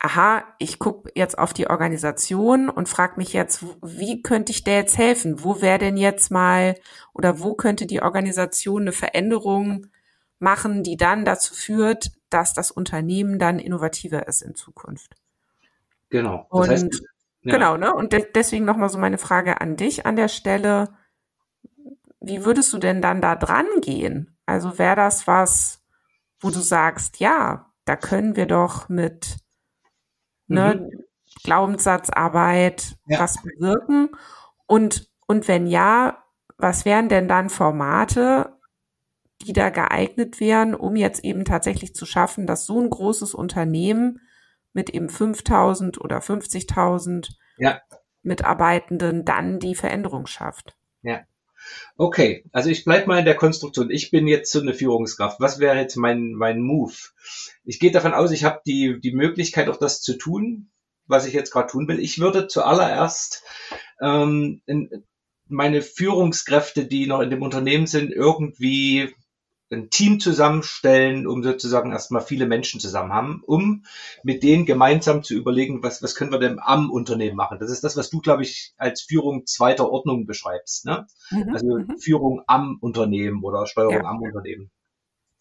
aha, 0.00 0.44
ich 0.58 0.78
gucke 0.78 1.10
jetzt 1.14 1.38
auf 1.38 1.52
die 1.52 1.68
Organisation 1.68 2.68
und 2.68 2.88
frage 2.88 3.14
mich 3.16 3.32
jetzt, 3.32 3.64
wie 3.82 4.22
könnte 4.22 4.52
ich 4.52 4.64
der 4.64 4.76
jetzt 4.76 4.96
helfen? 4.96 5.42
Wo 5.42 5.60
wäre 5.60 5.78
denn 5.78 5.96
jetzt 5.96 6.30
mal 6.30 6.76
oder 7.12 7.40
wo 7.40 7.54
könnte 7.54 7.86
die 7.86 8.02
Organisation 8.02 8.82
eine 8.82 8.92
Veränderung 8.92 9.86
machen, 10.38 10.82
die 10.82 10.96
dann 10.96 11.24
dazu 11.24 11.54
führt, 11.54 12.12
dass 12.30 12.54
das 12.54 12.70
Unternehmen 12.70 13.38
dann 13.38 13.58
innovativer 13.58 14.28
ist 14.28 14.42
in 14.42 14.54
Zukunft? 14.54 15.14
Genau. 16.10 16.46
Das 16.50 16.60
und 16.60 16.68
heißt, 16.68 17.02
ja. 17.42 17.52
genau, 17.52 17.76
ne? 17.76 17.92
Und 17.92 18.12
de 18.12 18.26
deswegen 18.34 18.64
nochmal 18.64 18.88
so 18.88 18.98
meine 18.98 19.18
Frage 19.18 19.60
an 19.60 19.76
dich 19.76 20.06
an 20.06 20.16
der 20.16 20.28
Stelle 20.28 20.90
wie 22.20 22.44
würdest 22.44 22.72
du 22.72 22.78
denn 22.78 23.00
dann 23.02 23.20
da 23.20 23.36
dran 23.36 23.66
gehen? 23.80 24.36
Also 24.46 24.78
wäre 24.78 24.96
das 24.96 25.26
was, 25.26 25.84
wo 26.40 26.50
du 26.50 26.60
sagst, 26.60 27.20
ja, 27.20 27.72
da 27.84 27.96
können 27.96 28.36
wir 28.36 28.46
doch 28.46 28.88
mit 28.88 29.38
ne, 30.46 30.74
mhm. 30.74 31.04
Glaubenssatzarbeit 31.44 32.96
ja. 33.06 33.20
was 33.20 33.42
bewirken? 33.42 34.10
Und, 34.66 35.10
und 35.26 35.48
wenn 35.48 35.66
ja, 35.66 36.24
was 36.56 36.84
wären 36.84 37.08
denn 37.08 37.28
dann 37.28 37.50
Formate, 37.50 38.58
die 39.42 39.52
da 39.52 39.70
geeignet 39.70 40.40
wären, 40.40 40.74
um 40.74 40.96
jetzt 40.96 41.24
eben 41.24 41.44
tatsächlich 41.44 41.94
zu 41.94 42.06
schaffen, 42.06 42.46
dass 42.46 42.66
so 42.66 42.80
ein 42.80 42.90
großes 42.90 43.34
Unternehmen 43.34 44.20
mit 44.72 44.90
eben 44.90 45.08
5000 45.08 46.00
oder 46.00 46.18
50.000 46.18 47.30
ja. 47.58 47.80
Mitarbeitenden 48.22 49.24
dann 49.24 49.60
die 49.60 49.76
Veränderung 49.76 50.26
schafft? 50.26 50.76
Ja. 51.02 51.20
Okay, 51.96 52.44
also 52.52 52.70
ich 52.70 52.84
bleib 52.84 53.06
mal 53.06 53.18
in 53.18 53.24
der 53.24 53.34
Konstruktion. 53.34 53.90
Ich 53.90 54.10
bin 54.10 54.26
jetzt 54.26 54.52
so 54.52 54.60
eine 54.60 54.74
Führungskraft. 54.74 55.40
Was 55.40 55.58
wäre 55.58 55.76
jetzt 55.76 55.96
mein, 55.96 56.32
mein 56.32 56.60
Move? 56.60 56.94
Ich 57.64 57.80
gehe 57.80 57.90
davon 57.90 58.14
aus, 58.14 58.30
ich 58.30 58.44
habe 58.44 58.60
die, 58.66 59.00
die 59.00 59.12
Möglichkeit, 59.12 59.68
auch 59.68 59.78
das 59.78 60.00
zu 60.00 60.16
tun, 60.16 60.70
was 61.06 61.26
ich 61.26 61.34
jetzt 61.34 61.50
gerade 61.50 61.70
tun 61.70 61.88
will. 61.88 61.98
Ich 61.98 62.20
würde 62.20 62.46
zuallererst 62.46 63.42
ähm, 64.00 64.62
in, 64.66 65.04
meine 65.48 65.82
Führungskräfte, 65.82 66.86
die 66.86 67.06
noch 67.06 67.20
in 67.20 67.30
dem 67.30 67.42
Unternehmen 67.42 67.86
sind, 67.86 68.12
irgendwie 68.12 69.14
ein 69.70 69.90
Team 69.90 70.18
zusammenstellen, 70.20 71.26
um 71.26 71.42
sozusagen 71.42 71.92
erstmal 71.92 72.22
viele 72.22 72.46
Menschen 72.46 72.80
zusammen 72.80 73.12
haben, 73.12 73.42
um 73.44 73.84
mit 74.22 74.42
denen 74.42 74.64
gemeinsam 74.64 75.22
zu 75.22 75.34
überlegen, 75.34 75.82
was, 75.82 76.02
was 76.02 76.14
können 76.14 76.32
wir 76.32 76.38
denn 76.38 76.58
am 76.58 76.90
Unternehmen 76.90 77.36
machen. 77.36 77.58
Das 77.58 77.70
ist 77.70 77.84
das, 77.84 77.96
was 77.96 78.10
du, 78.10 78.20
glaube 78.20 78.42
ich, 78.42 78.72
als 78.78 79.02
Führung 79.02 79.46
zweiter 79.46 79.90
Ordnung 79.90 80.26
beschreibst. 80.26 80.86
Ne? 80.86 81.06
Mhm, 81.30 81.52
also 81.52 81.66
mhm. 81.66 81.98
Führung 81.98 82.42
am 82.46 82.78
Unternehmen 82.80 83.42
oder 83.42 83.66
Steuerung 83.66 83.94
ja. 83.94 84.04
am 84.04 84.22
Unternehmen. 84.22 84.70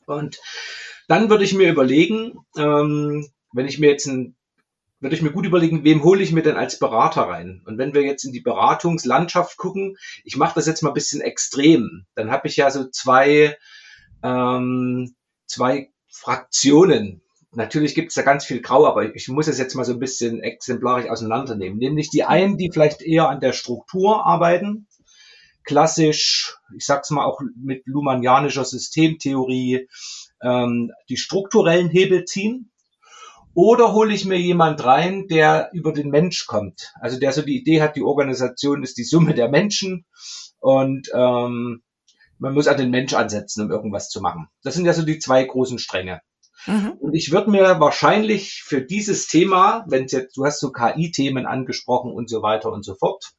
Und 0.05 0.39
dann 1.07 1.30
würde 1.30 1.43
ich 1.43 1.53
mir 1.53 1.69
überlegen, 1.69 2.39
ähm, 2.57 3.28
wenn 3.53 3.67
ich 3.67 3.80
mir 3.80 3.89
jetzt 3.89 4.07
ein 4.07 4.36
würde 4.99 5.15
ich 5.15 5.21
mir 5.21 5.32
gut 5.32 5.45
überlegen, 5.45 5.84
wem 5.84 6.03
hole 6.03 6.23
ich 6.23 6.32
mir 6.32 6.41
denn 6.41 6.55
als 6.55 6.80
Berater 6.80 7.21
rein? 7.23 7.61
Und 7.65 7.78
wenn 7.78 7.93
wir 7.93 8.01
jetzt 8.01 8.23
in 8.23 8.32
die 8.32 8.41
Beratungslandschaft 8.41 9.55
gucken, 9.57 9.95
ich 10.23 10.38
mache 10.38 10.55
das 10.55 10.65
jetzt 10.65 10.82
mal 10.82 10.89
ein 10.89 10.95
bisschen 10.95 11.21
extrem, 11.21 12.07
dann 12.15 12.32
habe 12.32 12.47
ich 12.47 12.57
ja 12.57 12.71
so 12.71 12.89
zwei 12.89 13.55
ähm, 14.24 15.15
zwei 15.45 15.91
Fraktionen. 16.09 17.22
Natürlich 17.51 17.95
gibt 17.95 18.09
es 18.09 18.15
da 18.15 18.22
ganz 18.22 18.45
viel 18.45 18.61
Grau, 18.61 18.86
aber 18.86 19.15
ich 19.15 19.28
muss 19.30 19.47
es 19.47 19.57
jetzt 19.57 19.76
mal 19.76 19.86
so 19.86 19.93
ein 19.93 19.99
bisschen 19.99 20.41
exemplarisch 20.41 21.09
auseinandernehmen. 21.09 21.78
Nämlich 21.78 22.09
die 22.09 22.24
einen, 22.24 22.57
die 22.57 22.70
vielleicht 22.72 23.01
eher 23.01 23.30
an 23.30 23.39
der 23.39 23.53
Struktur 23.53 24.26
arbeiten, 24.26 24.88
klassisch, 25.63 26.57
ich 26.76 26.86
sag's 26.86 27.11
mal 27.11 27.26
auch 27.26 27.41
mit 27.55 27.84
Luhmannianischer 27.86 28.65
Systemtheorie, 28.65 29.88
ähm, 30.41 30.91
die 31.09 31.18
strukturellen 31.18 31.89
Hebel 31.89 32.26
ziehen. 32.26 32.72
Oder 33.53 33.93
hole 33.93 34.13
ich 34.13 34.26
mir 34.26 34.39
jemand 34.39 34.86
rein, 34.86 35.28
der 35.28 35.72
über 35.74 35.91
den 35.91 36.09
Mensch 36.09 36.45
kommt. 36.45 36.93
Also 37.01 37.20
der 37.20 37.32
so 37.32 37.41
die 37.41 37.57
Idee 37.57 37.82
hat, 37.82 37.95
die 37.95 38.03
Organisation 38.03 38.84
ist 38.84 38.97
die 38.99 39.03
Summe 39.03 39.34
der 39.34 39.49
Menschen 39.49 40.05
und 40.59 41.09
ähm, 41.13 41.82
man 42.40 42.54
muss 42.54 42.68
an 42.68 42.78
den 42.78 42.90
Mensch 42.90 43.14
ansetzen, 43.14 43.64
um 43.64 43.72
irgendwas 43.72 44.10
zu 44.10 44.22
machen. 44.22 44.48
Das 44.64 44.76
sind 44.76 44.86
ja 44.86 44.94
so 44.94 45.04
die 45.04 45.20
zwei 45.20 45.44
großen 45.44 45.80
Stränge. 45.80 46.22
Mhm. 46.66 46.94
Und 47.00 47.14
ich 47.14 47.32
würde 47.32 47.52
mir 47.52 47.80
wahrscheinlich 47.80 48.64
für 48.64 48.82
dieses 48.82 49.28
Thema, 49.28 49.86
wenn 49.88 50.08
jetzt, 50.08 50.36
du 50.36 50.46
hast 50.46 50.60
so 50.60 50.72
KI-Themen 50.72 51.46
angesprochen 51.46 52.12
und 52.12 52.30
so 52.30 52.42
weiter 52.42 52.72
und 52.72 52.84
so 52.84 52.96
fort, 52.96 53.32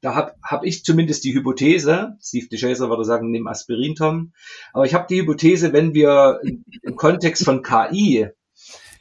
da 0.00 0.14
habe 0.14 0.34
hab 0.42 0.64
ich 0.64 0.84
zumindest 0.84 1.24
die 1.24 1.34
Hypothese, 1.34 2.16
Steve 2.20 2.48
DeShazer 2.48 2.90
würde 2.90 3.04
sagen, 3.04 3.30
nimm 3.30 3.46
Aspirin, 3.46 3.94
Tom, 3.94 4.32
aber 4.72 4.84
ich 4.84 4.92
habe 4.92 5.06
die 5.08 5.20
Hypothese, 5.20 5.72
wenn 5.72 5.94
wir 5.94 6.40
im 6.82 6.96
Kontext 6.96 7.44
von 7.44 7.62
KI 7.62 8.28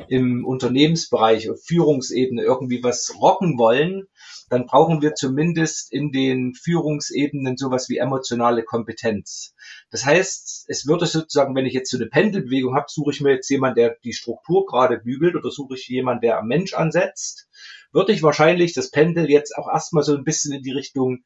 im 0.08 0.46
Unternehmensbereich 0.46 1.50
auf 1.50 1.62
Führungsebene 1.64 2.44
irgendwie 2.44 2.84
was 2.84 3.16
rocken 3.20 3.58
wollen, 3.58 4.08
dann 4.50 4.66
brauchen 4.66 5.02
wir 5.02 5.16
zumindest 5.16 5.92
in 5.92 6.12
den 6.12 6.54
Führungsebenen 6.54 7.58
sowas 7.58 7.90
wie 7.90 7.98
emotionale 7.98 8.64
Kompetenz. 8.64 9.54
Das 9.90 10.06
heißt, 10.06 10.66
es 10.68 10.88
würde 10.88 11.06
sozusagen, 11.06 11.56
wenn 11.56 11.66
ich 11.66 11.74
jetzt 11.74 11.90
so 11.90 11.98
eine 11.98 12.08
Pendelbewegung 12.08 12.76
habe, 12.76 12.86
suche 12.90 13.12
ich 13.12 13.22
mir 13.22 13.32
jetzt 13.32 13.50
jemanden, 13.50 13.76
der 13.76 13.98
die 14.04 14.14
Struktur 14.14 14.66
gerade 14.66 15.00
bügelt 15.00 15.36
oder 15.36 15.50
suche 15.50 15.76
ich 15.76 15.88
jemanden, 15.88 16.22
der 16.22 16.40
am 16.40 16.48
Mensch 16.48 16.74
ansetzt, 16.74 17.48
würde 17.92 18.12
ich 18.12 18.24
wahrscheinlich 18.24 18.74
das 18.74 18.92
Pendel 18.92 19.30
jetzt 19.30 19.56
auch 19.58 19.68
erstmal 19.72 20.04
so 20.04 20.16
ein 20.16 20.24
bisschen 20.24 20.54
in 20.54 20.64
die 20.64 20.72
Richtung 20.72 21.24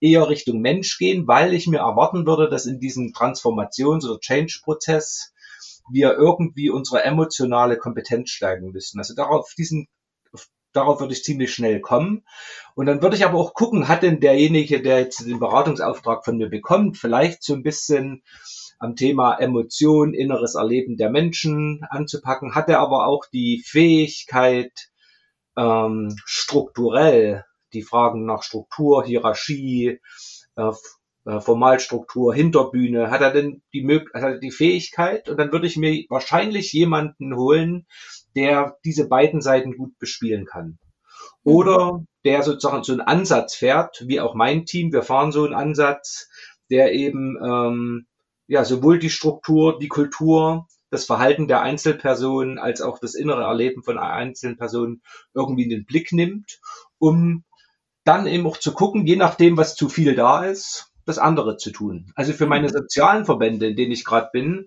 eher 0.00 0.28
Richtung 0.28 0.60
Mensch 0.60 0.98
gehen, 0.98 1.26
weil 1.26 1.52
ich 1.54 1.66
mir 1.66 1.80
erwarten 1.80 2.26
würde, 2.26 2.48
dass 2.48 2.66
in 2.66 2.80
diesem 2.80 3.12
Transformations- 3.12 4.08
oder 4.08 4.18
Change-Prozess 4.18 5.32
wir 5.92 6.14
irgendwie 6.14 6.70
unsere 6.70 7.04
emotionale 7.04 7.76
Kompetenz 7.76 8.30
steigen 8.30 8.70
müssen. 8.70 8.98
Also 8.98 9.14
darauf 9.14 9.52
diesen 9.56 9.88
darauf 10.72 11.00
würde 11.00 11.12
ich 11.12 11.24
ziemlich 11.24 11.52
schnell 11.52 11.80
kommen. 11.80 12.24
Und 12.74 12.86
dann 12.86 13.02
würde 13.02 13.16
ich 13.16 13.24
aber 13.24 13.38
auch 13.38 13.54
gucken, 13.54 13.88
hat 13.88 14.02
denn 14.02 14.20
derjenige, 14.20 14.82
der 14.82 15.00
jetzt 15.00 15.26
den 15.26 15.40
Beratungsauftrag 15.40 16.24
von 16.24 16.36
mir 16.36 16.48
bekommt, 16.48 16.96
vielleicht 16.96 17.42
so 17.42 17.54
ein 17.54 17.62
bisschen 17.62 18.22
am 18.78 18.96
Thema 18.96 19.34
Emotion, 19.34 20.14
inneres 20.14 20.54
Erleben 20.54 20.96
der 20.96 21.10
Menschen 21.10 21.84
anzupacken, 21.90 22.54
hat 22.54 22.68
er 22.68 22.80
aber 22.80 23.06
auch 23.06 23.26
die 23.32 23.62
Fähigkeit, 23.66 24.72
ähm, 25.56 26.16
strukturell 26.24 27.44
die 27.72 27.82
Fragen 27.82 28.24
nach 28.24 28.42
Struktur, 28.42 29.04
Hierarchie, 29.04 30.00
äh, 30.56 30.72
äh, 31.26 31.40
Formalstruktur, 31.40 32.34
Hinterbühne, 32.34 33.10
hat 33.10 33.20
er 33.20 33.30
denn 33.30 33.62
die, 33.74 33.86
hat 34.14 34.22
er 34.22 34.38
die 34.38 34.50
Fähigkeit? 34.50 35.28
Und 35.28 35.36
dann 35.36 35.52
würde 35.52 35.66
ich 35.66 35.76
mir 35.76 36.04
wahrscheinlich 36.08 36.72
jemanden 36.72 37.36
holen, 37.36 37.86
der 38.36 38.76
diese 38.84 39.08
beiden 39.08 39.40
Seiten 39.40 39.76
gut 39.76 39.98
bespielen 39.98 40.44
kann. 40.44 40.78
Mhm. 41.44 41.52
Oder 41.52 42.04
der 42.24 42.42
sozusagen 42.42 42.84
so 42.84 42.92
einen 42.92 43.00
Ansatz 43.00 43.54
fährt, 43.54 44.04
wie 44.06 44.20
auch 44.20 44.34
mein 44.34 44.66
Team. 44.66 44.92
Wir 44.92 45.02
fahren 45.02 45.32
so 45.32 45.44
einen 45.44 45.54
Ansatz, 45.54 46.28
der 46.70 46.92
eben 46.92 47.38
ähm, 47.42 48.06
ja 48.46 48.64
sowohl 48.64 48.98
die 48.98 49.10
Struktur, 49.10 49.78
die 49.78 49.88
Kultur, 49.88 50.66
das 50.90 51.04
Verhalten 51.04 51.46
der 51.46 51.62
Einzelpersonen 51.62 52.58
als 52.58 52.80
auch 52.80 52.98
das 52.98 53.14
innere 53.14 53.44
Erleben 53.44 53.82
von 53.82 53.98
einzelnen 53.98 54.56
Personen 54.56 55.02
irgendwie 55.34 55.62
in 55.62 55.70
den 55.70 55.84
Blick 55.84 56.12
nimmt, 56.12 56.60
um 56.98 57.44
dann 58.04 58.26
eben 58.26 58.46
auch 58.46 58.56
zu 58.56 58.72
gucken, 58.72 59.06
je 59.06 59.16
nachdem, 59.16 59.56
was 59.56 59.76
zu 59.76 59.88
viel 59.88 60.14
da 60.14 60.44
ist, 60.44 60.90
das 61.06 61.18
andere 61.18 61.56
zu 61.56 61.70
tun. 61.70 62.12
Also 62.14 62.32
für 62.32 62.46
meine 62.46 62.68
mhm. 62.68 62.72
sozialen 62.72 63.24
Verbände, 63.24 63.68
in 63.68 63.76
denen 63.76 63.92
ich 63.92 64.04
gerade 64.04 64.30
bin, 64.32 64.66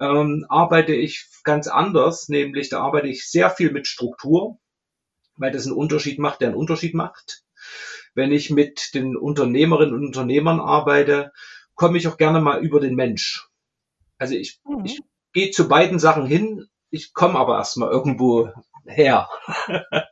ähm, 0.00 0.46
arbeite 0.48 0.94
ich 0.94 1.27
ganz 1.44 1.68
anders, 1.68 2.28
nämlich 2.28 2.68
da 2.68 2.80
arbeite 2.80 3.08
ich 3.08 3.28
sehr 3.28 3.50
viel 3.50 3.72
mit 3.72 3.86
Struktur, 3.86 4.58
weil 5.36 5.52
das 5.52 5.66
einen 5.66 5.76
Unterschied 5.76 6.18
macht, 6.18 6.40
der 6.40 6.48
einen 6.48 6.56
Unterschied 6.56 6.94
macht. 6.94 7.44
Wenn 8.14 8.32
ich 8.32 8.50
mit 8.50 8.94
den 8.94 9.16
Unternehmerinnen 9.16 9.94
und 9.94 10.06
Unternehmern 10.06 10.60
arbeite, 10.60 11.32
komme 11.74 11.98
ich 11.98 12.08
auch 12.08 12.16
gerne 12.16 12.40
mal 12.40 12.62
über 12.62 12.80
den 12.80 12.94
Mensch. 12.94 13.48
Also 14.18 14.34
ich, 14.34 14.60
mhm. 14.64 14.84
ich 14.84 15.00
gehe 15.32 15.50
zu 15.50 15.68
beiden 15.68 15.98
Sachen 15.98 16.26
hin, 16.26 16.66
ich 16.90 17.12
komme 17.14 17.38
aber 17.38 17.56
erstmal 17.58 17.90
irgendwo 17.90 18.50
her. 18.88 19.28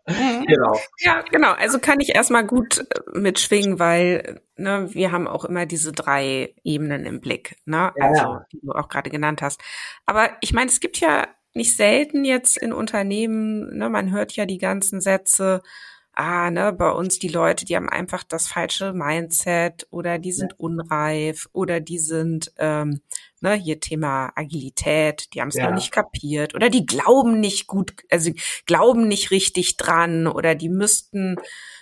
Mhm. 0.09 0.47
genau. 0.47 0.79
Ja, 1.01 1.23
genau. 1.31 1.53
Also 1.53 1.79
kann 1.79 2.01
ich 2.01 2.15
erstmal 2.15 2.47
gut 2.47 2.79
äh, 2.79 3.19
mitschwingen, 3.19 3.79
weil 3.79 4.41
ne, 4.57 4.89
wir 4.93 5.13
haben 5.13 5.27
auch 5.27 5.45
immer 5.45 5.67
diese 5.67 5.93
drei 5.93 6.55
Ebenen 6.65 7.05
im 7.05 7.21
Blick, 7.21 7.57
ne? 7.65 7.93
Ja, 7.97 8.07
also, 8.07 8.39
die 8.53 8.61
du 8.61 8.73
auch 8.73 8.89
gerade 8.89 9.11
genannt 9.11 9.43
hast. 9.43 9.61
Aber 10.05 10.31
ich 10.41 10.53
meine, 10.53 10.71
es 10.71 10.81
gibt 10.81 10.99
ja 11.01 11.27
nicht 11.55 11.77
selten 11.77 12.25
jetzt 12.25 12.57
in 12.59 12.73
Unternehmen, 12.73 13.77
ne, 13.77 13.89
man 13.89 14.13
hört 14.13 14.33
ja 14.33 14.47
die 14.47 14.59
ganzen 14.59 15.01
Sätze, 15.01 15.63
ah, 16.17 16.51
ne, 16.51 16.73
bei 16.73 16.91
uns 16.91 17.19
die 17.19 17.29
Leute, 17.29 17.67
die 17.67 17.77
haben 17.77 17.89
einfach 17.89 18.25
das 18.25 18.49
falsche 18.49 18.93
Mindset 18.95 19.87
oder 19.91 20.19
die 20.19 20.33
sind 20.33 20.53
ja. 20.53 20.57
unreif 20.59 21.49
oder 21.53 21.79
die 21.79 21.99
sind 21.99 22.53
ähm, 22.57 23.03
ne, 23.41 23.55
hier 23.55 23.81
Thema 23.81 24.33
Agilität, 24.35 25.35
die 25.35 25.43
haben 25.43 25.49
es 25.49 25.57
ja. 25.57 25.69
noch 25.69 25.75
nicht 25.75 25.93
kapiert 25.93 26.55
oder 26.55 26.71
die 26.71 26.87
glauben 26.87 27.39
nicht 27.39 27.67
gut, 27.67 27.95
also 28.11 28.31
glauben 28.65 29.09
nicht 29.09 29.31
richtig 29.31 29.77
dran 29.77 30.27
oder 30.27 30.55
die 30.55 30.71
müssten, 30.71 31.37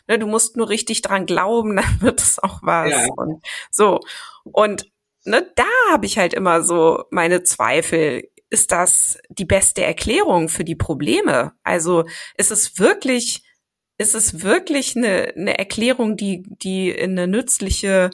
ne, 0.08 0.18
du 0.18 0.26
musst 0.26 0.56
nur 0.56 0.68
richtig 0.68 1.00
dran 1.02 1.26
glauben, 1.26 1.76
dann 1.76 2.00
wird 2.00 2.20
es 2.20 2.40
auch 2.40 2.58
was. 2.62 2.90
Ja. 2.90 3.06
Und 3.16 3.44
so. 3.70 4.00
Und 4.42 4.90
ne, 5.24 5.48
da 5.54 5.64
habe 5.92 6.06
ich 6.06 6.18
halt 6.18 6.34
immer 6.34 6.62
so 6.62 7.04
meine 7.10 7.44
Zweifel. 7.44 8.28
Ist 8.50 8.70
das 8.70 9.18
die 9.30 9.46
beste 9.46 9.82
Erklärung 9.82 10.48
für 10.48 10.64
die 10.64 10.76
Probleme? 10.76 11.52
Also 11.64 12.04
ist 12.36 12.52
es 12.52 12.78
wirklich, 12.78 13.43
ist 13.98 14.14
es 14.14 14.42
wirklich 14.42 14.96
eine, 14.96 15.32
eine 15.36 15.58
Erklärung, 15.58 16.16
die, 16.16 16.42
die 16.46 16.90
in 16.90 17.12
eine 17.12 17.28
nützliche 17.28 18.10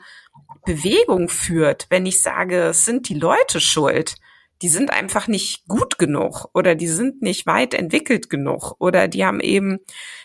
Bewegung 0.65 1.29
führt, 1.29 1.87
wenn 1.91 2.07
ich 2.07 2.23
sage, 2.23 2.65
es 2.65 2.85
sind 2.85 3.09
die 3.09 3.15
Leute 3.15 3.61
schuld. 3.61 4.17
Die 4.63 4.69
sind 4.69 4.91
einfach 4.91 5.27
nicht 5.27 5.67
gut 5.69 5.99
genug 5.99 6.51
oder 6.53 6.75
die 6.75 6.89
sind 6.89 7.23
nicht 7.23 7.47
weit 7.47 7.73
entwickelt 7.73 8.29
genug 8.29 8.75
oder 8.79 9.09
die 9.09 9.25
haben 9.25 9.41
eben 9.41 9.79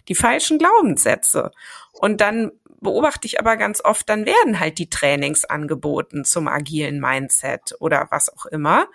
die 0.10 0.16
falschen 0.16 0.58
Glaubenssätze. 0.58 1.52
Und 1.94 2.20
dann 2.20 2.52
beobachte 2.82 3.28
ich 3.28 3.40
aber 3.40 3.56
ganz 3.56 3.84
oft, 3.84 4.10
dann 4.10 4.26
werden 4.26 4.60
halt 4.60 4.78
die 4.78 4.90
Trainings 4.90 5.46
angeboten 5.46 6.26
zum 6.26 6.50
agilen 6.50 7.00
Mindset 7.00 7.76
oder 7.80 8.08
was 8.12 8.28
auch 8.30 8.46
immer 8.46 8.88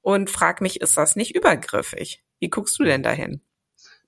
und 0.00 0.30
frag 0.30 0.62
mich, 0.62 0.80
ist 0.80 0.96
das 0.96 1.16
nicht 1.16 1.36
übergriffig? 1.36 2.22
Wie 2.40 2.48
guckst 2.48 2.78
du 2.78 2.84
denn 2.84 3.02
dahin? 3.02 3.42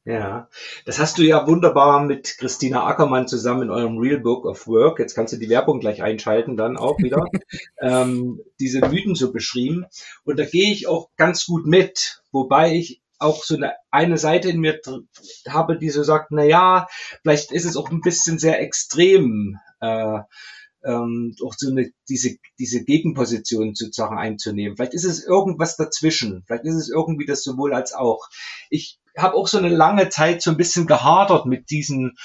Ja, 0.07 0.49
das 0.87 0.99
hast 0.99 1.19
du 1.19 1.23
ja 1.23 1.47
wunderbar 1.47 2.03
mit 2.03 2.39
Christina 2.39 2.87
Ackermann 2.87 3.29
zusammen 3.29 3.65
in 3.65 3.71
eurem 3.71 3.99
Real 3.99 4.19
Book 4.19 4.47
of 4.47 4.67
Work, 4.67 4.99
jetzt 4.99 5.15
kannst 5.15 5.35
du 5.35 5.37
die 5.37 5.51
Werbung 5.51 5.79
gleich 5.79 6.03
einschalten 6.03 6.57
dann 6.57 6.79
auch 6.79 6.99
wieder, 6.99 7.27
ähm, 7.83 8.41
diese 8.59 8.81
Mythen 8.81 9.15
so 9.15 9.31
beschrieben. 9.31 9.85
Und 10.25 10.39
da 10.39 10.47
gehe 10.47 10.73
ich 10.73 10.87
auch 10.87 11.11
ganz 11.17 11.45
gut 11.45 11.67
mit, 11.67 12.23
wobei 12.33 12.75
ich 12.75 13.03
auch 13.19 13.45
so 13.45 13.57
eine, 13.57 13.75
eine 13.91 14.17
Seite 14.17 14.49
in 14.49 14.61
mir 14.61 14.81
habe, 15.47 15.79
die 15.79 15.91
so 15.91 16.03
sagt, 16.03 16.31
na 16.31 16.45
ja, 16.45 16.87
vielleicht 17.21 17.53
ist 17.53 17.67
es 17.67 17.77
auch 17.77 17.91
ein 17.91 18.01
bisschen 18.01 18.39
sehr 18.39 18.61
extrem, 18.63 19.59
äh, 19.81 20.21
ähm, 20.83 21.35
auch 21.45 21.55
so 21.59 21.71
eine, 21.71 21.91
diese, 22.09 22.37
diese 22.59 22.85
Gegenposition 22.85 23.75
sozusagen 23.75 24.17
einzunehmen. 24.17 24.77
Vielleicht 24.77 24.95
ist 24.95 25.05
es 25.05 25.23
irgendwas 25.23 25.77
dazwischen. 25.77 26.43
Vielleicht 26.47 26.65
ist 26.65 26.77
es 26.77 26.89
irgendwie 26.89 27.27
das 27.27 27.45
sowohl 27.45 27.75
als 27.75 27.93
auch. 27.93 28.29
Ich 28.71 28.99
habe 29.17 29.35
auch 29.35 29.49
so 29.49 29.59
eine 29.59 29.69
lange 29.69 30.09
Zeit 30.09 30.43
so 30.43 30.51
ein 30.51 30.57
bisschen 30.57 30.87
gehadert 30.87 31.47
mit 31.47 31.71
diesen 31.71 32.17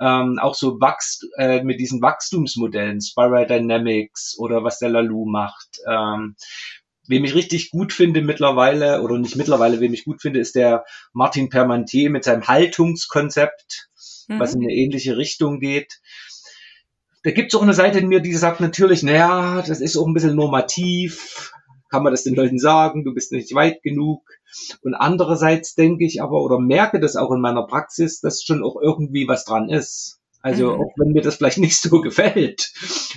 ähm, 0.00 0.38
auch 0.40 0.54
so 0.54 0.80
Wachst 0.80 1.26
äh, 1.36 1.62
mit 1.62 1.78
diesen 1.78 2.00
Wachstumsmodellen, 2.00 3.00
Spiral 3.02 3.46
Dynamics 3.46 4.36
oder 4.38 4.64
was 4.64 4.78
der 4.78 4.88
Lalu 4.88 5.26
macht. 5.26 5.78
Ähm, 5.86 6.36
wem 7.06 7.24
ich 7.24 7.34
richtig 7.34 7.70
gut 7.70 7.92
finde 7.92 8.22
mittlerweile, 8.22 9.02
oder 9.02 9.18
nicht 9.18 9.36
mittlerweile, 9.36 9.80
wem 9.80 9.92
ich 9.92 10.04
gut 10.04 10.22
finde, 10.22 10.40
ist 10.40 10.54
der 10.54 10.84
Martin 11.12 11.50
Permantier 11.50 12.08
mit 12.08 12.24
seinem 12.24 12.46
Haltungskonzept, 12.46 13.88
mhm. 14.28 14.38
was 14.38 14.54
in 14.54 14.62
eine 14.62 14.72
ähnliche 14.72 15.16
Richtung 15.16 15.60
geht. 15.60 16.00
Da 17.22 17.32
gibt's 17.32 17.54
auch 17.54 17.62
eine 17.62 17.74
Seite 17.74 17.98
in 17.98 18.08
mir, 18.08 18.20
die 18.20 18.32
sagt 18.32 18.60
natürlich, 18.60 19.02
naja, 19.02 19.62
das 19.66 19.80
ist 19.80 19.96
auch 19.96 20.06
ein 20.06 20.14
bisschen 20.14 20.36
normativ, 20.36 21.52
kann 21.90 22.02
man 22.02 22.12
das 22.12 22.24
den 22.24 22.34
Leuten 22.34 22.58
sagen, 22.58 23.04
du 23.04 23.12
bist 23.12 23.32
nicht 23.32 23.54
weit 23.54 23.82
genug. 23.82 24.22
Und 24.82 24.94
andererseits 24.94 25.74
denke 25.74 26.04
ich 26.04 26.22
aber 26.22 26.42
oder 26.42 26.58
merke 26.58 27.00
das 27.00 27.16
auch 27.16 27.32
in 27.32 27.40
meiner 27.40 27.66
Praxis, 27.66 28.20
dass 28.20 28.42
schon 28.42 28.62
auch 28.62 28.76
irgendwie 28.80 29.28
was 29.28 29.44
dran 29.44 29.68
ist. 29.68 30.20
Also 30.42 30.72
mhm. 30.72 30.80
auch 30.80 30.92
wenn 30.96 31.12
mir 31.12 31.22
das 31.22 31.36
vielleicht 31.36 31.58
nicht 31.58 31.80
so 31.80 32.00
gefällt 32.00 32.72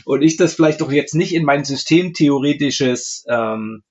und 0.06 0.22
ich 0.22 0.38
das 0.38 0.54
vielleicht 0.56 0.82
doch 0.82 0.92
jetzt 0.92 1.16
nicht 1.16 1.34
in 1.34 1.46
mein 1.46 1.64
systemtheoretisches 1.64 3.26
ähm, 3.30 3.84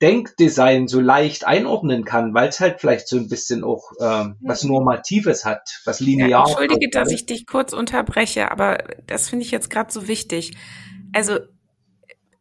Denkdesign 0.00 0.86
so 0.86 1.00
leicht 1.00 1.44
einordnen 1.44 2.04
kann, 2.04 2.32
weil 2.32 2.48
es 2.48 2.60
halt 2.60 2.80
vielleicht 2.80 3.08
so 3.08 3.16
ein 3.16 3.28
bisschen 3.28 3.64
auch 3.64 3.90
ähm, 4.00 4.36
was 4.40 4.62
Normatives 4.62 5.44
hat, 5.44 5.80
was 5.84 5.98
linear. 5.98 6.28
Ja, 6.28 6.44
Entschuldige, 6.44 6.88
dass 6.90 7.10
ich 7.10 7.26
dich 7.26 7.46
kurz 7.46 7.72
unterbreche, 7.72 8.52
aber 8.52 8.78
das 9.06 9.28
finde 9.28 9.44
ich 9.44 9.50
jetzt 9.50 9.70
gerade 9.70 9.92
so 9.92 10.06
wichtig. 10.06 10.56
Also 11.12 11.40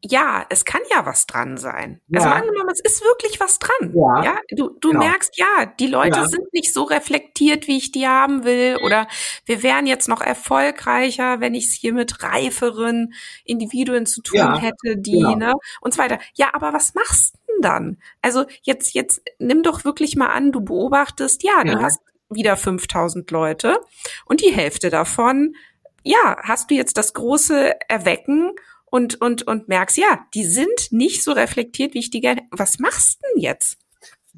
ja, 0.03 0.45
es 0.49 0.63
kann 0.63 0.81
ja 0.91 1.05
was 1.05 1.25
dran 1.25 1.57
sein. 1.57 2.01
Also 2.13 2.27
ja. 2.27 2.33
Also 2.33 2.45
angenommen, 2.45 2.69
es 2.71 2.81
ist 2.81 3.03
wirklich 3.03 3.39
was 3.39 3.57
dran. 3.59 3.93
Ja. 3.93 4.23
ja? 4.23 4.37
Du, 4.51 4.69
du 4.79 4.89
genau. 4.89 5.03
merkst, 5.03 5.37
ja, 5.37 5.65
die 5.79 5.87
Leute 5.87 6.19
ja. 6.19 6.27
sind 6.27 6.53
nicht 6.53 6.73
so 6.73 6.83
reflektiert, 6.83 7.67
wie 7.67 7.77
ich 7.77 7.91
die 7.91 8.07
haben 8.07 8.43
will. 8.43 8.77
Oder 8.83 9.07
wir 9.45 9.63
wären 9.63 9.87
jetzt 9.87 10.07
noch 10.07 10.21
erfolgreicher, 10.21 11.39
wenn 11.39 11.55
ich 11.55 11.65
es 11.65 11.73
hier 11.73 11.93
mit 11.93 12.21
reiferen 12.21 13.13
Individuen 13.43 14.05
zu 14.05 14.21
tun 14.21 14.37
ja. 14.37 14.59
hätte, 14.59 14.97
die, 14.97 15.13
genau. 15.13 15.35
ne? 15.35 15.53
Und 15.81 15.95
so 15.95 15.99
weiter. 15.99 16.19
Ja, 16.35 16.49
aber 16.53 16.73
was 16.73 16.93
machst 16.93 17.33
du 17.35 17.53
denn 17.53 17.61
dann? 17.61 17.97
Also 18.21 18.45
jetzt, 18.61 18.93
jetzt 18.93 19.21
nimm 19.39 19.63
doch 19.63 19.83
wirklich 19.83 20.15
mal 20.15 20.27
an, 20.27 20.51
du 20.51 20.61
beobachtest, 20.61 21.43
ja, 21.43 21.63
du 21.63 21.81
hast 21.81 22.01
wieder 22.29 22.55
5000 22.55 23.31
Leute 23.31 23.79
und 24.25 24.41
die 24.41 24.51
Hälfte 24.51 24.89
davon, 24.89 25.55
ja, 26.03 26.37
hast 26.43 26.69
du 26.69 26.75
jetzt 26.75 26.97
das 26.97 27.13
große 27.13 27.73
Erwecken 27.87 28.51
und, 28.89 29.21
und, 29.21 29.43
und 29.43 29.67
merkst, 29.67 29.97
ja, 29.97 30.25
die 30.33 30.45
sind 30.45 30.91
nicht 30.91 31.23
so 31.23 31.31
reflektiert, 31.31 31.93
wie 31.93 31.99
ich 31.99 32.09
die 32.09 32.21
gerne. 32.21 32.41
Was 32.51 32.79
machst 32.79 33.19
du 33.21 33.27
denn 33.33 33.43
jetzt? 33.43 33.77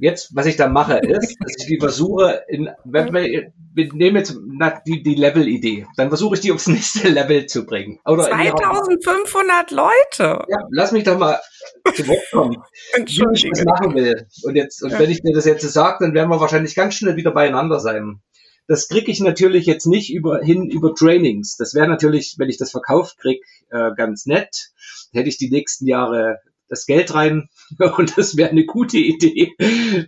Jetzt, 0.01 0.33
was 0.33 0.45
ich 0.45 0.55
da 0.55 0.69
mache, 0.69 0.97
ist, 0.99 1.35
dass 1.41 1.55
ich 1.57 1.67
die 1.67 1.77
versuche, 1.77 2.43
in, 2.47 2.69
wenn 2.85 3.13
wir, 3.13 3.51
wir 3.73 3.93
nehmen 3.93 4.15
jetzt 4.15 4.33
die, 4.87 5.03
die 5.03 5.15
Level-Idee, 5.15 5.87
dann 5.97 6.07
versuche 6.07 6.35
ich 6.35 6.41
die 6.41 6.53
aufs 6.53 6.67
nächste 6.67 7.07
Level 7.09 7.47
zu 7.47 7.65
bringen. 7.65 7.99
Oder 8.05 8.23
2500 8.23 9.71
Leute! 9.71 10.45
Ja, 10.47 10.57
lass 10.71 10.93
mich 10.93 11.03
doch 11.03 11.19
mal 11.19 11.37
zu 11.93 12.07
Wort 12.07 12.31
kommen, 12.31 12.57
wie 12.95 13.25
ich 13.33 13.49
das 13.49 13.65
machen 13.65 13.93
will. 13.93 14.25
Und 14.43 14.55
jetzt, 14.55 14.81
und 14.83 14.91
ja. 14.91 14.99
wenn 14.99 15.09
ich 15.09 15.21
dir 15.21 15.35
das 15.35 15.43
jetzt 15.43 15.69
sage, 15.69 15.97
dann 15.99 16.13
werden 16.13 16.29
wir 16.29 16.39
wahrscheinlich 16.39 16.75
ganz 16.75 16.95
schnell 16.95 17.17
wieder 17.17 17.31
beieinander 17.31 17.81
sein. 17.81 18.21
Das 18.69 18.87
kriege 18.87 19.11
ich 19.11 19.19
natürlich 19.19 19.65
jetzt 19.65 19.87
nicht 19.87 20.13
über, 20.13 20.41
hin 20.43 20.69
über 20.69 20.93
Trainings. 20.93 21.57
Das 21.57 21.73
wäre 21.73 21.87
natürlich, 21.87 22.35
wenn 22.37 22.49
ich 22.49 22.59
das 22.59 22.69
verkauft 22.69 23.17
krieg, 23.17 23.43
äh, 23.71 23.89
ganz 23.97 24.27
nett. 24.27 24.69
Hätte 25.11 25.27
ich 25.27 25.39
die 25.39 25.49
nächsten 25.49 25.87
Jahre 25.87 26.37
das 26.67 26.85
Geld 26.85 27.15
rein 27.15 27.49
und 27.97 28.15
das 28.15 28.37
wäre 28.37 28.51
eine 28.51 28.65
gute 28.65 28.99
Idee, 28.99 29.55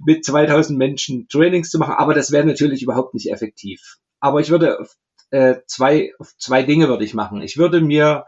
mit 0.06 0.24
2000 0.24 0.78
Menschen 0.78 1.28
Trainings 1.28 1.72
zu 1.72 1.80
machen, 1.80 1.96
aber 1.98 2.14
das 2.14 2.32
wäre 2.32 2.46
natürlich 2.46 2.84
überhaupt 2.84 3.16
nicht 3.16 3.32
effektiv. 3.32 3.98
Aber 4.20 4.42
ich 4.42 4.52
würde 4.52 4.86
äh, 5.32 5.56
zwei, 5.66 6.12
zwei 6.38 6.62
Dinge 6.62 6.88
würde 6.88 7.04
ich 7.04 7.16
machen. 7.16 7.42
Ich 7.42 7.58
würde 7.58 7.82
mir 7.82 8.26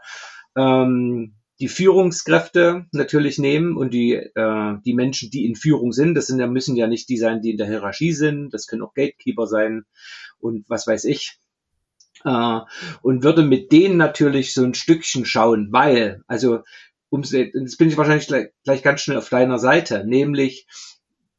ähm, 0.56 1.36
die 1.60 1.68
Führungskräfte 1.68 2.86
natürlich 2.92 3.38
nehmen 3.38 3.76
und 3.76 3.94
die, 3.94 4.14
äh, 4.14 4.74
die 4.84 4.94
Menschen, 4.94 5.30
die 5.30 5.44
in 5.46 5.54
Führung 5.54 5.92
sind. 5.92 6.14
Das 6.14 6.26
sind 6.26 6.40
ja, 6.40 6.46
müssen 6.46 6.76
ja 6.76 6.86
nicht 6.86 7.08
die 7.08 7.16
sein, 7.16 7.42
die 7.42 7.52
in 7.52 7.58
der 7.58 7.68
Hierarchie 7.68 8.12
sind. 8.12 8.52
Das 8.52 8.66
können 8.66 8.82
auch 8.82 8.94
Gatekeeper 8.94 9.46
sein 9.46 9.84
und 10.38 10.64
was 10.68 10.86
weiß 10.86 11.04
ich. 11.04 11.38
Äh, 12.24 12.60
und 13.02 13.22
würde 13.22 13.42
mit 13.42 13.70
denen 13.70 13.96
natürlich 13.96 14.52
so 14.52 14.64
ein 14.64 14.74
Stückchen 14.74 15.24
schauen, 15.24 15.68
weil, 15.70 16.22
also, 16.26 16.60
um, 17.08 17.22
jetzt 17.22 17.78
bin 17.78 17.88
ich 17.88 17.96
wahrscheinlich 17.96 18.26
gleich, 18.26 18.48
gleich 18.64 18.82
ganz 18.82 19.02
schnell 19.02 19.18
auf 19.18 19.28
deiner 19.28 19.58
Seite, 19.58 20.04
nämlich, 20.04 20.66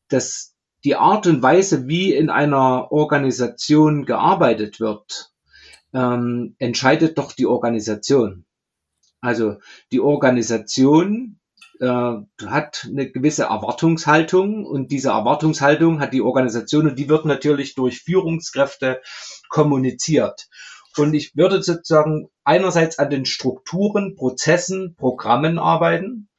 dass 0.08 0.56
die 0.86 0.96
Art 0.96 1.28
und 1.28 1.42
Weise, 1.42 1.88
wie 1.88 2.14
in 2.14 2.30
einer 2.30 2.92
Organisation 2.92 4.06
gearbeitet 4.06 4.80
wird, 4.80 5.34
ähm, 5.94 6.56
entscheidet 6.60 7.18
doch 7.18 7.34
die 7.34 7.48
Organisation. 7.48 8.46
Also 9.26 9.58
die 9.92 10.00
Organisation 10.00 11.40
äh, 11.80 12.14
hat 12.46 12.88
eine 12.88 13.12
gewisse 13.12 13.44
Erwartungshaltung 13.44 14.66
und 14.66 14.92
diese 14.92 15.10
Erwartungshaltung 15.10 16.00
hat 16.00 16.14
die 16.14 16.22
Organisation 16.22 16.88
und 16.88 17.00
die 17.00 17.10
wird 17.10 17.26
natürlich 17.26 17.76
durch 17.76 18.02
Führungskräfte 18.02 19.02
kommuniziert. 19.50 20.48
Und 20.98 21.14
ich 21.14 21.36
würde 21.36 21.62
sozusagen 21.62 22.30
einerseits 22.44 23.00
an 23.00 23.10
den 23.10 23.26
Strukturen, 23.26 24.16
Prozessen, 24.16 24.96
Programmen 24.96 25.60
arbeiten 25.60 26.30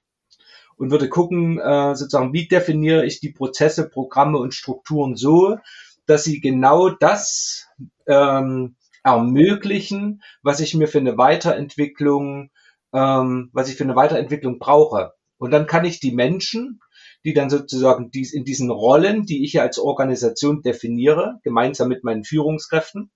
und 0.77 0.91
würde 0.91 1.09
gucken, 1.09 1.59
äh, 1.59 1.95
sozusagen, 1.95 2.33
wie 2.33 2.49
definiere 2.49 3.05
ich 3.05 3.21
die 3.21 3.33
Prozesse, 3.33 3.89
Programme 3.89 4.39
und 4.39 4.55
Strukturen 4.55 5.17
so, 5.17 5.59
dass 6.07 6.25
sie 6.25 6.41
genau 6.41 6.89
das 6.89 7.67
ähm, 8.07 8.77
ermöglichen, 9.03 10.23
was 10.43 10.61
ich 10.61 10.75
mir 10.75 10.89
für 10.89 10.99
eine 10.99 11.19
Weiterentwicklung 11.19 12.51
ähm, 12.93 13.51
was 13.53 13.69
ich 13.69 13.77
für 13.77 13.85
eine 13.85 13.97
Weiterentwicklung 13.97 14.59
brauche. 14.59 15.13
Und 15.39 15.51
dann 15.51 15.67
kann 15.67 15.85
ich 15.85 16.01
die 16.01 16.13
Menschen, 16.13 16.81
die 17.25 17.35
dann 17.35 17.51
sozusagen 17.51 18.11
dies, 18.11 18.33
in 18.33 18.45
diesen 18.45 18.71
Rollen, 18.71 19.25
die 19.25 19.45
ich 19.45 19.55
ja 19.55 19.63
als 19.63 19.79
Organisation 19.79 20.63
definiere, 20.63 21.41
gemeinsam 21.43 21.89
mit 21.89 22.05
meinen 22.05 22.25
Führungskräften, 22.25 23.11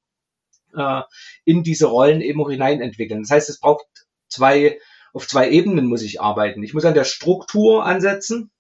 äh, 0.75 1.03
in 1.45 1.62
diese 1.62 1.87
Rollen 1.87 2.21
eben 2.21 2.43
auch 2.43 2.51
hineinentwickeln. 2.51 3.23
Das 3.23 3.31
heißt, 3.31 3.49
es 3.49 3.61
braucht 3.61 3.87
zwei, 4.29 4.79
auf 5.12 5.27
zwei 5.27 5.51
Ebenen 5.51 5.87
muss 5.87 6.03
ich 6.03 6.21
arbeiten. 6.21 6.62
Ich 6.62 6.75
muss 6.75 6.85
an 6.85 6.95
der 6.95 7.05
Struktur 7.05 7.85
ansetzen, 7.85 8.51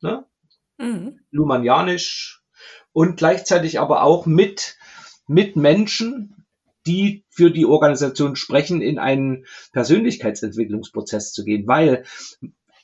ne? 0.00 0.24
mhm. 0.78 1.20
Lumanianisch, 1.30 2.42
und 2.92 3.16
gleichzeitig 3.16 3.80
aber 3.80 4.02
auch 4.02 4.26
mit, 4.26 4.76
mit 5.26 5.56
Menschen, 5.56 6.41
die 6.86 7.24
für 7.30 7.50
die 7.50 7.66
Organisation 7.66 8.36
sprechen, 8.36 8.82
in 8.82 8.98
einen 8.98 9.44
Persönlichkeitsentwicklungsprozess 9.72 11.32
zu 11.32 11.44
gehen. 11.44 11.66
Weil, 11.66 12.04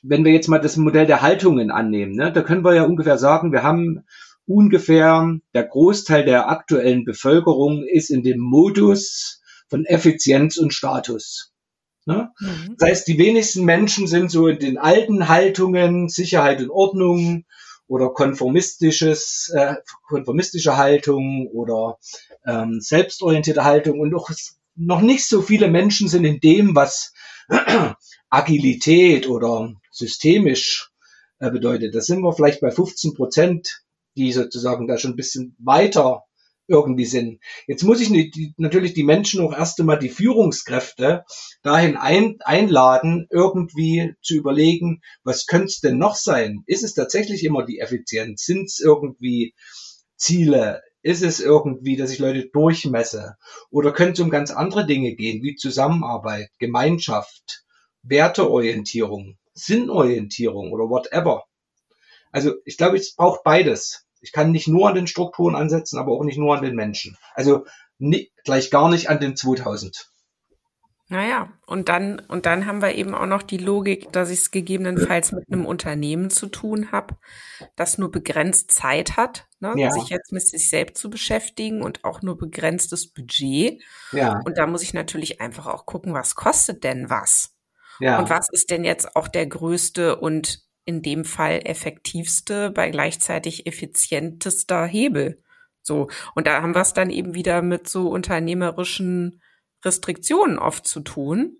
wenn 0.01 0.23
wir 0.23 0.31
jetzt 0.31 0.47
mal 0.47 0.59
das 0.59 0.77
Modell 0.77 1.05
der 1.05 1.21
Haltungen 1.21 1.71
annehmen, 1.71 2.13
ne, 2.13 2.31
da 2.31 2.41
können 2.41 2.63
wir 2.63 2.75
ja 2.75 2.83
ungefähr 2.83 3.17
sagen, 3.17 3.51
wir 3.51 3.63
haben 3.63 4.05
ungefähr 4.45 5.37
der 5.53 5.63
Großteil 5.63 6.25
der 6.25 6.49
aktuellen 6.49 7.05
Bevölkerung 7.05 7.83
ist 7.83 8.09
in 8.09 8.23
dem 8.23 8.39
Modus 8.39 9.41
von 9.69 9.85
Effizienz 9.85 10.57
und 10.57 10.73
Status. 10.73 11.53
Ne? 12.05 12.31
Mhm. 12.39 12.75
Das 12.79 12.89
heißt, 12.89 13.07
die 13.07 13.19
wenigsten 13.19 13.63
Menschen 13.63 14.07
sind 14.07 14.31
so 14.31 14.47
in 14.47 14.57
den 14.57 14.77
alten 14.79 15.27
Haltungen, 15.27 16.09
Sicherheit 16.09 16.61
und 16.61 16.71
Ordnung 16.71 17.45
oder 17.89 18.11
konformistisches, 18.11 19.51
äh, 19.53 19.75
konformistische 20.07 20.77
Haltung 20.77 21.47
oder 21.51 21.97
ähm, 22.45 22.79
selbstorientierte 22.79 23.65
Haltung 23.65 23.99
und 23.99 24.11
noch, 24.11 24.29
noch 24.75 25.01
nicht 25.01 25.25
so 25.25 25.41
viele 25.41 25.67
Menschen 25.69 26.07
sind 26.07 26.23
in 26.23 26.39
dem, 26.39 26.75
was 26.75 27.13
Agilität 28.29 29.27
oder 29.27 29.73
systemisch 29.91 30.91
äh, 31.39 31.49
bedeutet. 31.49 31.95
Da 31.95 32.01
sind 32.01 32.21
wir 32.21 32.31
vielleicht 32.31 32.61
bei 32.61 32.69
15 32.69 33.15
Prozent, 33.15 33.81
die 34.15 34.31
sozusagen 34.31 34.87
da 34.87 34.99
schon 34.99 35.13
ein 35.13 35.17
bisschen 35.17 35.55
weiter 35.57 36.25
irgendwie 36.69 37.05
sind. 37.05 37.39
Jetzt 37.67 37.83
muss 37.83 37.99
ich 37.99 38.09
natürlich 38.57 38.93
die 38.93 39.03
Menschen 39.03 39.41
auch 39.41 39.53
erst 39.53 39.79
einmal 39.79 39.99
die 39.99 40.09
Führungskräfte 40.09 41.25
dahin 41.63 41.97
ein, 41.97 42.37
einladen, 42.41 43.27
irgendwie 43.29 44.13
zu 44.21 44.35
überlegen, 44.35 45.01
was 45.23 45.45
könnte 45.45 45.67
es 45.67 45.79
denn 45.79 45.97
noch 45.97 46.15
sein? 46.15 46.63
Ist 46.67 46.83
es 46.83 46.93
tatsächlich 46.93 47.43
immer 47.43 47.65
die 47.65 47.79
Effizienz? 47.79 48.45
Sind 48.45 48.65
es 48.65 48.79
irgendwie 48.79 49.53
Ziele? 50.15 50.81
Ist 51.01 51.23
es 51.23 51.39
irgendwie, 51.39 51.95
dass 51.95 52.11
ich 52.11 52.19
Leute 52.19 52.49
durchmesse? 52.49 53.35
Oder 53.71 53.93
könnte 53.93 54.13
es 54.13 54.19
um 54.19 54.29
ganz 54.29 54.51
andere 54.51 54.85
Dinge 54.85 55.15
gehen, 55.15 55.41
wie 55.41 55.55
Zusammenarbeit, 55.55 56.49
Gemeinschaft, 56.59 57.63
Werteorientierung, 58.03 59.37
Sinnorientierung 59.53 60.71
oder 60.71 60.89
whatever? 60.89 61.45
Also 62.31 62.53
ich 62.65 62.77
glaube, 62.77 62.97
es 62.97 63.15
braucht 63.15 63.43
beides. 63.43 64.05
Ich 64.21 64.31
kann 64.31 64.51
nicht 64.51 64.67
nur 64.67 64.87
an 64.89 64.95
den 64.95 65.07
Strukturen 65.07 65.55
ansetzen, 65.55 65.97
aber 65.97 66.11
auch 66.11 66.23
nicht 66.23 66.37
nur 66.37 66.55
an 66.55 66.63
den 66.63 66.75
Menschen. 66.75 67.17
Also 67.33 67.65
nie, 67.97 68.31
gleich 68.43 68.71
gar 68.71 68.89
nicht 68.89 69.09
an 69.09 69.19
den 69.19 69.35
2000. 69.35 70.11
Naja, 71.11 71.51
und 71.65 71.89
dann, 71.89 72.19
und 72.19 72.45
dann 72.45 72.67
haben 72.67 72.83
wir 72.83 72.93
eben 72.93 73.15
auch 73.15 73.25
noch 73.25 73.41
die 73.41 73.57
Logik, 73.57 74.13
dass 74.13 74.29
ich 74.29 74.41
es 74.41 74.51
gegebenenfalls 74.51 75.31
mit 75.31 75.51
einem 75.51 75.65
Unternehmen 75.65 76.29
zu 76.29 76.45
tun 76.45 76.91
habe, 76.91 77.17
das 77.75 77.97
nur 77.97 78.11
begrenzt 78.11 78.71
Zeit 78.71 79.17
hat, 79.17 79.47
ne, 79.59 79.73
ja. 79.75 79.89
sich 79.89 80.09
jetzt 80.09 80.31
mit 80.31 80.47
sich 80.47 80.69
selbst 80.69 81.01
zu 81.01 81.09
beschäftigen 81.09 81.81
und 81.81 82.03
auch 82.03 82.21
nur 82.21 82.37
begrenztes 82.37 83.11
Budget. 83.11 83.81
Ja. 84.11 84.39
Und 84.45 84.59
da 84.59 84.67
muss 84.67 84.83
ich 84.83 84.93
natürlich 84.93 85.41
einfach 85.41 85.65
auch 85.65 85.87
gucken, 85.87 86.13
was 86.13 86.35
kostet 86.35 86.83
denn 86.83 87.09
was? 87.09 87.55
Ja. 87.99 88.19
Und 88.19 88.29
was 88.29 88.47
ist 88.51 88.69
denn 88.69 88.83
jetzt 88.83 89.15
auch 89.15 89.27
der 89.27 89.47
größte 89.47 90.15
und 90.15 90.68
in 90.89 91.01
dem 91.03 91.23
Fall 91.23 91.61
effektivste 91.63 92.71
bei 92.71 92.89
gleichzeitig 92.89 93.67
effizientester 93.67 94.85
Hebel? 94.85 95.43
So. 95.81 96.09
Und 96.35 96.47
da 96.47 96.61
haben 96.61 96.73
wir 96.73 96.81
es 96.81 96.93
dann 96.93 97.09
eben 97.09 97.33
wieder 97.35 97.61
mit 97.61 97.87
so 97.87 98.09
unternehmerischen 98.09 99.41
Restriktionen 99.85 100.57
oft 100.57 100.87
zu 100.87 101.01
tun. 101.01 101.57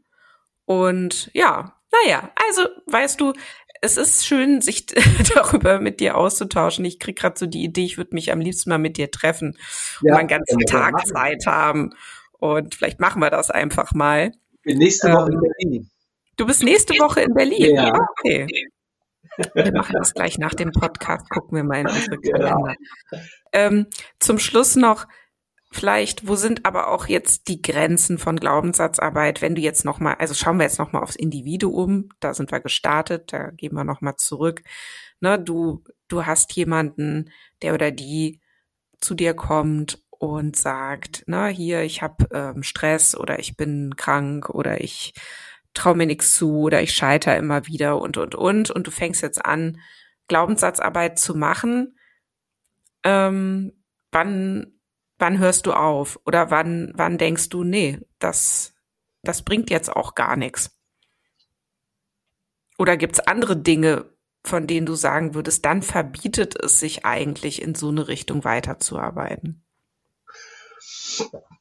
Und 0.65 1.29
ja, 1.33 1.79
naja, 1.91 2.31
also 2.47 2.63
weißt 2.87 3.21
du, 3.21 3.33
es 3.81 3.97
ist 3.97 4.25
schön, 4.25 4.61
sich 4.61 4.85
darüber 5.35 5.79
mit 5.79 5.99
dir 5.99 6.17
auszutauschen. 6.17 6.85
Ich 6.85 6.99
krieg 6.99 7.17
gerade 7.17 7.39
so 7.39 7.45
die 7.45 7.63
Idee, 7.63 7.85
ich 7.85 7.97
würde 7.97 8.15
mich 8.15 8.31
am 8.31 8.41
liebsten 8.41 8.69
mal 8.69 8.77
mit 8.77 8.97
dir 8.97 9.11
treffen 9.11 9.57
ja, 10.01 10.13
und 10.13 10.19
einen 10.19 10.27
ganzen 10.27 10.59
Tag 10.61 10.93
machen. 10.93 11.07
Zeit 11.07 11.45
haben. 11.45 11.91
Und 12.33 12.75
vielleicht 12.75 12.99
machen 12.99 13.21
wir 13.21 13.29
das 13.29 13.51
einfach 13.51 13.93
mal. 13.93 14.31
Bin 14.63 14.77
nächste 14.77 15.11
Woche 15.11 15.29
in 15.29 15.35
ähm, 15.35 15.41
Berlin. 15.41 15.91
Du 16.37 16.45
bist 16.45 16.63
nächste 16.63 16.93
Woche 16.95 17.21
in 17.21 17.33
Berlin. 17.33 17.75
Ja. 17.75 17.93
Okay. 17.93 18.47
Wir 19.53 19.71
machen 19.73 19.95
das 19.97 20.13
gleich 20.13 20.37
nach 20.37 20.53
dem 20.53 20.71
Podcast. 20.71 21.29
Gucken 21.29 21.55
wir 21.55 21.63
mal 21.63 21.79
in 21.79 21.87
unsere 21.87 22.17
Kalender. 22.17 22.75
Genau. 23.09 23.23
Ähm, 23.53 23.87
zum 24.19 24.39
Schluss 24.39 24.75
noch, 24.75 25.07
vielleicht, 25.71 26.27
wo 26.27 26.35
sind 26.35 26.65
aber 26.65 26.89
auch 26.89 27.07
jetzt 27.07 27.47
die 27.47 27.61
Grenzen 27.61 28.17
von 28.17 28.37
Glaubenssatzarbeit, 28.37 29.41
wenn 29.41 29.55
du 29.55 29.61
jetzt 29.61 29.85
nochmal, 29.85 30.15
also 30.15 30.33
schauen 30.33 30.57
wir 30.57 30.63
jetzt 30.63 30.79
nochmal 30.79 31.03
aufs 31.03 31.15
Individuum, 31.15 32.09
da 32.19 32.33
sind 32.33 32.51
wir 32.51 32.59
gestartet, 32.59 33.31
da 33.33 33.51
gehen 33.51 33.73
wir 33.73 33.83
nochmal 33.83 34.15
zurück. 34.17 34.63
Ne, 35.21 35.37
du, 35.37 35.83
du 36.07 36.25
hast 36.25 36.53
jemanden, 36.53 37.31
der 37.61 37.73
oder 37.73 37.91
die 37.91 38.39
zu 38.99 39.15
dir 39.15 39.33
kommt 39.33 40.01
und 40.09 40.55
sagt, 40.55 41.23
na, 41.27 41.47
hier, 41.47 41.81
ich 41.81 42.01
habe 42.01 42.27
ähm, 42.31 42.63
Stress 42.63 43.15
oder 43.15 43.39
ich 43.39 43.55
bin 43.55 43.95
krank 43.95 44.49
oder 44.49 44.81
ich 44.81 45.13
traue 45.73 45.95
mir 45.95 46.05
nichts 46.05 46.35
zu 46.35 46.59
oder 46.59 46.81
ich 46.81 46.93
scheitere 46.93 47.37
immer 47.37 47.67
wieder 47.67 48.01
und 48.01 48.17
und 48.17 48.35
und 48.35 48.71
und 48.71 48.87
du 48.87 48.91
fängst 48.91 49.21
jetzt 49.21 49.43
an, 49.45 49.79
Glaubenssatzarbeit 50.27 51.19
zu 51.19 51.35
machen. 51.35 51.97
Ähm, 53.03 53.73
wann 54.11 54.79
wann 55.19 55.37
hörst 55.37 55.67
du 55.67 55.73
auf? 55.73 56.19
Oder 56.25 56.49
wann, 56.49 56.91
wann 56.95 57.17
denkst 57.17 57.49
du, 57.49 57.63
nee, 57.63 57.99
das, 58.17 58.73
das 59.21 59.43
bringt 59.43 59.69
jetzt 59.69 59.89
auch 59.95 60.15
gar 60.15 60.35
nichts? 60.35 60.75
Oder 62.77 62.97
gibt's 62.97 63.19
andere 63.19 63.57
Dinge, 63.57 64.09
von 64.43 64.65
denen 64.65 64.85
du 64.85 64.95
sagen 64.95 65.35
würdest, 65.35 65.65
dann 65.65 65.81
verbietet 65.81 66.55
es 66.55 66.79
sich 66.79 67.05
eigentlich 67.05 67.61
in 67.61 67.75
so 67.75 67.89
eine 67.89 68.07
Richtung 68.07 68.45
weiterzuarbeiten? 68.45 69.65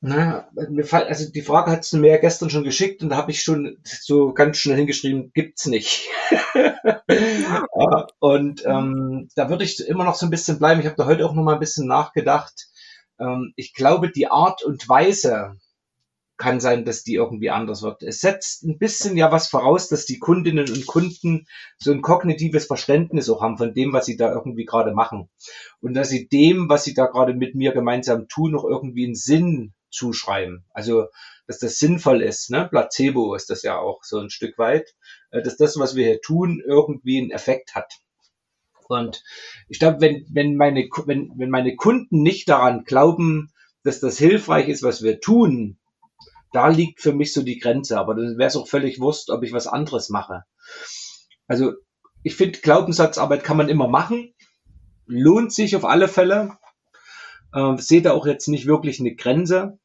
Na, 0.01 0.49
mir 0.70 0.85
fall, 0.85 1.05
also 1.09 1.31
die 1.31 1.43
Frage 1.43 1.70
hat 1.70 1.93
du 1.93 1.97
mir 1.97 2.12
ja 2.12 2.16
gestern 2.18 2.51
schon 2.51 2.64
geschickt 2.64 3.03
und 3.03 3.09
da 3.09 3.16
habe 3.16 3.33
ich 3.33 3.43
schon 3.43 3.79
so 3.85 4.33
ganz 4.33 4.59
schnell 4.59 4.76
hingeschrieben, 4.76 5.33
gibt's 5.35 5.66
nicht. 5.66 6.09
und 8.20 8.64
ähm, 8.64 9.29
da 9.35 9.51
würde 9.51 9.64
ich 9.64 9.81
immer 9.81 10.05
noch 10.05 10.14
so 10.14 10.26
ein 10.26 10.31
bisschen 10.31 10.59
bleiben. 10.59 10.81
Ich 10.81 10.87
habe 10.87 10.97
da 10.97 11.07
heute 11.07 11.26
auch 11.26 11.35
noch 11.35 11.43
mal 11.43 11.55
ein 11.55 11.61
bisschen 11.61 11.87
nachgedacht 11.87 12.68
ähm, 13.20 13.53
ich 13.57 13.74
glaube, 13.74 14.11
die 14.11 14.29
Art 14.29 14.62
und 14.64 14.89
Weise, 14.89 15.57
kann 16.39 16.61
sein, 16.61 16.84
dass 16.84 17.03
die 17.03 17.14
irgendwie 17.14 17.51
anders 17.51 17.82
wird. 17.82 18.03
Es 18.03 18.20
setzt 18.20 18.62
ein 18.62 18.78
bisschen 18.78 19.16
ja 19.16 19.30
was 19.30 19.49
voraus, 19.49 19.89
dass 19.89 20.07
die 20.07 20.18
Kundinnen 20.18 20.70
und 20.70 20.86
Kunden 20.86 21.47
so 21.78 21.93
ein 21.93 22.01
kognitives 22.01 22.66
Verständnis 22.66 23.28
auch 23.28 23.43
haben 23.43 23.59
von 23.59 23.74
dem, 23.74 23.93
was 23.93 24.07
sie 24.07 24.16
da 24.16 24.32
irgendwie 24.32 24.64
gerade 24.64 24.93
machen. 24.95 25.28
Und 25.80 25.95
dass 25.95 26.09
sie 26.09 26.28
dem, 26.28 26.68
was 26.68 26.84
sie 26.84 26.95
da 26.95 27.07
gerade 27.07 27.34
mit 27.34 27.55
mir 27.55 27.72
gemeinsam 27.72 28.28
tun, 28.28 28.53
noch 28.53 28.64
irgendwie 28.64 29.05
einen 29.05 29.16
Sinn 29.16 29.74
zuschreiben. 29.91 30.64
Also, 30.72 31.07
dass 31.47 31.59
das 31.59 31.78
sinnvoll 31.78 32.22
ist, 32.22 32.51
ne? 32.51 32.68
Placebo 32.70 33.34
ist 33.34 33.51
das 33.51 33.62
ja 33.62 33.78
auch 33.78 34.05
so 34.05 34.18
ein 34.18 34.30
Stück 34.30 34.59
weit, 34.59 34.95
äh, 35.30 35.43
dass 35.43 35.57
das, 35.57 35.78
was 35.78 35.97
wir 35.97 36.07
hier 36.07 36.20
tun, 36.20 36.62
irgendwie 36.64 37.18
einen 37.18 37.30
Effekt 37.30 37.74
hat. 37.74 37.93
Und 38.89 39.22
ich 39.68 39.78
glaube, 39.78 40.01
wenn, 40.01 40.26
wenn 40.30 40.57
meine, 40.57 40.89
wenn, 41.07 41.32
wenn 41.36 41.51
meine 41.51 41.76
Kunden 41.76 42.22
nicht 42.22 42.49
daran 42.49 42.84
glauben, 42.84 43.53
dass 43.82 44.01
das 44.01 44.18
hilfreich 44.18 44.68
ist, 44.68 44.82
was 44.82 45.03
wir 45.03 45.20
tun, 45.20 45.78
da 46.53 46.68
liegt 46.68 47.01
für 47.01 47.12
mich 47.12 47.32
so 47.32 47.42
die 47.42 47.59
Grenze. 47.59 47.99
Aber 47.99 48.14
dann 48.14 48.38
wäre 48.38 48.49
es 48.49 48.57
auch 48.57 48.68
völlig 48.68 49.01
wurscht, 49.01 49.30
ob 49.30 49.42
ich 49.42 49.53
was 49.53 49.66
anderes 49.66 50.09
mache. 50.09 50.44
Also 51.46 51.72
ich 52.22 52.36
finde, 52.36 52.61
Glaubenssatzarbeit 52.61 53.44
kann 53.44 53.57
man 53.57 53.68
immer 53.68 53.88
machen. 53.88 54.34
Lohnt 55.07 55.53
sich 55.53 55.76
auf 55.76 55.84
alle 55.84 56.09
Fälle. 56.09 56.59
Äh, 57.53 57.76
sehe 57.78 58.03
da 58.03 58.12
auch 58.12 58.26
jetzt 58.26 58.49
nicht 58.49 58.66
wirklich 58.66 59.01
eine 59.01 59.14
Grenze. 59.14 59.78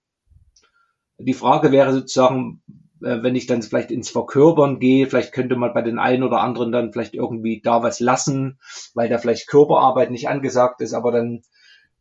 Die 1.17 1.33
Frage 1.33 1.71
wäre 1.71 1.93
sozusagen, 1.93 2.61
äh, 3.01 3.21
wenn 3.21 3.35
ich 3.35 3.45
dann 3.45 3.61
vielleicht 3.61 3.91
ins 3.91 4.09
Verkörpern 4.09 4.79
gehe, 4.79 5.07
vielleicht 5.07 5.31
könnte 5.31 5.55
man 5.55 5.73
bei 5.73 5.81
den 5.81 5.99
einen 5.99 6.23
oder 6.23 6.41
anderen 6.41 6.71
dann 6.71 6.91
vielleicht 6.91 7.13
irgendwie 7.13 7.61
da 7.61 7.83
was 7.83 7.99
lassen, 7.99 8.59
weil 8.93 9.09
da 9.09 9.17
vielleicht 9.17 9.47
Körperarbeit 9.47 10.11
nicht 10.11 10.27
angesagt 10.27 10.81
ist, 10.81 10.93
aber 10.93 11.11
dann 11.11 11.43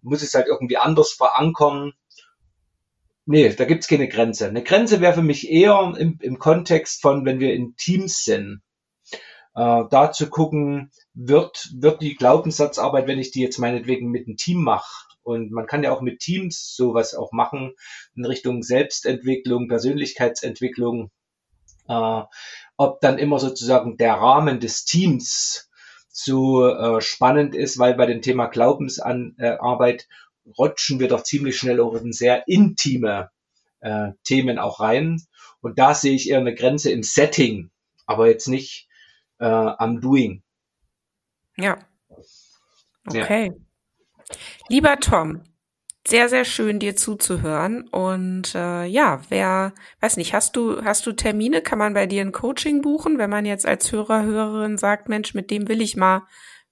muss 0.00 0.22
es 0.22 0.34
halt 0.34 0.46
irgendwie 0.48 0.78
anders 0.78 1.12
verankern. 1.12 1.92
Nee, 3.25 3.55
da 3.55 3.64
gibt's 3.64 3.87
keine 3.87 4.09
Grenze. 4.09 4.49
Eine 4.49 4.64
Grenze 4.64 5.01
wäre 5.01 5.14
für 5.14 5.23
mich 5.23 5.49
eher 5.49 5.95
im, 5.97 6.18
im 6.20 6.39
Kontext 6.39 7.01
von, 7.01 7.25
wenn 7.25 7.41
wir 7.41 7.55
in 7.55 7.77
Teams 7.77 8.25
sind, 8.25 8.62
äh, 9.55 9.85
da 9.91 10.11
zu 10.12 10.29
gucken, 10.29 10.91
wird, 11.14 11.70
wird 11.77 12.03
die 12.03 12.16
Glaubenssatzarbeit, 12.16 13.07
wenn 13.07 13.18
ich 13.18 13.31
die 13.31 13.41
jetzt 13.41 13.59
meinetwegen 13.59 14.11
mit 14.11 14.27
einem 14.27 14.37
Team 14.37 14.62
mache, 14.62 15.07
und 15.23 15.53
man 15.53 15.66
kann 15.66 15.83
ja 15.85 15.93
auch 15.93 16.01
mit 16.01 16.18
Teams 16.18 16.75
sowas 16.75 17.14
auch 17.14 17.33
machen 17.33 17.75
in 18.16 18.25
Richtung 18.25 18.62
Selbstentwicklung, 18.62 19.68
Persönlichkeitsentwicklung. 19.68 21.11
Äh, 21.89 22.23
ob 22.77 23.01
dann 23.01 23.18
immer 23.18 23.39
sozusagen 23.39 23.97
der 23.97 24.14
Rahmen 24.14 24.61
des 24.61 24.85
Teams 24.85 25.70
so 26.09 26.66
äh, 26.66 27.01
spannend 27.01 27.55
ist, 27.55 27.79
weil 27.79 27.95
bei 27.95 28.07
dem 28.07 28.23
Thema 28.23 28.47
Glaubensarbeit 28.47 30.03
äh, 30.03 30.07
rutschen 30.59 31.01
wir 31.01 31.09
doch 31.09 31.22
ziemlich 31.22 31.57
schnell 31.57 31.80
auch 31.80 31.95
in 31.95 32.12
sehr 32.12 32.47
intime 32.49 33.30
äh, 33.80 34.12
Themen 34.24 34.59
auch 34.59 34.80
rein. 34.80 35.22
Und 35.61 35.78
da 35.78 35.95
sehe 35.95 36.14
ich 36.14 36.30
eher 36.30 36.38
eine 36.38 36.55
Grenze 36.55 36.90
im 36.90 37.03
Setting, 37.03 37.70
aber 38.07 38.28
jetzt 38.28 38.49
nicht 38.49 38.88
äh, 39.38 39.45
am 39.45 40.01
Doing. 40.01 40.43
Ja. 41.57 41.78
Okay. 43.07 43.47
Ja. 43.47 44.36
Lieber 44.68 44.97
Tom, 44.99 45.43
sehr, 46.07 46.28
sehr 46.28 46.45
schön, 46.45 46.78
dir 46.78 46.97
zuzuhören. 46.97 47.86
Und 47.88 48.55
äh, 48.55 48.84
ja, 48.86 49.22
wer, 49.28 49.72
weiß 50.01 50.16
nicht, 50.16 50.34
hast 50.34 50.57
du, 50.57 50.82
hast 50.84 51.07
du 51.07 51.12
Termine? 51.12 51.62
Kann 51.62 51.78
man 51.78 51.95
bei 51.95 52.07
dir 52.07 52.22
ein 52.22 52.32
Coaching 52.32 52.82
buchen, 52.82 53.18
wenn 53.18 53.30
man 53.30 53.45
jetzt 53.45 53.66
als 53.66 53.93
Hörer, 53.93 54.22
Hörerin 54.24 54.78
sagt, 54.78 55.09
Mensch, 55.09 55.34
mit 55.34 55.51
dem 55.51 55.68
will 55.68 55.80
ich 55.80 55.97
mal, 55.97 56.26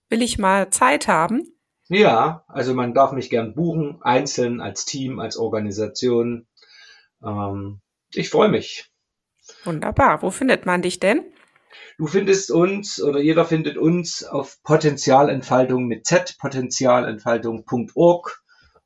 will 0.09 0.23
ich 0.23 0.39
mal 0.39 0.71
Zeit 0.71 1.07
haben? 1.07 1.45
Ja, 1.91 2.45
also 2.47 2.73
man 2.73 2.95
darf 2.95 3.11
mich 3.11 3.31
gern 3.31 3.53
buchen, 3.53 4.01
einzeln, 4.01 4.61
als 4.61 4.85
Team, 4.85 5.19
als 5.19 5.37
Organisation. 5.37 6.47
Ähm, 7.21 7.81
ich 8.15 8.31
freue 8.31 8.49
mich. 8.49 8.93
Wunderbar. 9.65 10.23
Wo 10.23 10.31
findet 10.31 10.67
man 10.67 10.83
dich 10.83 11.01
denn? 11.01 11.25
Du 11.99 12.07
findest 12.07 12.53
uns 12.53 13.03
oder 13.03 13.21
jeder 13.21 13.45
findet 13.45 13.77
uns 13.77 14.23
auf 14.23 14.63
Potenzialentfaltung 14.63 15.87
mit 15.87 16.07
Z, 16.07 16.37
potenzialentfaltung.org 16.39 18.41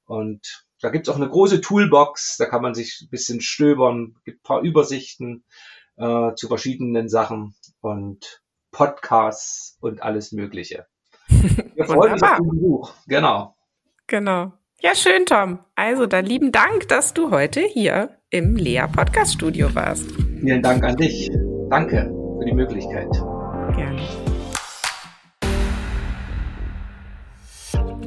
und 0.07 0.64
da 0.80 0.88
gibt's 0.88 1.11
auch 1.11 1.16
eine 1.16 1.28
große 1.28 1.61
Toolbox, 1.61 2.38
da 2.38 2.46
kann 2.46 2.62
man 2.62 2.74
sich 2.74 3.02
ein 3.02 3.11
bisschen 3.11 3.42
stöbern, 3.42 4.16
gibt 4.24 4.42
paar 4.42 4.62
Übersichten 4.62 5.44
äh, 5.96 6.34
zu 6.36 6.48
verschiedenen 6.48 7.11
Sachen 7.11 7.55
und 7.80 8.42
Podcasts 8.70 9.76
und 9.80 10.02
alles 10.02 10.32
Mögliche. 10.32 10.86
Wir 11.74 11.84
freuen 11.84 12.12
uns 12.12 12.22
auf 12.22 12.36
den 12.38 12.61
Buch, 12.61 12.95
genau. 13.07 13.55
Genau. 14.07 14.53
Ja, 14.80 14.95
schön, 14.95 15.24
Tom. 15.26 15.61
Also 15.74 16.07
dann 16.07 16.26
lieben 16.26 16.53
Dank, 16.53 16.88
dass 16.88 17.14
du 17.14 17.30
heute 17.30 17.61
hier 17.61 18.11
im 18.30 18.57
Lea 18.57 18.84
Podcast 18.92 19.34
Studio 19.34 19.74
warst. 19.74 20.11
Vielen 20.40 20.62
Dank 20.62 20.84
an 20.84 20.97
dich. 20.97 21.30
Danke 21.70 22.11
für 22.38 22.45
die 22.45 22.55
Möglichkeit. 22.55 23.11
Gerne. 23.74 24.34